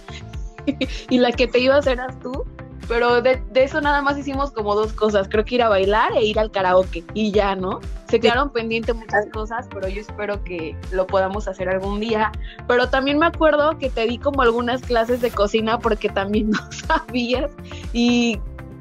y 1.09 1.17
la 1.17 1.31
que 1.31 1.47
te 1.47 1.59
iba 1.59 1.75
a 1.75 1.79
hacer 1.79 1.93
eras 1.93 2.19
tú. 2.19 2.45
pero 2.87 3.21
de, 3.21 3.41
eso 3.55 3.81
nada 3.81 4.01
más 4.01 4.17
hicimos 4.17 4.51
como 4.51 4.75
dos 4.75 4.93
cosas, 4.93 5.27
creo 5.29 5.43
que 5.45 5.55
ir 5.55 5.61
a 5.61 5.69
bailar 5.69 6.11
e 6.13 6.25
ir 6.25 6.39
al 6.39 6.51
karaoke 6.51 7.03
y 7.13 7.31
ya, 7.31 7.55
¿no? 7.55 7.79
Se 8.09 8.19
quedaron 8.19 8.51
pendientes 8.51 8.95
muchas 8.95 9.25
cosas, 9.33 9.67
pero 9.73 9.89
yo 9.89 9.99
espero 9.99 10.41
que 10.43 10.77
lo 10.91 11.05
podamos 11.07 11.49
hacer 11.49 11.67
algún 11.67 11.99
día. 11.99 12.31
Pero 12.65 12.87
también 12.87 13.19
me 13.19 13.25
acuerdo 13.25 13.77
que 13.77 13.89
te 13.89 14.07
di 14.07 14.17
como 14.17 14.41
algunas 14.41 14.81
clases 14.81 15.19
de 15.19 15.29
cocina 15.29 15.79
porque 15.79 16.07
también 16.07 16.51
no 16.51 16.59
sabías 16.71 17.51
y 17.91 18.39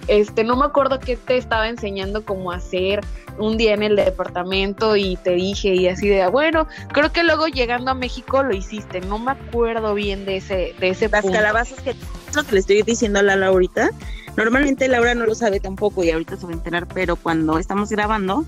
este 0.09 0.45
no 0.45 0.57
me 0.57 0.65
acuerdo 0.65 1.01
qué 1.01 1.17
te 1.17 1.37
estaba 1.37 1.69
enseñando 1.69 2.25
cómo 2.25 2.53
hacer 2.53 3.01
un 3.39 3.57
día 3.57 3.75
en 3.75 3.83
el 3.83 3.97
departamento 3.97 4.97
y 4.97 5.17
te 5.17 5.31
dije 5.31 5.75
y 5.75 5.89
así 5.89 6.09
de 6.09 6.27
bueno 6.29 6.67
creo 6.93 7.13
que 7.13 7.23
luego 7.25 7.49
llegando 7.49 7.91
a 7.91 7.95
México 7.95 8.43
lo 8.43 8.55
hiciste 8.55 9.01
no 9.01 9.19
me 9.19 9.33
acuerdo 9.33 9.95
bien 9.95 10.25
de 10.25 10.37
ese 10.39 10.75
de 10.79 10.89
ese 10.91 11.09
las 11.09 11.25
calabazas 11.25 11.81
que 11.81 11.95
lo 12.35 12.45
que 12.45 12.53
le 12.53 12.61
estoy 12.61 12.83
diciendo 12.83 13.19
a 13.19 13.23
Lala 13.23 13.49
ahorita 13.49 13.91
normalmente 14.37 14.89
Laura 14.89 15.15
no 15.15 15.27
lo 15.27 15.35
sabe 15.35 15.61
tampoco 15.61 16.05
y 16.05 16.11
ahorita 16.11 16.37
se 16.37 16.47
va 16.47 16.53
a 16.53 16.55
enterar 16.55 16.87
pero 16.87 17.17
cuando 17.17 17.59
estamos 17.59 17.91
grabando 17.91 18.45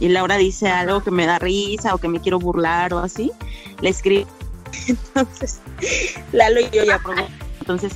y 0.00 0.08
Laura 0.08 0.36
dice 0.36 0.68
algo 0.68 1.02
que 1.02 1.10
me 1.10 1.26
da 1.26 1.38
risa 1.38 1.94
o 1.94 1.98
que 1.98 2.08
me 2.08 2.20
quiero 2.20 2.38
burlar 2.38 2.92
o 2.94 2.98
así 2.98 3.30
le 3.80 3.90
escribo. 3.90 4.28
Entonces 4.88 5.60
Lalo 6.32 6.60
y 6.60 6.70
yo 6.70 6.84
ya 6.84 6.98
probamos. 6.98 7.30
Entonces 7.60 7.92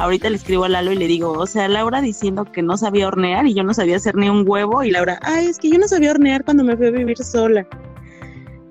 ahorita 0.00 0.30
le 0.30 0.36
escribo 0.36 0.64
a 0.64 0.68
Lalo 0.68 0.92
y 0.92 0.96
le 0.96 1.06
digo, 1.06 1.32
o 1.32 1.46
sea, 1.46 1.68
Laura 1.68 2.00
diciendo 2.00 2.46
que 2.46 2.62
no 2.62 2.76
sabía 2.78 3.06
hornear 3.06 3.46
y 3.46 3.54
yo 3.54 3.62
no 3.62 3.74
sabía 3.74 3.96
hacer 3.96 4.16
ni 4.16 4.30
un 4.30 4.44
huevo 4.48 4.82
y 4.82 4.90
Laura, 4.90 5.20
ay, 5.22 5.46
es 5.46 5.58
que 5.58 5.70
yo 5.70 5.78
no 5.78 5.86
sabía 5.86 6.10
hornear 6.12 6.42
cuando 6.42 6.64
me 6.64 6.74
fui 6.76 6.86
a 6.86 6.90
vivir 6.90 7.18
sola. 7.18 7.66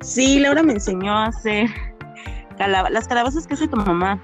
Sí, 0.02 0.40
Laura 0.40 0.64
me 0.64 0.74
enseñó 0.74 1.16
a 1.16 1.28
hacer 1.28 1.70
las 2.58 3.08
calabazas 3.08 3.46
que 3.46 3.54
hace 3.54 3.68
tu 3.68 3.78
mamá. 3.78 4.20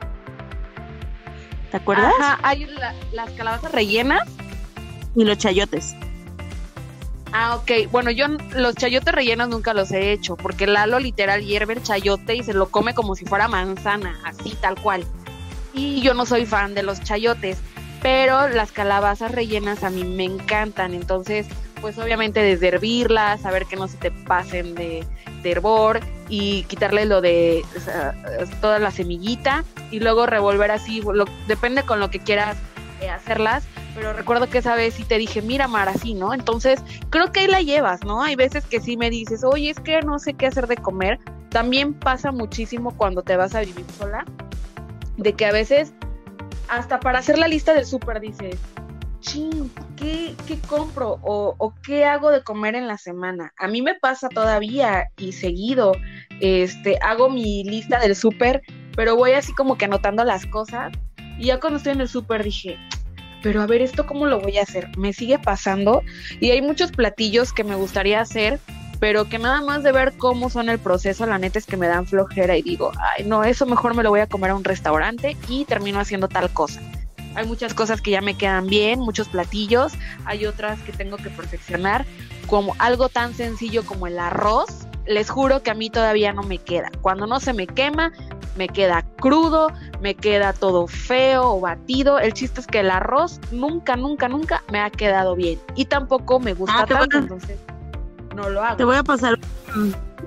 ¿Te 1.70 1.78
acuerdas? 1.78 2.12
Ajá, 2.20 2.40
hay 2.42 2.68
las 3.12 3.30
calabazas 3.32 3.72
rellenas. 3.72 4.24
Y 5.16 5.24
los 5.24 5.38
chayotes. 5.38 5.96
Ah, 7.32 7.56
ok. 7.56 7.90
Bueno, 7.92 8.12
yo 8.12 8.28
los 8.56 8.76
chayotes 8.76 9.14
rellenos 9.14 9.50
nunca 9.50 9.74
los 9.74 9.92
he 9.92 10.12
hecho, 10.12 10.36
porque 10.38 10.68
Lalo 10.68 11.00
literal 11.00 11.44
hierve 11.44 11.74
el 11.74 11.84
chayote 11.84 12.36
y 12.36 12.44
se 12.44 12.54
lo 12.54 12.70
come 12.70 12.94
como 12.94 13.16
si 13.16 13.26
fuera 13.26 13.48
manzana, 13.48 14.20
así 14.26 14.58
tal 14.60 14.76
cual 14.82 15.06
y 15.76 16.02
yo 16.02 16.14
no 16.14 16.26
soy 16.26 16.46
fan 16.46 16.74
de 16.74 16.84
los 16.84 17.02
chayotes, 17.02 17.58
pero 18.02 18.48
las 18.48 18.72
calabazas 18.72 19.32
rellenas 19.32 19.84
a 19.84 19.90
mí 19.90 20.04
me 20.04 20.24
encantan, 20.24 20.94
entonces 20.94 21.48
pues 21.82 21.98
obviamente 21.98 22.40
desde 22.40 22.70
hervirlas, 22.70 23.42
saber 23.42 23.66
que 23.66 23.76
no 23.76 23.88
se 23.88 23.98
te 23.98 24.10
pasen 24.10 24.74
de, 24.76 25.06
hervor 25.44 26.00
y 26.28 26.64
quitarle 26.64 27.06
lo 27.06 27.22
de 27.22 27.64
toda 28.60 28.80
la 28.80 28.90
semillita 28.90 29.64
y 29.92 30.00
luego 30.00 30.26
revolver 30.26 30.72
así, 30.72 31.04
depende 31.48 31.84
con 31.84 32.00
lo 32.00 32.10
que 32.10 32.18
quieras 32.18 32.58
eh, 33.00 33.12
hacerlas, 33.12 33.64
pero 33.94 34.14
recuerdo 34.14 34.50
que 34.50 34.58
esa 34.58 34.76
vez 34.76 34.96
sí 34.96 35.04
te 35.04 35.20
dije, 35.20 35.44
mira 35.44 35.68
Mar, 35.68 35.88
así, 35.88 36.16
¿no? 36.16 36.34
Entonces 36.34 36.82
creo 37.12 37.32
que 37.32 37.42
ahí 37.42 37.48
la 37.48 37.62
llevas, 37.62 38.04
¿no? 38.04 38.24
Hay 38.24 38.36
veces 38.36 38.66
que 38.66 38.82
sí 38.82 38.98
me 38.98 39.12
dices, 39.12 39.44
oye, 39.44 39.70
es 39.70 39.80
que 39.80 40.02
no 40.02 40.18
sé 40.18 40.34
qué 40.34 40.48
hacer 40.48 40.66
de 40.66 40.78
comer, 40.78 41.20
también 41.50 41.94
pasa 41.94 42.32
muchísimo 42.32 42.98
cuando 42.98 43.22
te 43.22 43.38
vas 43.38 43.54
a 43.54 43.60
vivir 43.60 43.86
sola 44.00 44.26
de 45.18 45.34
que 45.34 45.46
a 45.46 45.52
veces 45.52 45.94
hasta 46.68 47.00
para 47.00 47.20
hacer 47.20 47.38
la 47.38 47.48
lista 47.48 47.74
del 47.74 47.86
súper 47.86 48.20
dices, 48.20 48.58
ching, 49.20 49.72
¿qué, 49.96 50.36
compro 50.68 51.20
o, 51.22 51.56
o, 51.58 51.74
qué 51.84 52.06
hago 52.06 52.32
de 52.32 52.44
comer 52.44 52.76
en 52.76 52.88
la 52.88 52.98
semana? 52.98 53.54
A 53.58 53.68
mí 53.68 53.82
me 53.82 53.96
pasa 53.96 54.30
todavía 54.30 55.10
y 55.18 55.32
seguido, 55.34 55.94
este, 56.42 56.98
hago 57.02 57.30
mi 57.30 57.64
lista 57.64 58.00
del 58.00 58.16
súper, 58.16 58.62
pero 58.96 59.16
voy 59.16 59.32
así 59.32 59.54
como 59.54 59.78
que 59.78 59.86
anotando 59.86 60.24
las 60.24 60.46
cosas 60.46 60.94
y 61.38 61.48
ya 61.48 61.60
cuando 61.60 61.78
estoy 61.78 61.94
en 61.94 62.02
el 62.02 62.08
súper 62.08 62.44
dije, 62.44 62.78
pero 63.42 63.62
a 63.62 63.68
ver, 63.68 63.82
¿esto 63.82 64.06
cómo 64.06 64.26
lo 64.26 64.40
voy 64.40 64.58
a 64.58 64.64
hacer? 64.64 64.90
Me 64.98 65.14
sigue 65.14 65.38
pasando 65.38 66.02
y 66.40 66.52
hay 66.52 66.62
muchos 66.62 66.92
platillos 66.92 67.54
que 67.54 67.64
me 67.64 67.76
gustaría 67.76 68.22
hacer, 68.22 68.60
pero 69.00 69.26
que 69.26 69.40
nada 69.40 69.62
más 69.62 69.84
de 69.84 69.92
ver 69.92 70.14
cómo 70.18 70.50
son 70.50 70.70
el 70.70 70.80
proceso, 70.80 71.26
la 71.26 71.38
neta 71.38 71.60
es 71.60 71.66
que 71.66 71.78
me 71.78 71.88
dan 71.88 72.06
flojera 72.06 72.56
y 72.56 72.62
digo, 72.62 72.92
ay, 73.00 73.24
no, 73.26 73.44
eso 73.44 73.66
mejor 73.66 73.96
me 73.96 74.04
lo 74.04 74.10
voy 74.10 74.22
a 74.22 74.28
comer 74.28 74.52
a 74.52 74.56
un 74.56 74.64
restaurante 74.64 75.36
y 75.48 75.66
termino 75.66 76.00
haciendo 76.00 76.28
tal 76.28 76.50
cosa. 76.52 76.82
Hay 77.36 77.46
muchas 77.46 77.74
cosas 77.74 78.00
que 78.00 78.12
ya 78.12 78.22
me 78.22 78.38
quedan 78.38 78.68
bien, 78.68 79.00
muchos 79.00 79.28
platillos, 79.28 79.94
hay 80.26 80.46
otras 80.46 80.80
que 80.82 80.94
tengo 80.94 81.18
que 81.18 81.30
perfeccionar, 81.30 82.06
como 82.48 82.76
algo 82.80 83.10
tan 83.10 83.34
sencillo 83.34 83.86
como 83.86 84.08
el 84.08 84.20
arroz. 84.20 84.88
Les 85.06 85.30
juro 85.30 85.62
que 85.62 85.70
a 85.70 85.74
mí 85.74 85.90
todavía 85.90 86.34
no 86.34 86.44
me 86.44 86.58
queda. 86.58 86.90
Cuando 87.02 87.28
no 87.28 87.40
se 87.40 87.54
me 87.54 87.68
quema, 87.68 88.12
me 88.56 88.70
queda 88.70 89.04
crudo, 89.18 89.72
me 90.02 90.16
queda 90.16 90.54
todo 90.54 90.88
feo 90.88 91.56
o 91.56 91.60
batido. 91.60 92.18
El 92.18 92.34
chiste 92.34 92.62
es 92.62 92.68
que 92.68 92.80
el 92.80 92.90
arroz 92.90 93.40
nunca, 93.52 93.98
nunca, 93.98 94.30
nunca 94.30 94.64
me 94.72 94.80
ha 94.80 94.90
quedado 94.90 95.36
bien. 95.36 95.60
Y 95.76 95.86
tampoco 95.86 96.40
me 96.40 96.54
gusta 96.54 96.80
ah, 96.80 96.86
tanto, 96.86 97.18
entonces 97.18 97.60
no 98.36 98.50
lo 98.50 98.62
hago. 98.62 98.78
Te 98.78 98.84
voy 98.84 98.96
a 98.96 99.04
pasar 99.04 99.40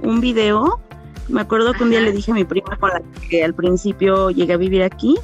un, 0.03 0.21
video. 0.21 0.81
Me 1.29 1.41
acuerdo 1.41 1.75
que 1.75 1.85
un 1.85 1.91
día 1.91 2.01
le 2.01 2.13
dije 2.13 2.31
a 2.31 2.35
mi 2.35 2.45
prima 2.45 2.77
con 2.79 2.91
la 2.91 3.03
que 3.29 3.45
al 3.45 3.55
principio 3.55 4.31
llegué 4.31 4.55
a 4.55 4.57
vivir 4.57 4.83
aquí, 4.83 5.17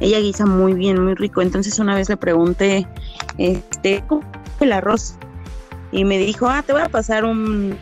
ella 0.00 0.20
guisa 0.20 0.46
muy 0.46 0.74
bien, 0.74 1.02
muy 1.02 1.14
rico. 1.14 1.42
Entonces 1.42 1.78
una 1.78 1.94
vez 1.94 2.08
le 2.08 2.16
pregunté, 2.16 2.86
este, 3.38 4.04
¿cómo 4.06 4.22
el 4.60 4.72
arroz? 4.72 5.16
Y 5.90 6.04
me 6.04 6.18
dijo, 6.18 6.46
ah, 6.46 6.62
te 6.64 6.72
voy 6.72 6.82
a 6.82 6.88
pasar 6.88 7.24
un 7.24 7.76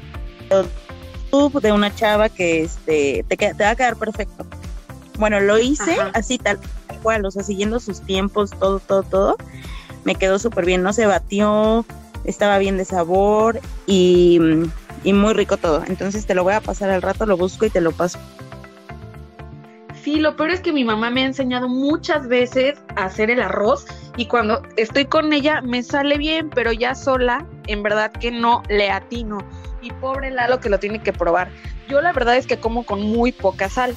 de 1.61 1.73
una 1.73 1.95
chava 1.95 2.29
que 2.29 2.62
este 2.62 3.25
te, 3.29 3.37
te 3.37 3.64
va 3.64 3.71
a 3.71 3.77
quedar 3.77 3.97
perfecto. 3.97 4.47
Bueno, 5.19 5.40
lo 5.40 5.59
hice 5.59 5.97
así 6.14 6.38
tal 6.38 6.59
cual, 7.03 7.25
o 7.27 7.31
sea, 7.31 7.42
siguiendo 7.42 7.79
sus 7.79 8.01
tiempos, 8.01 8.51
todo, 8.59 8.81
todo, 8.81 9.03
todo. 9.03 9.37
Me 10.05 10.14
quedó 10.14 10.38
súper 10.38 10.64
bien, 10.64 10.83
no 10.83 10.92
se 10.92 11.07
batió, 11.07 11.85
estaba 12.27 12.59
bien 12.59 12.77
de 12.77 12.85
sabor 12.85 13.61
y, 13.87 14.39
muy 15.05 15.35
rico 15.35 15.57
todo. 15.57 15.83
Entonces 15.87 16.27
te 16.27 16.35
lo 16.35 16.45
voy 16.45 16.55
a 16.55 16.61
pasar 16.61 16.91
al 16.91 17.03
rato, 17.03 17.27
lo 17.27 17.37
busco 17.37 17.65
y 17.65 17.71
te 17.71 17.81
lo 17.81 17.93
paso. 17.93 18.19
Sí, 20.03 20.17
lo 20.17 20.37
peor 20.37 20.51
es 20.51 20.61
que 20.61 20.73
mi 20.73 20.85
mamá 20.85 21.11
me 21.11 21.23
ha 21.23 21.27
enseñado 21.27 21.69
muchas 21.69 22.29
veces 22.29 22.79
a 22.95 23.07
hacer 23.07 23.31
el 23.31 23.41
arroz 23.41 23.87
y 24.17 24.27
cuando 24.27 24.62
estoy 24.77 25.07
con 25.07 25.33
ella 25.33 25.61
me 25.62 25.83
sale 25.83 26.17
bien, 26.17 26.51
pero 26.51 26.73
ya 26.73 26.95
sola, 26.95 27.47
en 27.67 27.83
verdad 27.83 28.12
que 28.12 28.31
no 28.31 28.62
le 28.69 28.91
atino. 28.91 29.39
Y 29.83 29.91
pobre 29.93 30.31
Lalo 30.31 30.61
que 30.61 30.69
lo 30.69 30.79
tiene 30.79 31.03
que 31.03 31.12
probar. 31.12 31.51
Yo 31.89 32.01
la 32.01 32.12
verdad 32.12 32.37
es 32.37 32.47
que 32.47 32.59
como 32.59 32.85
con 32.85 33.03
muy 33.03 33.33
poca 33.33 33.69
sal 33.69 33.95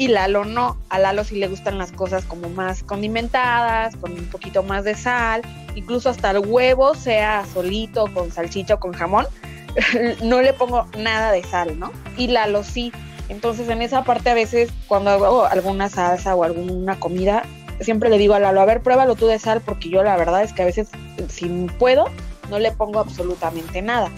y 0.00 0.08
Lalo 0.08 0.46
no. 0.46 0.78
A 0.88 0.98
Lalo 0.98 1.24
sí 1.24 1.36
le 1.36 1.46
gustan 1.46 1.76
las 1.76 1.92
cosas 1.92 2.24
como 2.24 2.48
más 2.48 2.82
condimentadas, 2.82 3.96
con 3.96 4.12
un 4.12 4.24
poquito 4.30 4.62
más 4.62 4.82
de 4.82 4.94
sal, 4.94 5.42
incluso 5.74 6.08
hasta 6.08 6.30
el 6.30 6.38
huevo, 6.38 6.94
sea 6.94 7.44
solito, 7.52 8.06
con 8.14 8.32
salchicha 8.32 8.76
o 8.76 8.80
con 8.80 8.94
jamón, 8.94 9.26
no 10.22 10.40
le 10.40 10.54
pongo 10.54 10.86
nada 10.96 11.30
de 11.32 11.42
sal, 11.42 11.78
¿no? 11.78 11.92
Y 12.16 12.28
Lalo 12.28 12.64
sí. 12.64 12.92
Entonces 13.28 13.68
en 13.68 13.82
esa 13.82 14.02
parte 14.02 14.30
a 14.30 14.34
veces 14.34 14.72
cuando 14.88 15.10
hago 15.10 15.44
alguna 15.44 15.90
salsa 15.90 16.34
o 16.34 16.44
alguna 16.44 16.98
comida, 16.98 17.42
siempre 17.82 18.08
le 18.08 18.16
digo 18.16 18.32
a 18.32 18.40
Lalo, 18.40 18.62
a 18.62 18.64
ver, 18.64 18.80
pruébalo 18.80 19.16
tú 19.16 19.26
de 19.26 19.38
sal, 19.38 19.60
porque 19.60 19.90
yo 19.90 20.02
la 20.02 20.16
verdad 20.16 20.42
es 20.42 20.54
que 20.54 20.62
a 20.62 20.64
veces 20.64 20.88
si 21.28 21.46
puedo, 21.78 22.06
no 22.48 22.58
le 22.58 22.72
pongo 22.72 23.00
absolutamente 23.00 23.82
nada. 23.82 24.08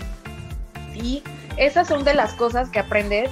Y 0.95 1.25
esas 1.57 1.89
son 1.89 2.05
de 2.05 2.15
las 2.15 2.35
cosas 2.35 2.69
que 2.69 2.79
aprendes 2.79 3.31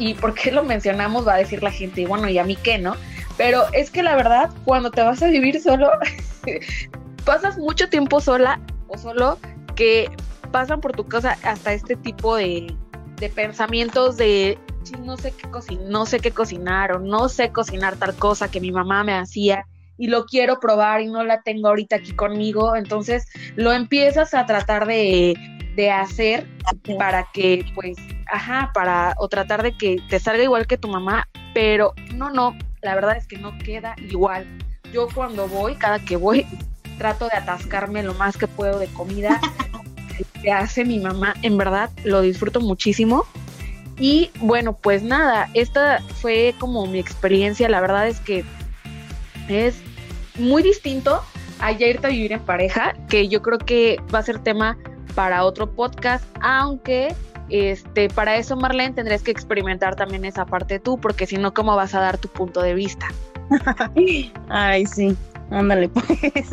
y 0.00 0.14
por 0.14 0.34
qué 0.34 0.50
lo 0.50 0.64
mencionamos 0.64 1.28
va 1.28 1.34
a 1.34 1.36
decir 1.36 1.62
la 1.62 1.70
gente, 1.70 2.00
y 2.00 2.06
bueno, 2.06 2.28
¿y 2.28 2.38
a 2.38 2.44
mí 2.44 2.56
qué, 2.56 2.78
no? 2.78 2.96
Pero 3.36 3.64
es 3.72 3.90
que 3.90 4.02
la 4.02 4.16
verdad, 4.16 4.50
cuando 4.64 4.90
te 4.90 5.02
vas 5.02 5.22
a 5.22 5.28
vivir 5.28 5.60
solo, 5.60 5.90
pasas 7.24 7.58
mucho 7.58 7.88
tiempo 7.88 8.20
sola 8.20 8.60
o 8.88 8.98
solo 8.98 9.38
que 9.76 10.10
pasan 10.50 10.80
por 10.80 10.92
tu 10.92 11.06
casa 11.06 11.38
hasta 11.44 11.72
este 11.72 11.96
tipo 11.96 12.34
de, 12.36 12.74
de 13.16 13.28
pensamientos 13.28 14.16
de 14.16 14.58
no 15.04 15.16
sé 15.16 15.32
qué 15.32 15.48
cocinar, 15.50 15.84
no 15.88 16.06
sé 16.06 16.20
qué 16.20 16.30
cocinar 16.30 16.92
o 16.92 16.98
no 16.98 17.28
sé 17.28 17.52
cocinar 17.52 17.96
tal 17.96 18.14
cosa 18.14 18.50
que 18.50 18.60
mi 18.60 18.72
mamá 18.72 19.04
me 19.04 19.12
hacía 19.12 19.66
y 19.98 20.08
lo 20.08 20.24
quiero 20.24 20.58
probar 20.58 21.02
y 21.02 21.06
no 21.06 21.22
la 21.24 21.42
tengo 21.42 21.68
ahorita 21.68 21.96
aquí 21.96 22.12
conmigo, 22.12 22.74
entonces 22.74 23.26
lo 23.54 23.72
empiezas 23.72 24.32
a 24.32 24.46
tratar 24.46 24.86
de, 24.86 25.34
de 25.76 25.90
hacer 25.90 26.46
para 26.98 27.26
que 27.32 27.64
pues 27.74 27.96
ajá, 28.30 28.70
para, 28.72 29.14
o 29.18 29.28
tratar 29.28 29.62
de 29.62 29.76
que 29.76 29.98
te 30.08 30.18
salga 30.18 30.42
igual 30.42 30.66
que 30.66 30.78
tu 30.78 30.88
mamá, 30.88 31.28
pero 31.52 31.92
no, 32.14 32.30
no, 32.30 32.56
la 32.82 32.94
verdad 32.94 33.16
es 33.16 33.26
que 33.26 33.38
no 33.38 33.56
queda 33.58 33.94
igual. 33.98 34.46
Yo 34.92 35.08
cuando 35.14 35.48
voy, 35.48 35.74
cada 35.76 35.98
que 35.98 36.16
voy, 36.16 36.46
trato 36.98 37.28
de 37.28 37.36
atascarme 37.36 38.02
lo 38.02 38.14
más 38.14 38.36
que 38.36 38.46
puedo 38.46 38.78
de 38.78 38.86
comida 38.88 39.40
que 40.42 40.52
hace 40.52 40.84
mi 40.84 40.98
mamá, 40.98 41.34
en 41.42 41.58
verdad 41.58 41.90
lo 42.04 42.20
disfruto 42.20 42.60
muchísimo. 42.60 43.24
Y 43.98 44.30
bueno, 44.40 44.72
pues 44.72 45.02
nada, 45.02 45.50
esta 45.52 46.00
fue 46.20 46.54
como 46.58 46.86
mi 46.86 46.98
experiencia, 46.98 47.68
la 47.68 47.80
verdad 47.80 48.08
es 48.08 48.18
que 48.20 48.44
es 49.48 49.76
muy 50.38 50.62
distinto 50.62 51.22
a 51.58 51.72
ya 51.72 51.86
irte 51.86 52.06
a 52.06 52.10
vivir 52.10 52.32
en 52.32 52.40
pareja, 52.40 52.94
que 53.10 53.28
yo 53.28 53.42
creo 53.42 53.58
que 53.58 54.00
va 54.14 54.20
a 54.20 54.22
ser 54.22 54.38
tema 54.38 54.78
para 55.10 55.44
otro 55.44 55.70
podcast, 55.70 56.24
aunque 56.40 57.14
este, 57.50 58.08
para 58.08 58.36
eso, 58.36 58.56
Marlene, 58.56 58.94
tendrías 58.94 59.22
que 59.22 59.32
experimentar 59.32 59.96
también 59.96 60.24
esa 60.24 60.46
parte 60.46 60.78
tú, 60.78 60.98
porque 60.98 61.26
si 61.26 61.36
no, 61.36 61.52
¿cómo 61.52 61.74
vas 61.74 61.94
a 61.94 62.00
dar 62.00 62.18
tu 62.18 62.28
punto 62.28 62.62
de 62.62 62.74
vista? 62.74 63.06
Ay, 64.48 64.86
sí. 64.86 65.16
Ándale, 65.50 65.88
pues. 65.88 66.06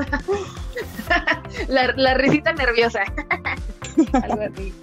la, 1.68 1.94
la 1.96 2.14
risita 2.16 2.52
nerviosa. 2.54 3.02
Algo 4.14 4.42
así. 4.42 4.74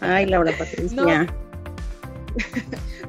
Ay, 0.00 0.26
Laura 0.26 0.52
Patricia. 0.56 1.26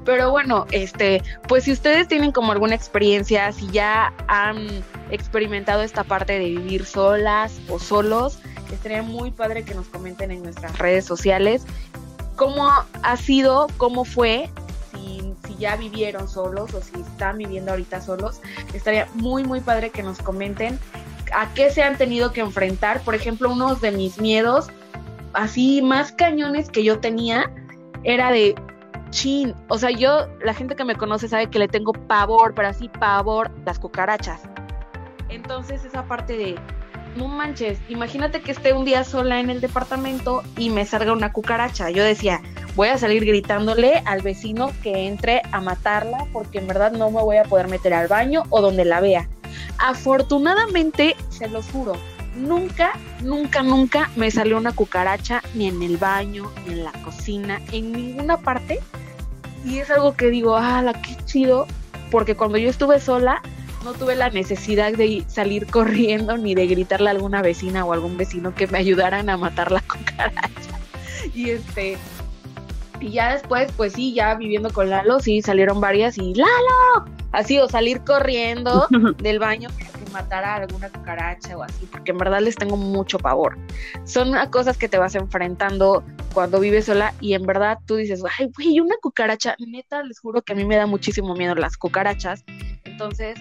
Pero 0.06 0.32
bueno, 0.32 0.66
este, 0.72 1.22
pues 1.48 1.66
si 1.66 1.72
ustedes 1.72 2.08
tienen 2.08 2.32
como 2.32 2.52
alguna 2.52 2.74
experiencia, 2.74 3.52
si 3.52 3.70
ya 3.70 4.12
han 4.28 4.68
experimentado 5.12 5.84
esta 5.84 6.04
parte 6.04 6.34
de 6.34 6.46
vivir 6.46 6.86
solas 6.86 7.60
o 7.68 7.78
solos, 7.78 8.40
estaría 8.76 9.04
muy 9.04 9.32
padre 9.32 9.64
que 9.64 9.74
nos 9.74 9.88
comenten 9.88 10.32
en 10.32 10.44
nuestras 10.44 10.78
redes 10.78 11.06
sociales 11.06 11.66
cómo 12.36 12.70
ha 13.04 13.18
sido, 13.18 13.68
cómo 13.78 14.06
fue, 14.06 14.50
si, 14.94 15.36
ya 15.58 15.76
vivieron 15.76 16.30
solos 16.30 16.74
o 16.74 16.82
si 16.82 17.02
están 17.02 17.38
viviendo 17.38 17.72
ahorita 17.72 18.00
solos. 18.00 18.40
Estaría 18.74 19.10
muy, 19.14 19.44
muy 19.44 19.60
padre 19.60 19.90
que 19.90 20.04
nos 20.04 20.20
comenten 20.20 20.80
a 21.34 21.54
qué 21.54 21.70
se 21.70 21.84
han 21.84 21.98
tenido 21.98 22.32
que 22.32 22.40
enfrentar. 22.40 23.02
Por 23.02 23.14
ejemplo, 23.14 23.52
uno 23.52 23.76
de 23.76 23.92
mis 23.92 24.20
miedos 24.20 24.70
así 25.34 25.82
más 25.82 26.14
cañones 26.14 26.70
que 26.70 26.84
yo 26.84 27.00
tenía 27.00 27.52
era 28.06 28.32
de 28.32 28.56
chin, 29.10 29.54
o 29.68 29.78
sea, 29.78 29.92
yo, 29.92 30.28
la 30.42 30.54
gente 30.54 30.76
que 30.76 30.86
me 30.86 30.96
conoce 30.96 31.28
sabe 31.28 31.50
que 31.50 31.60
le 31.60 31.68
tengo 31.68 31.92
pavor, 31.92 32.54
pero 32.56 32.70
así 32.70 32.88
pavor, 32.88 33.52
las 33.66 33.80
cucarachas. 33.80 34.42
Entonces 35.28 35.84
esa 35.84 36.04
parte 36.04 36.38
de, 36.38 36.56
no 37.16 37.28
manches, 37.28 37.80
imagínate 37.90 38.42
que 38.42 38.52
esté 38.52 38.74
un 38.74 38.86
día 38.86 39.04
sola 39.04 39.40
en 39.40 39.50
el 39.50 39.62
departamento 39.62 40.44
y 40.58 40.70
me 40.70 40.86
salga 40.86 41.14
una 41.14 41.32
cucaracha. 41.32 41.90
Yo 41.90 42.04
decía, 42.04 42.42
voy 42.76 42.90
a 42.90 42.98
salir 42.98 43.26
gritándole 43.26 44.02
al 44.06 44.22
vecino 44.22 44.72
que 44.84 45.08
entre 45.08 45.42
a 45.52 45.62
matarla 45.62 46.26
porque 46.32 46.60
en 46.60 46.68
verdad 46.68 46.92
no 46.92 47.12
me 47.12 47.22
voy 47.22 47.38
a 47.38 47.44
poder 47.44 47.68
meter 47.68 47.94
al 47.94 48.08
baño 48.08 48.44
o 48.50 48.62
donde 48.62 48.86
la 48.86 49.02
vea. 49.02 49.30
Afortunadamente, 49.78 51.16
se 51.30 51.48
los 51.48 51.66
juro, 51.68 51.94
nunca, 52.36 52.94
nunca, 53.22 53.64
nunca 53.64 54.10
me 54.16 54.32
salió 54.32 54.58
una 54.58 54.72
cucaracha 54.72 55.42
ni 55.56 55.68
en 55.68 55.82
el 55.82 55.98
baño, 55.98 56.52
ni 56.66 56.74
en 56.74 56.84
la 56.84 56.92
cocina, 57.04 57.62
en 57.72 57.92
ninguna 57.92 58.38
parte. 58.38 58.80
Y 59.66 59.80
es 59.80 59.90
algo 59.92 60.16
que 60.16 60.30
digo, 60.30 60.56
ah, 60.56 60.82
la 60.82 60.94
qué 60.94 61.18
chido, 61.26 61.68
porque 62.12 62.36
cuando 62.36 62.58
yo 62.58 62.70
estuve 62.70 63.00
sola, 63.00 63.42
no 63.84 63.94
tuve 63.94 64.16
la 64.16 64.30
necesidad 64.30 64.94
de 64.94 65.24
salir 65.28 65.68
corriendo 65.68 66.38
ni 66.38 66.56
de 66.56 66.68
gritarle 66.68 67.10
a 67.10 67.12
alguna 67.12 67.42
vecina 67.42 67.86
o 67.86 67.94
algún 67.94 68.18
vecino 68.18 68.54
que 68.54 68.68
me 68.68 68.78
ayudaran 68.78 69.30
a 69.30 69.38
matar 69.38 69.72
la 69.72 69.82
cucaracha. 69.82 70.80
Y 71.34 71.52
este, 71.52 71.98
y 73.00 73.12
ya 73.12 73.34
después, 73.34 73.72
pues 73.76 73.94
sí, 73.94 74.14
ya 74.14 74.36
viviendo 74.36 74.72
con 74.72 74.90
Lalo, 74.90 75.20
sí 75.20 75.42
salieron 75.42 75.80
varias 75.80 76.18
y 76.18 76.34
¡Lalo! 76.34 77.10
Así, 77.32 77.60
o 77.60 77.70
salir 77.70 78.02
corriendo 78.04 78.88
del 79.20 79.40
baño 79.40 79.70
matar 80.10 80.44
a 80.44 80.56
alguna 80.56 80.90
cucaracha 80.90 81.58
o 81.58 81.64
así, 81.64 81.86
porque 81.86 82.12
en 82.12 82.18
verdad 82.18 82.42
les 82.42 82.56
tengo 82.56 82.78
mucho 82.78 83.18
pavor. 83.18 83.58
Son 84.04 84.34
cosas 84.50 84.78
que 84.78 84.90
te 84.90 84.98
vas 84.98 85.16
enfrentando 85.16 86.04
cuando 86.34 86.60
vives 86.60 86.86
sola 86.86 87.14
y 87.20 87.34
en 87.34 87.46
verdad 87.46 87.80
tú 87.86 87.96
dices, 87.96 88.22
ay, 88.38 88.52
güey, 88.56 88.80
una 88.80 88.96
cucaracha, 89.02 89.56
neta, 89.60 90.04
les 90.04 90.20
juro 90.20 90.42
que 90.42 90.54
a 90.54 90.56
mí 90.56 90.66
me 90.66 90.76
da 90.76 90.86
muchísimo 90.86 91.36
miedo 91.36 91.56
las 91.56 91.78
cucarachas. 91.78 92.44
Entonces, 92.84 93.40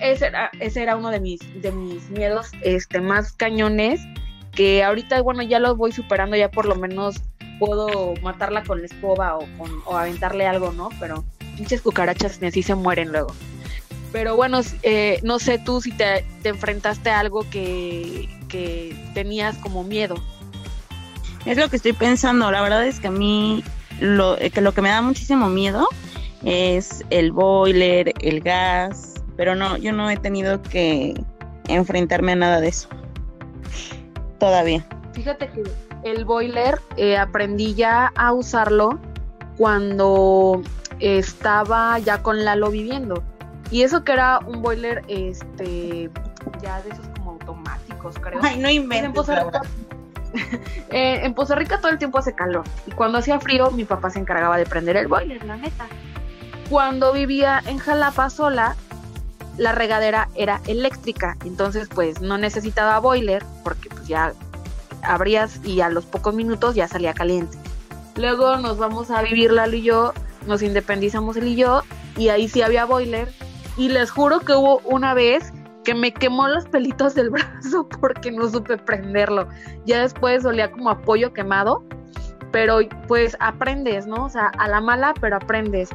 ese 0.00 0.26
era, 0.26 0.50
ese 0.60 0.82
era 0.82 0.96
uno 0.96 1.10
de 1.10 1.20
mis, 1.20 1.40
de 1.60 1.72
mis 1.72 2.10
miedos 2.10 2.50
este, 2.62 3.00
más 3.00 3.32
cañones, 3.32 4.00
que 4.52 4.84
ahorita, 4.84 5.20
bueno, 5.22 5.42
ya 5.42 5.58
los 5.58 5.76
voy 5.76 5.92
superando, 5.92 6.36
ya 6.36 6.50
por 6.50 6.66
lo 6.66 6.76
menos 6.76 7.20
puedo 7.58 8.14
matarla 8.22 8.64
con 8.64 8.80
la 8.80 8.86
escoba 8.86 9.36
o, 9.36 9.46
con, 9.58 9.70
o 9.84 9.96
aventarle 9.96 10.46
algo, 10.46 10.72
¿no? 10.72 10.90
Pero 11.00 11.24
pinches 11.56 11.82
cucarachas 11.82 12.40
ni 12.40 12.48
así 12.48 12.62
se 12.62 12.74
mueren 12.74 13.12
luego. 13.12 13.34
Pero 14.14 14.36
bueno, 14.36 14.60
eh, 14.84 15.18
no 15.24 15.40
sé 15.40 15.58
tú 15.58 15.80
si 15.80 15.90
te, 15.90 16.24
enfrentaste 16.44 17.10
a 17.10 17.18
algo 17.18 17.44
que, 17.50 18.28
tenías 19.12 19.56
como 19.56 19.82
miedo. 19.82 20.14
Es 21.44 21.58
lo 21.58 21.68
que 21.68 21.74
estoy 21.74 21.94
pensando. 21.94 22.52
La 22.52 22.62
verdad 22.62 22.86
es 22.86 23.00
que 23.00 23.08
a 23.08 23.10
mí 23.10 23.64
lo 23.98 24.38
eh, 24.38 24.50
que, 24.50 24.60
lo 24.60 24.72
que 24.72 24.82
me 24.82 24.90
da 24.90 25.02
muchísimo 25.02 25.48
miedo 25.48 25.88
es 26.44 27.04
el 27.10 27.32
boiler, 27.32 28.12
el 28.20 28.40
gas. 28.40 29.13
Pero 29.36 29.54
no, 29.54 29.76
yo 29.76 29.92
no 29.92 30.10
he 30.10 30.16
tenido 30.16 30.62
que 30.62 31.14
enfrentarme 31.68 32.32
a 32.32 32.36
nada 32.36 32.60
de 32.60 32.68
eso. 32.68 32.88
Todavía. 34.38 34.84
Fíjate 35.12 35.48
que 35.48 35.62
el 36.02 36.24
boiler 36.24 36.80
eh, 36.96 37.16
aprendí 37.16 37.74
ya 37.74 38.12
a 38.16 38.32
usarlo 38.32 38.98
cuando 39.56 40.62
estaba 41.00 41.98
ya 41.98 42.22
con 42.22 42.44
Lalo 42.44 42.70
viviendo 42.70 43.22
y 43.70 43.82
eso 43.82 44.04
que 44.04 44.12
era 44.12 44.38
un 44.46 44.62
boiler, 44.62 45.02
este, 45.08 46.10
ya 46.62 46.80
de 46.82 46.90
esos 46.90 47.06
como 47.08 47.32
automáticos, 47.32 48.14
creo. 48.20 48.38
Ay, 48.42 48.58
no 48.58 48.70
inventes. 48.70 49.06
En 49.06 49.12
Poza, 49.12 49.42
Rica, 49.42 49.62
eh, 50.90 51.20
en 51.24 51.34
Poza 51.34 51.54
Rica 51.54 51.80
todo 51.80 51.90
el 51.90 51.98
tiempo 51.98 52.18
hace 52.18 52.34
calor. 52.34 52.64
Y 52.86 52.92
cuando 52.92 53.18
hacía 53.18 53.40
frío, 53.40 53.70
mi 53.70 53.84
papá 53.84 54.10
se 54.10 54.18
encargaba 54.18 54.56
de 54.58 54.66
prender 54.66 54.96
el 54.96 55.08
boiler, 55.08 55.44
la 55.44 55.56
neta. 55.56 55.86
Cuando 56.70 57.12
vivía 57.12 57.62
en 57.66 57.78
Jalapa 57.78 58.30
sola, 58.30 58.76
la 59.58 59.72
regadera 59.72 60.28
era 60.34 60.60
eléctrica. 60.66 61.36
Entonces, 61.44 61.88
pues 61.94 62.20
no 62.20 62.38
necesitaba 62.38 62.98
boiler, 62.98 63.44
porque 63.62 63.88
pues 63.88 64.06
ya 64.06 64.32
abrías 65.02 65.60
y 65.64 65.80
a 65.80 65.88
los 65.88 66.06
pocos 66.06 66.34
minutos 66.34 66.74
ya 66.74 66.88
salía 66.88 67.14
caliente. 67.14 67.58
Luego 68.16 68.56
nos 68.58 68.78
vamos 68.78 69.10
a 69.10 69.22
vivir 69.22 69.52
Lalo 69.52 69.76
y 69.76 69.82
yo, 69.82 70.12
nos 70.46 70.62
independizamos 70.62 71.36
él 71.36 71.48
y 71.48 71.56
yo, 71.56 71.82
y 72.16 72.28
ahí 72.28 72.48
sí 72.48 72.62
había 72.62 72.84
boiler, 72.84 73.28
y 73.76 73.88
les 73.88 74.10
juro 74.10 74.40
que 74.40 74.54
hubo 74.54 74.78
una 74.84 75.14
vez 75.14 75.52
que 75.84 75.94
me 75.94 76.12
quemó 76.12 76.48
los 76.48 76.66
pelitos 76.66 77.14
del 77.14 77.30
brazo 77.30 77.88
porque 78.00 78.30
no 78.30 78.48
supe 78.48 78.78
prenderlo. 78.78 79.48
Ya 79.84 80.00
después 80.00 80.44
olía 80.44 80.70
como 80.70 80.90
a 80.90 81.00
quemado, 81.34 81.84
pero 82.50 82.78
pues 83.06 83.36
aprendes, 83.40 84.06
¿no? 84.06 84.24
O 84.24 84.28
sea, 84.28 84.48
a 84.58 84.68
la 84.68 84.80
mala, 84.80 85.14
pero 85.20 85.36
aprendes. 85.36 85.90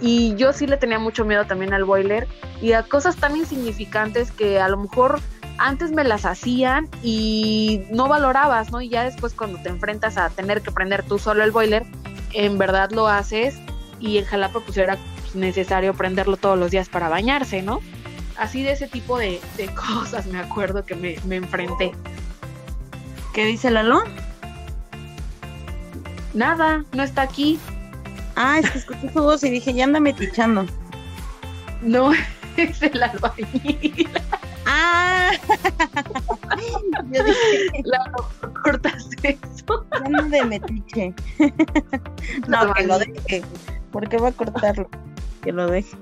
Y 0.00 0.34
yo 0.36 0.52
sí 0.52 0.66
le 0.66 0.76
tenía 0.76 0.98
mucho 0.98 1.24
miedo 1.24 1.46
también 1.46 1.72
al 1.72 1.84
boiler 1.84 2.28
y 2.60 2.72
a 2.72 2.82
cosas 2.82 3.16
tan 3.16 3.36
insignificantes 3.36 4.30
que 4.30 4.60
a 4.60 4.68
lo 4.68 4.76
mejor 4.76 5.20
antes 5.58 5.90
me 5.90 6.04
las 6.04 6.24
hacían 6.24 6.88
y 7.02 7.82
no 7.90 8.08
valorabas, 8.08 8.70
¿no? 8.70 8.80
Y 8.80 8.90
ya 8.90 9.04
después 9.04 9.32
cuando 9.32 9.58
te 9.62 9.68
enfrentas 9.68 10.18
a 10.18 10.28
tener 10.30 10.60
que 10.62 10.70
prender 10.70 11.02
tú 11.04 11.18
solo 11.18 11.42
el 11.42 11.50
boiler, 11.50 11.84
en 12.32 12.58
verdad 12.58 12.90
lo 12.90 13.08
haces 13.08 13.58
y 14.00 14.18
en 14.18 14.24
Jalapa 14.24 14.60
pues 14.60 14.76
era 14.76 14.98
necesario 15.34 15.94
prenderlo 15.94 16.36
todos 16.36 16.58
los 16.58 16.70
días 16.70 16.88
para 16.88 17.08
bañarse, 17.08 17.62
¿no? 17.62 17.80
Así 18.38 18.62
de 18.62 18.72
ese 18.72 18.86
tipo 18.86 19.18
de, 19.18 19.40
cosas 19.74 20.26
me 20.26 20.38
acuerdo 20.38 20.84
que 20.84 20.94
me, 20.94 21.16
me, 21.24 21.36
enfrenté. 21.36 21.92
¿Qué 23.32 23.44
dice 23.44 23.70
Lalo? 23.70 24.02
Nada, 26.34 26.84
no 26.92 27.02
está 27.02 27.22
aquí. 27.22 27.58
Ah, 28.36 28.58
es 28.58 28.70
que 28.70 28.78
escuché 28.78 29.12
su 29.12 29.22
voz 29.22 29.42
y 29.44 29.50
dije, 29.50 29.72
ya 29.72 29.84
anda 29.84 29.98
metichando. 29.98 30.66
No, 31.82 32.12
es 32.56 32.82
el 32.82 33.02
albañil. 33.02 34.08
Ah, 34.66 35.32
yo 37.10 37.24
dije, 37.24 37.82
Lalo, 37.84 38.28
cortas 38.62 39.08
eso. 39.22 39.86
Ya 39.92 40.08
no 40.08 40.28
de 40.28 40.44
metiche. 40.44 41.14
no, 42.48 42.74
que 42.74 42.86
lo 42.86 42.98
deje. 42.98 43.42
¿Por 43.90 44.08
qué 44.08 44.18
va 44.18 44.28
a 44.28 44.32
cortarlo? 44.32 44.88
que 45.46 45.52
lo 45.52 45.68
deje. 45.68 45.96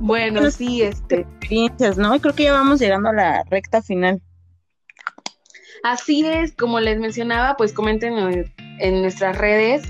Bueno, 0.00 0.50
sí, 0.50 0.82
este. 0.82 1.20
Experiencias, 1.20 1.96
¿no? 1.96 2.20
Creo 2.20 2.34
que 2.34 2.44
ya 2.44 2.52
vamos 2.52 2.80
llegando 2.80 3.10
a 3.10 3.12
la 3.12 3.44
recta 3.44 3.80
final. 3.80 4.20
Así 5.82 6.26
es, 6.26 6.52
como 6.54 6.80
les 6.80 6.98
mencionaba, 6.98 7.56
pues 7.56 7.72
comenten 7.72 8.18
en, 8.80 9.02
nuestras 9.02 9.38
redes 9.38 9.82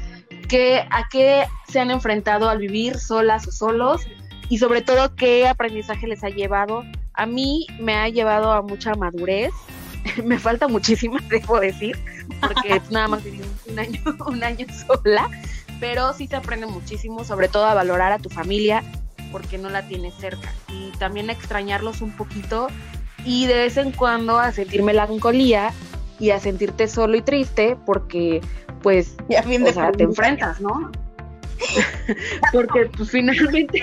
que, 0.51 0.85
a 0.91 1.09
qué 1.09 1.47
se 1.69 1.79
han 1.79 1.91
enfrentado 1.93 2.51
al 2.51 2.59
vivir 2.59 2.99
solas 2.99 3.47
o 3.47 3.53
solos 3.53 4.03
y 4.49 4.59
sobre 4.59 4.83
todo 4.83 5.15
qué 5.15 5.47
aprendizaje 5.47 6.09
les 6.09 6.25
ha 6.25 6.29
llevado. 6.29 6.83
A 7.15 7.25
mí 7.25 7.67
me 7.79 7.95
ha 7.95 8.09
llevado 8.09 8.53
a 8.53 8.61
mucha 8.61 8.95
madurez, 8.95 9.53
me 10.25 10.39
falta 10.39 10.67
muchísima, 10.67 11.21
debo 11.31 11.61
decir, 11.61 11.97
porque 12.41 12.83
nada 12.91 13.09
más 13.09 13.23
viví 13.23 13.41
un 13.69 13.79
año, 13.79 14.01
un 14.27 14.43
año 14.43 14.67
sola, 14.87 15.31
pero 15.79 16.13
sí 16.13 16.27
se 16.27 16.37
aprende 16.37 16.67
muchísimo, 16.67 17.25
sobre 17.25 17.48
todo 17.48 17.67
a 17.67 17.75
valorar 17.75 18.13
a 18.13 18.19
tu 18.19 18.29
familia 18.29 18.83
porque 19.31 19.59
no 19.59 19.71
la 19.71 19.87
tienes 19.87 20.15
cerca. 20.15 20.53
Y 20.69 20.90
también 20.98 21.31
a 21.31 21.33
extrañarlos 21.33 22.01
un 22.01 22.11
poquito 22.11 22.67
y 23.25 23.46
de 23.46 23.55
vez 23.55 23.77
en 23.77 23.92
cuando 23.92 24.40
a 24.40 24.51
sentir 24.51 24.83
melancolía 24.83 25.73
y 26.19 26.31
a 26.31 26.40
sentirte 26.40 26.88
solo 26.88 27.17
y 27.17 27.23
triste 27.23 27.77
porque 27.87 28.40
pues 28.83 29.16
ya 29.28 29.42
bien 29.42 29.66
o 29.66 29.72
sea, 29.72 29.92
te 29.92 30.04
enfrentas, 30.04 30.60
¿no? 30.60 30.90
porque 32.52 32.90
pues 32.96 33.10
finalmente 33.10 33.83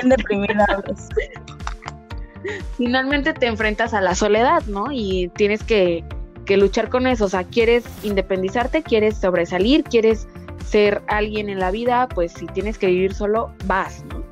finalmente 2.78 3.34
te 3.34 3.48
enfrentas 3.48 3.94
a 3.94 4.02
la 4.02 4.16
soledad, 4.16 4.64
¿no? 4.68 4.92
Y 4.92 5.30
tienes 5.36 5.64
que, 5.64 6.04
que 6.46 6.58
luchar 6.58 6.90
con 6.90 7.08
eso, 7.08 7.26
o 7.26 7.30
sea, 7.30 7.44
quieres 7.44 7.84
independizarte, 8.04 8.84
quieres 8.84 9.18
sobresalir, 9.18 9.84
quieres 9.84 10.28
ser 10.66 11.02
alguien 11.08 11.50
en 11.50 11.60
la 11.60 11.72
vida, 11.72 12.08
pues 12.08 12.34
si 12.34 12.46
tienes 12.48 12.78
que 12.78 12.88
vivir 12.88 13.14
solo, 13.14 13.52
vas, 13.66 14.04
¿no? 14.06 14.24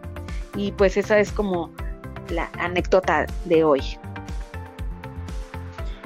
Y 0.55 0.71
pues 0.71 0.97
esa 0.97 1.19
es 1.19 1.31
como 1.31 1.71
la 2.29 2.49
anécdota 2.59 3.25
de 3.45 3.63
hoy. 3.63 3.81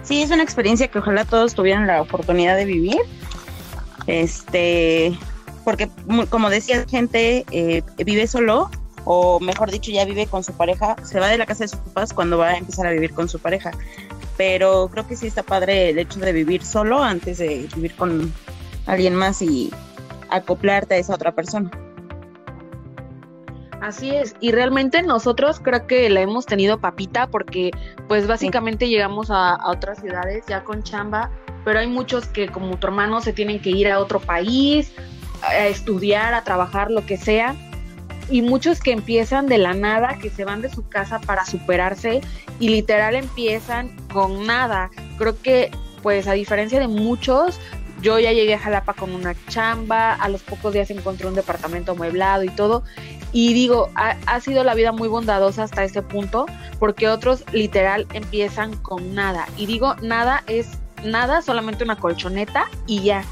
Sí, 0.03 0.21
es 0.21 0.31
una 0.31 0.43
experiencia 0.43 0.87
que 0.87 0.99
ojalá 0.99 1.25
todos 1.25 1.53
tuvieran 1.53 1.85
la 1.85 2.01
oportunidad 2.01 2.55
de 2.57 2.65
vivir. 2.65 2.97
Este, 4.07 5.17
porque 5.63 5.89
como 6.29 6.49
decía 6.49 6.85
gente, 6.89 7.45
eh, 7.51 7.83
vive 7.97 8.27
solo, 8.27 8.69
o 9.05 9.39
mejor 9.39 9.71
dicho, 9.71 9.91
ya 9.91 10.05
vive 10.05 10.27
con 10.27 10.43
su 10.43 10.53
pareja, 10.53 10.95
se 11.03 11.19
va 11.19 11.27
de 11.27 11.37
la 11.37 11.45
casa 11.45 11.63
de 11.63 11.69
sus 11.69 11.79
papás 11.79 12.13
cuando 12.13 12.37
va 12.37 12.49
a 12.49 12.57
empezar 12.57 12.87
a 12.87 12.91
vivir 12.91 13.13
con 13.13 13.29
su 13.29 13.39
pareja. 13.39 13.71
Pero 14.37 14.89
creo 14.91 15.07
que 15.07 15.15
sí 15.15 15.27
está 15.27 15.43
padre 15.43 15.89
el 15.89 15.99
hecho 15.99 16.19
de 16.19 16.31
vivir 16.31 16.63
solo 16.63 17.03
antes 17.03 17.39
de 17.39 17.67
vivir 17.75 17.95
con 17.95 18.33
alguien 18.85 19.15
más 19.15 19.41
y 19.41 19.71
acoplarte 20.29 20.95
a 20.95 20.97
esa 20.97 21.15
otra 21.15 21.33
persona. 21.33 21.71
Así 23.81 24.11
es, 24.11 24.35
y 24.41 24.51
realmente 24.51 25.01
nosotros 25.03 25.59
creo 25.61 25.87
que 25.87 26.09
la 26.09 26.19
hemos 26.19 26.45
tenido 26.45 26.79
papita 26.79 27.27
porque 27.27 27.71
pues 28.09 28.27
básicamente 28.27 28.89
llegamos 28.89 29.31
a, 29.31 29.55
a, 29.55 29.71
otras 29.71 29.99
ciudades 29.99 30.43
ya 30.47 30.63
con 30.65 30.83
chamba, 30.83 31.31
pero 31.69 31.81
hay 31.81 31.87
muchos 31.87 32.25
que 32.25 32.47
como 32.47 32.79
tu 32.79 32.87
hermano 32.87 33.21
se 33.21 33.31
tienen 33.31 33.59
que 33.59 33.69
ir 33.69 33.91
a 33.91 33.99
otro 33.99 34.19
país, 34.19 34.91
a 35.43 35.67
estudiar, 35.67 36.33
a 36.33 36.43
trabajar, 36.43 36.89
lo 36.89 37.05
que 37.05 37.15
sea, 37.15 37.55
y 38.27 38.41
muchos 38.41 38.79
que 38.79 38.91
empiezan 38.91 39.45
de 39.45 39.59
la 39.59 39.75
nada, 39.75 40.17
que 40.19 40.31
se 40.31 40.45
van 40.45 40.63
de 40.63 40.69
su 40.71 40.89
casa 40.89 41.19
para 41.19 41.45
superarse 41.45 42.21
y 42.59 42.69
literal 42.69 43.13
empiezan 43.13 43.95
con 44.11 44.47
nada. 44.47 44.89
Creo 45.19 45.39
que 45.39 45.69
pues 46.01 46.25
a 46.25 46.33
diferencia 46.33 46.79
de 46.79 46.87
muchos, 46.87 47.59
yo 48.01 48.17
ya 48.17 48.33
llegué 48.33 48.55
a 48.55 48.59
Jalapa 48.59 48.95
con 48.95 49.13
una 49.13 49.35
chamba, 49.47 50.15
a 50.15 50.27
los 50.27 50.41
pocos 50.41 50.73
días 50.73 50.89
encontré 50.89 51.27
un 51.27 51.35
departamento 51.35 51.91
amueblado 51.91 52.43
y 52.45 52.49
todo. 52.49 52.81
Y 53.31 53.53
digo, 53.53 53.91
ha, 53.93 54.17
ha, 54.25 54.41
sido 54.41 54.63
la 54.63 54.73
vida 54.73 54.91
muy 54.91 55.07
bondadosa 55.07 55.65
hasta 55.65 55.83
este 55.83 56.01
punto, 56.01 56.47
porque 56.79 57.07
otros 57.07 57.43
literal 57.53 58.07
empiezan 58.13 58.75
con 58.77 59.13
nada. 59.13 59.47
Y 59.55 59.67
digo, 59.67 59.93
nada 60.01 60.43
es 60.47 60.79
nada, 61.03 61.41
solamente 61.41 61.83
una 61.83 61.95
colchoneta 61.95 62.65
y 62.87 63.03
ya. 63.03 63.23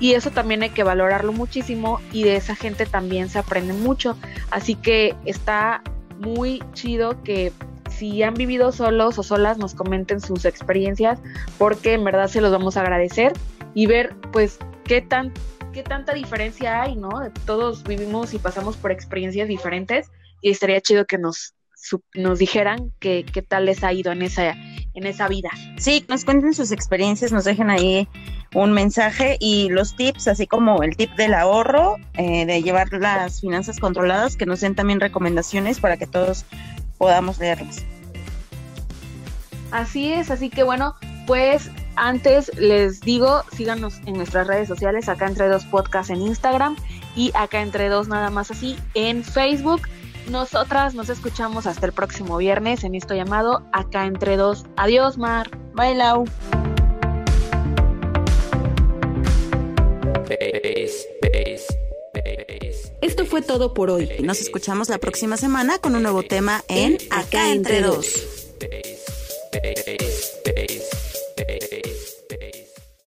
Y 0.00 0.14
eso 0.14 0.30
también 0.30 0.62
hay 0.62 0.70
que 0.70 0.82
valorarlo 0.82 1.32
muchísimo 1.32 2.00
y 2.12 2.24
de 2.24 2.36
esa 2.36 2.56
gente 2.56 2.86
también 2.86 3.28
se 3.28 3.38
aprende 3.38 3.72
mucho. 3.72 4.16
Así 4.50 4.74
que 4.74 5.14
está 5.24 5.82
muy 6.18 6.62
chido 6.72 7.22
que 7.22 7.52
si 7.90 8.22
han 8.22 8.34
vivido 8.34 8.72
solos 8.72 9.18
o 9.18 9.22
solas 9.22 9.58
nos 9.58 9.74
comenten 9.74 10.20
sus 10.20 10.44
experiencias 10.44 11.20
porque 11.58 11.94
en 11.94 12.04
verdad 12.04 12.28
se 12.28 12.40
los 12.40 12.50
vamos 12.50 12.76
a 12.76 12.80
agradecer 12.80 13.32
y 13.74 13.86
ver 13.86 14.14
pues 14.32 14.58
qué 14.84 15.02
tan 15.02 15.32
qué 15.72 15.82
tanta 15.82 16.12
diferencia 16.12 16.82
hay, 16.82 16.96
¿no? 16.96 17.10
Todos 17.46 17.82
vivimos 17.84 18.34
y 18.34 18.38
pasamos 18.38 18.76
por 18.76 18.92
experiencias 18.92 19.48
diferentes 19.48 20.10
y 20.40 20.50
estaría 20.50 20.80
chido 20.80 21.06
que 21.06 21.18
nos 21.18 21.54
nos 22.14 22.38
dijeran 22.38 22.92
qué 23.00 23.24
tal 23.46 23.66
les 23.66 23.84
ha 23.84 23.92
ido 23.92 24.12
en 24.12 24.22
esa 24.22 24.56
en 24.94 25.06
esa 25.06 25.28
vida. 25.28 25.50
Sí, 25.78 26.04
nos 26.08 26.24
cuenten 26.24 26.54
sus 26.54 26.70
experiencias, 26.70 27.32
nos 27.32 27.44
dejen 27.44 27.70
ahí 27.70 28.08
un 28.54 28.72
mensaje 28.72 29.36
y 29.40 29.68
los 29.70 29.96
tips, 29.96 30.28
así 30.28 30.46
como 30.46 30.82
el 30.82 30.96
tip 30.96 31.10
del 31.14 31.34
ahorro, 31.34 31.96
eh, 32.14 32.44
de 32.44 32.62
llevar 32.62 32.92
las 32.92 33.40
finanzas 33.40 33.78
controladas, 33.78 34.36
que 34.36 34.46
nos 34.46 34.60
den 34.60 34.74
también 34.74 35.00
recomendaciones 35.00 35.80
para 35.80 35.96
que 35.96 36.06
todos 36.06 36.44
podamos 36.98 37.38
leerlas. 37.38 37.84
Así 39.70 40.12
es, 40.12 40.30
así 40.30 40.50
que 40.50 40.62
bueno, 40.62 40.94
pues 41.26 41.70
antes 41.96 42.50
les 42.58 43.00
digo, 43.00 43.42
síganos 43.52 44.00
en 44.04 44.14
nuestras 44.14 44.46
redes 44.46 44.68
sociales, 44.68 45.08
acá 45.08 45.26
entre 45.26 45.48
dos 45.48 45.64
podcasts 45.64 46.10
en 46.10 46.20
Instagram 46.20 46.76
y 47.16 47.32
acá 47.34 47.62
entre 47.62 47.88
dos 47.88 48.08
nada 48.08 48.28
más 48.28 48.50
así 48.50 48.76
en 48.92 49.24
Facebook. 49.24 49.82
Nosotras 50.28 50.94
nos 50.94 51.08
escuchamos 51.08 51.66
hasta 51.66 51.86
el 51.86 51.92
próximo 51.92 52.36
viernes 52.36 52.84
en 52.84 52.94
esto 52.94 53.14
llamado 53.14 53.62
Acá 53.72 54.06
entre 54.06 54.36
dos. 54.36 54.64
Adiós, 54.76 55.18
Mar. 55.18 55.50
Bye, 55.74 55.94
Lau. 55.94 56.24
Esto 63.00 63.26
fue 63.26 63.42
todo 63.42 63.74
por 63.74 63.90
hoy. 63.90 64.08
Nos 64.22 64.40
escuchamos 64.40 64.88
la 64.88 64.98
próxima 64.98 65.36
semana 65.36 65.78
con 65.78 65.96
un 65.96 66.02
nuevo 66.02 66.22
tema 66.22 66.62
en 66.68 66.98
Acá 67.10 67.50
entre 67.50 67.82
dos. 67.82 68.06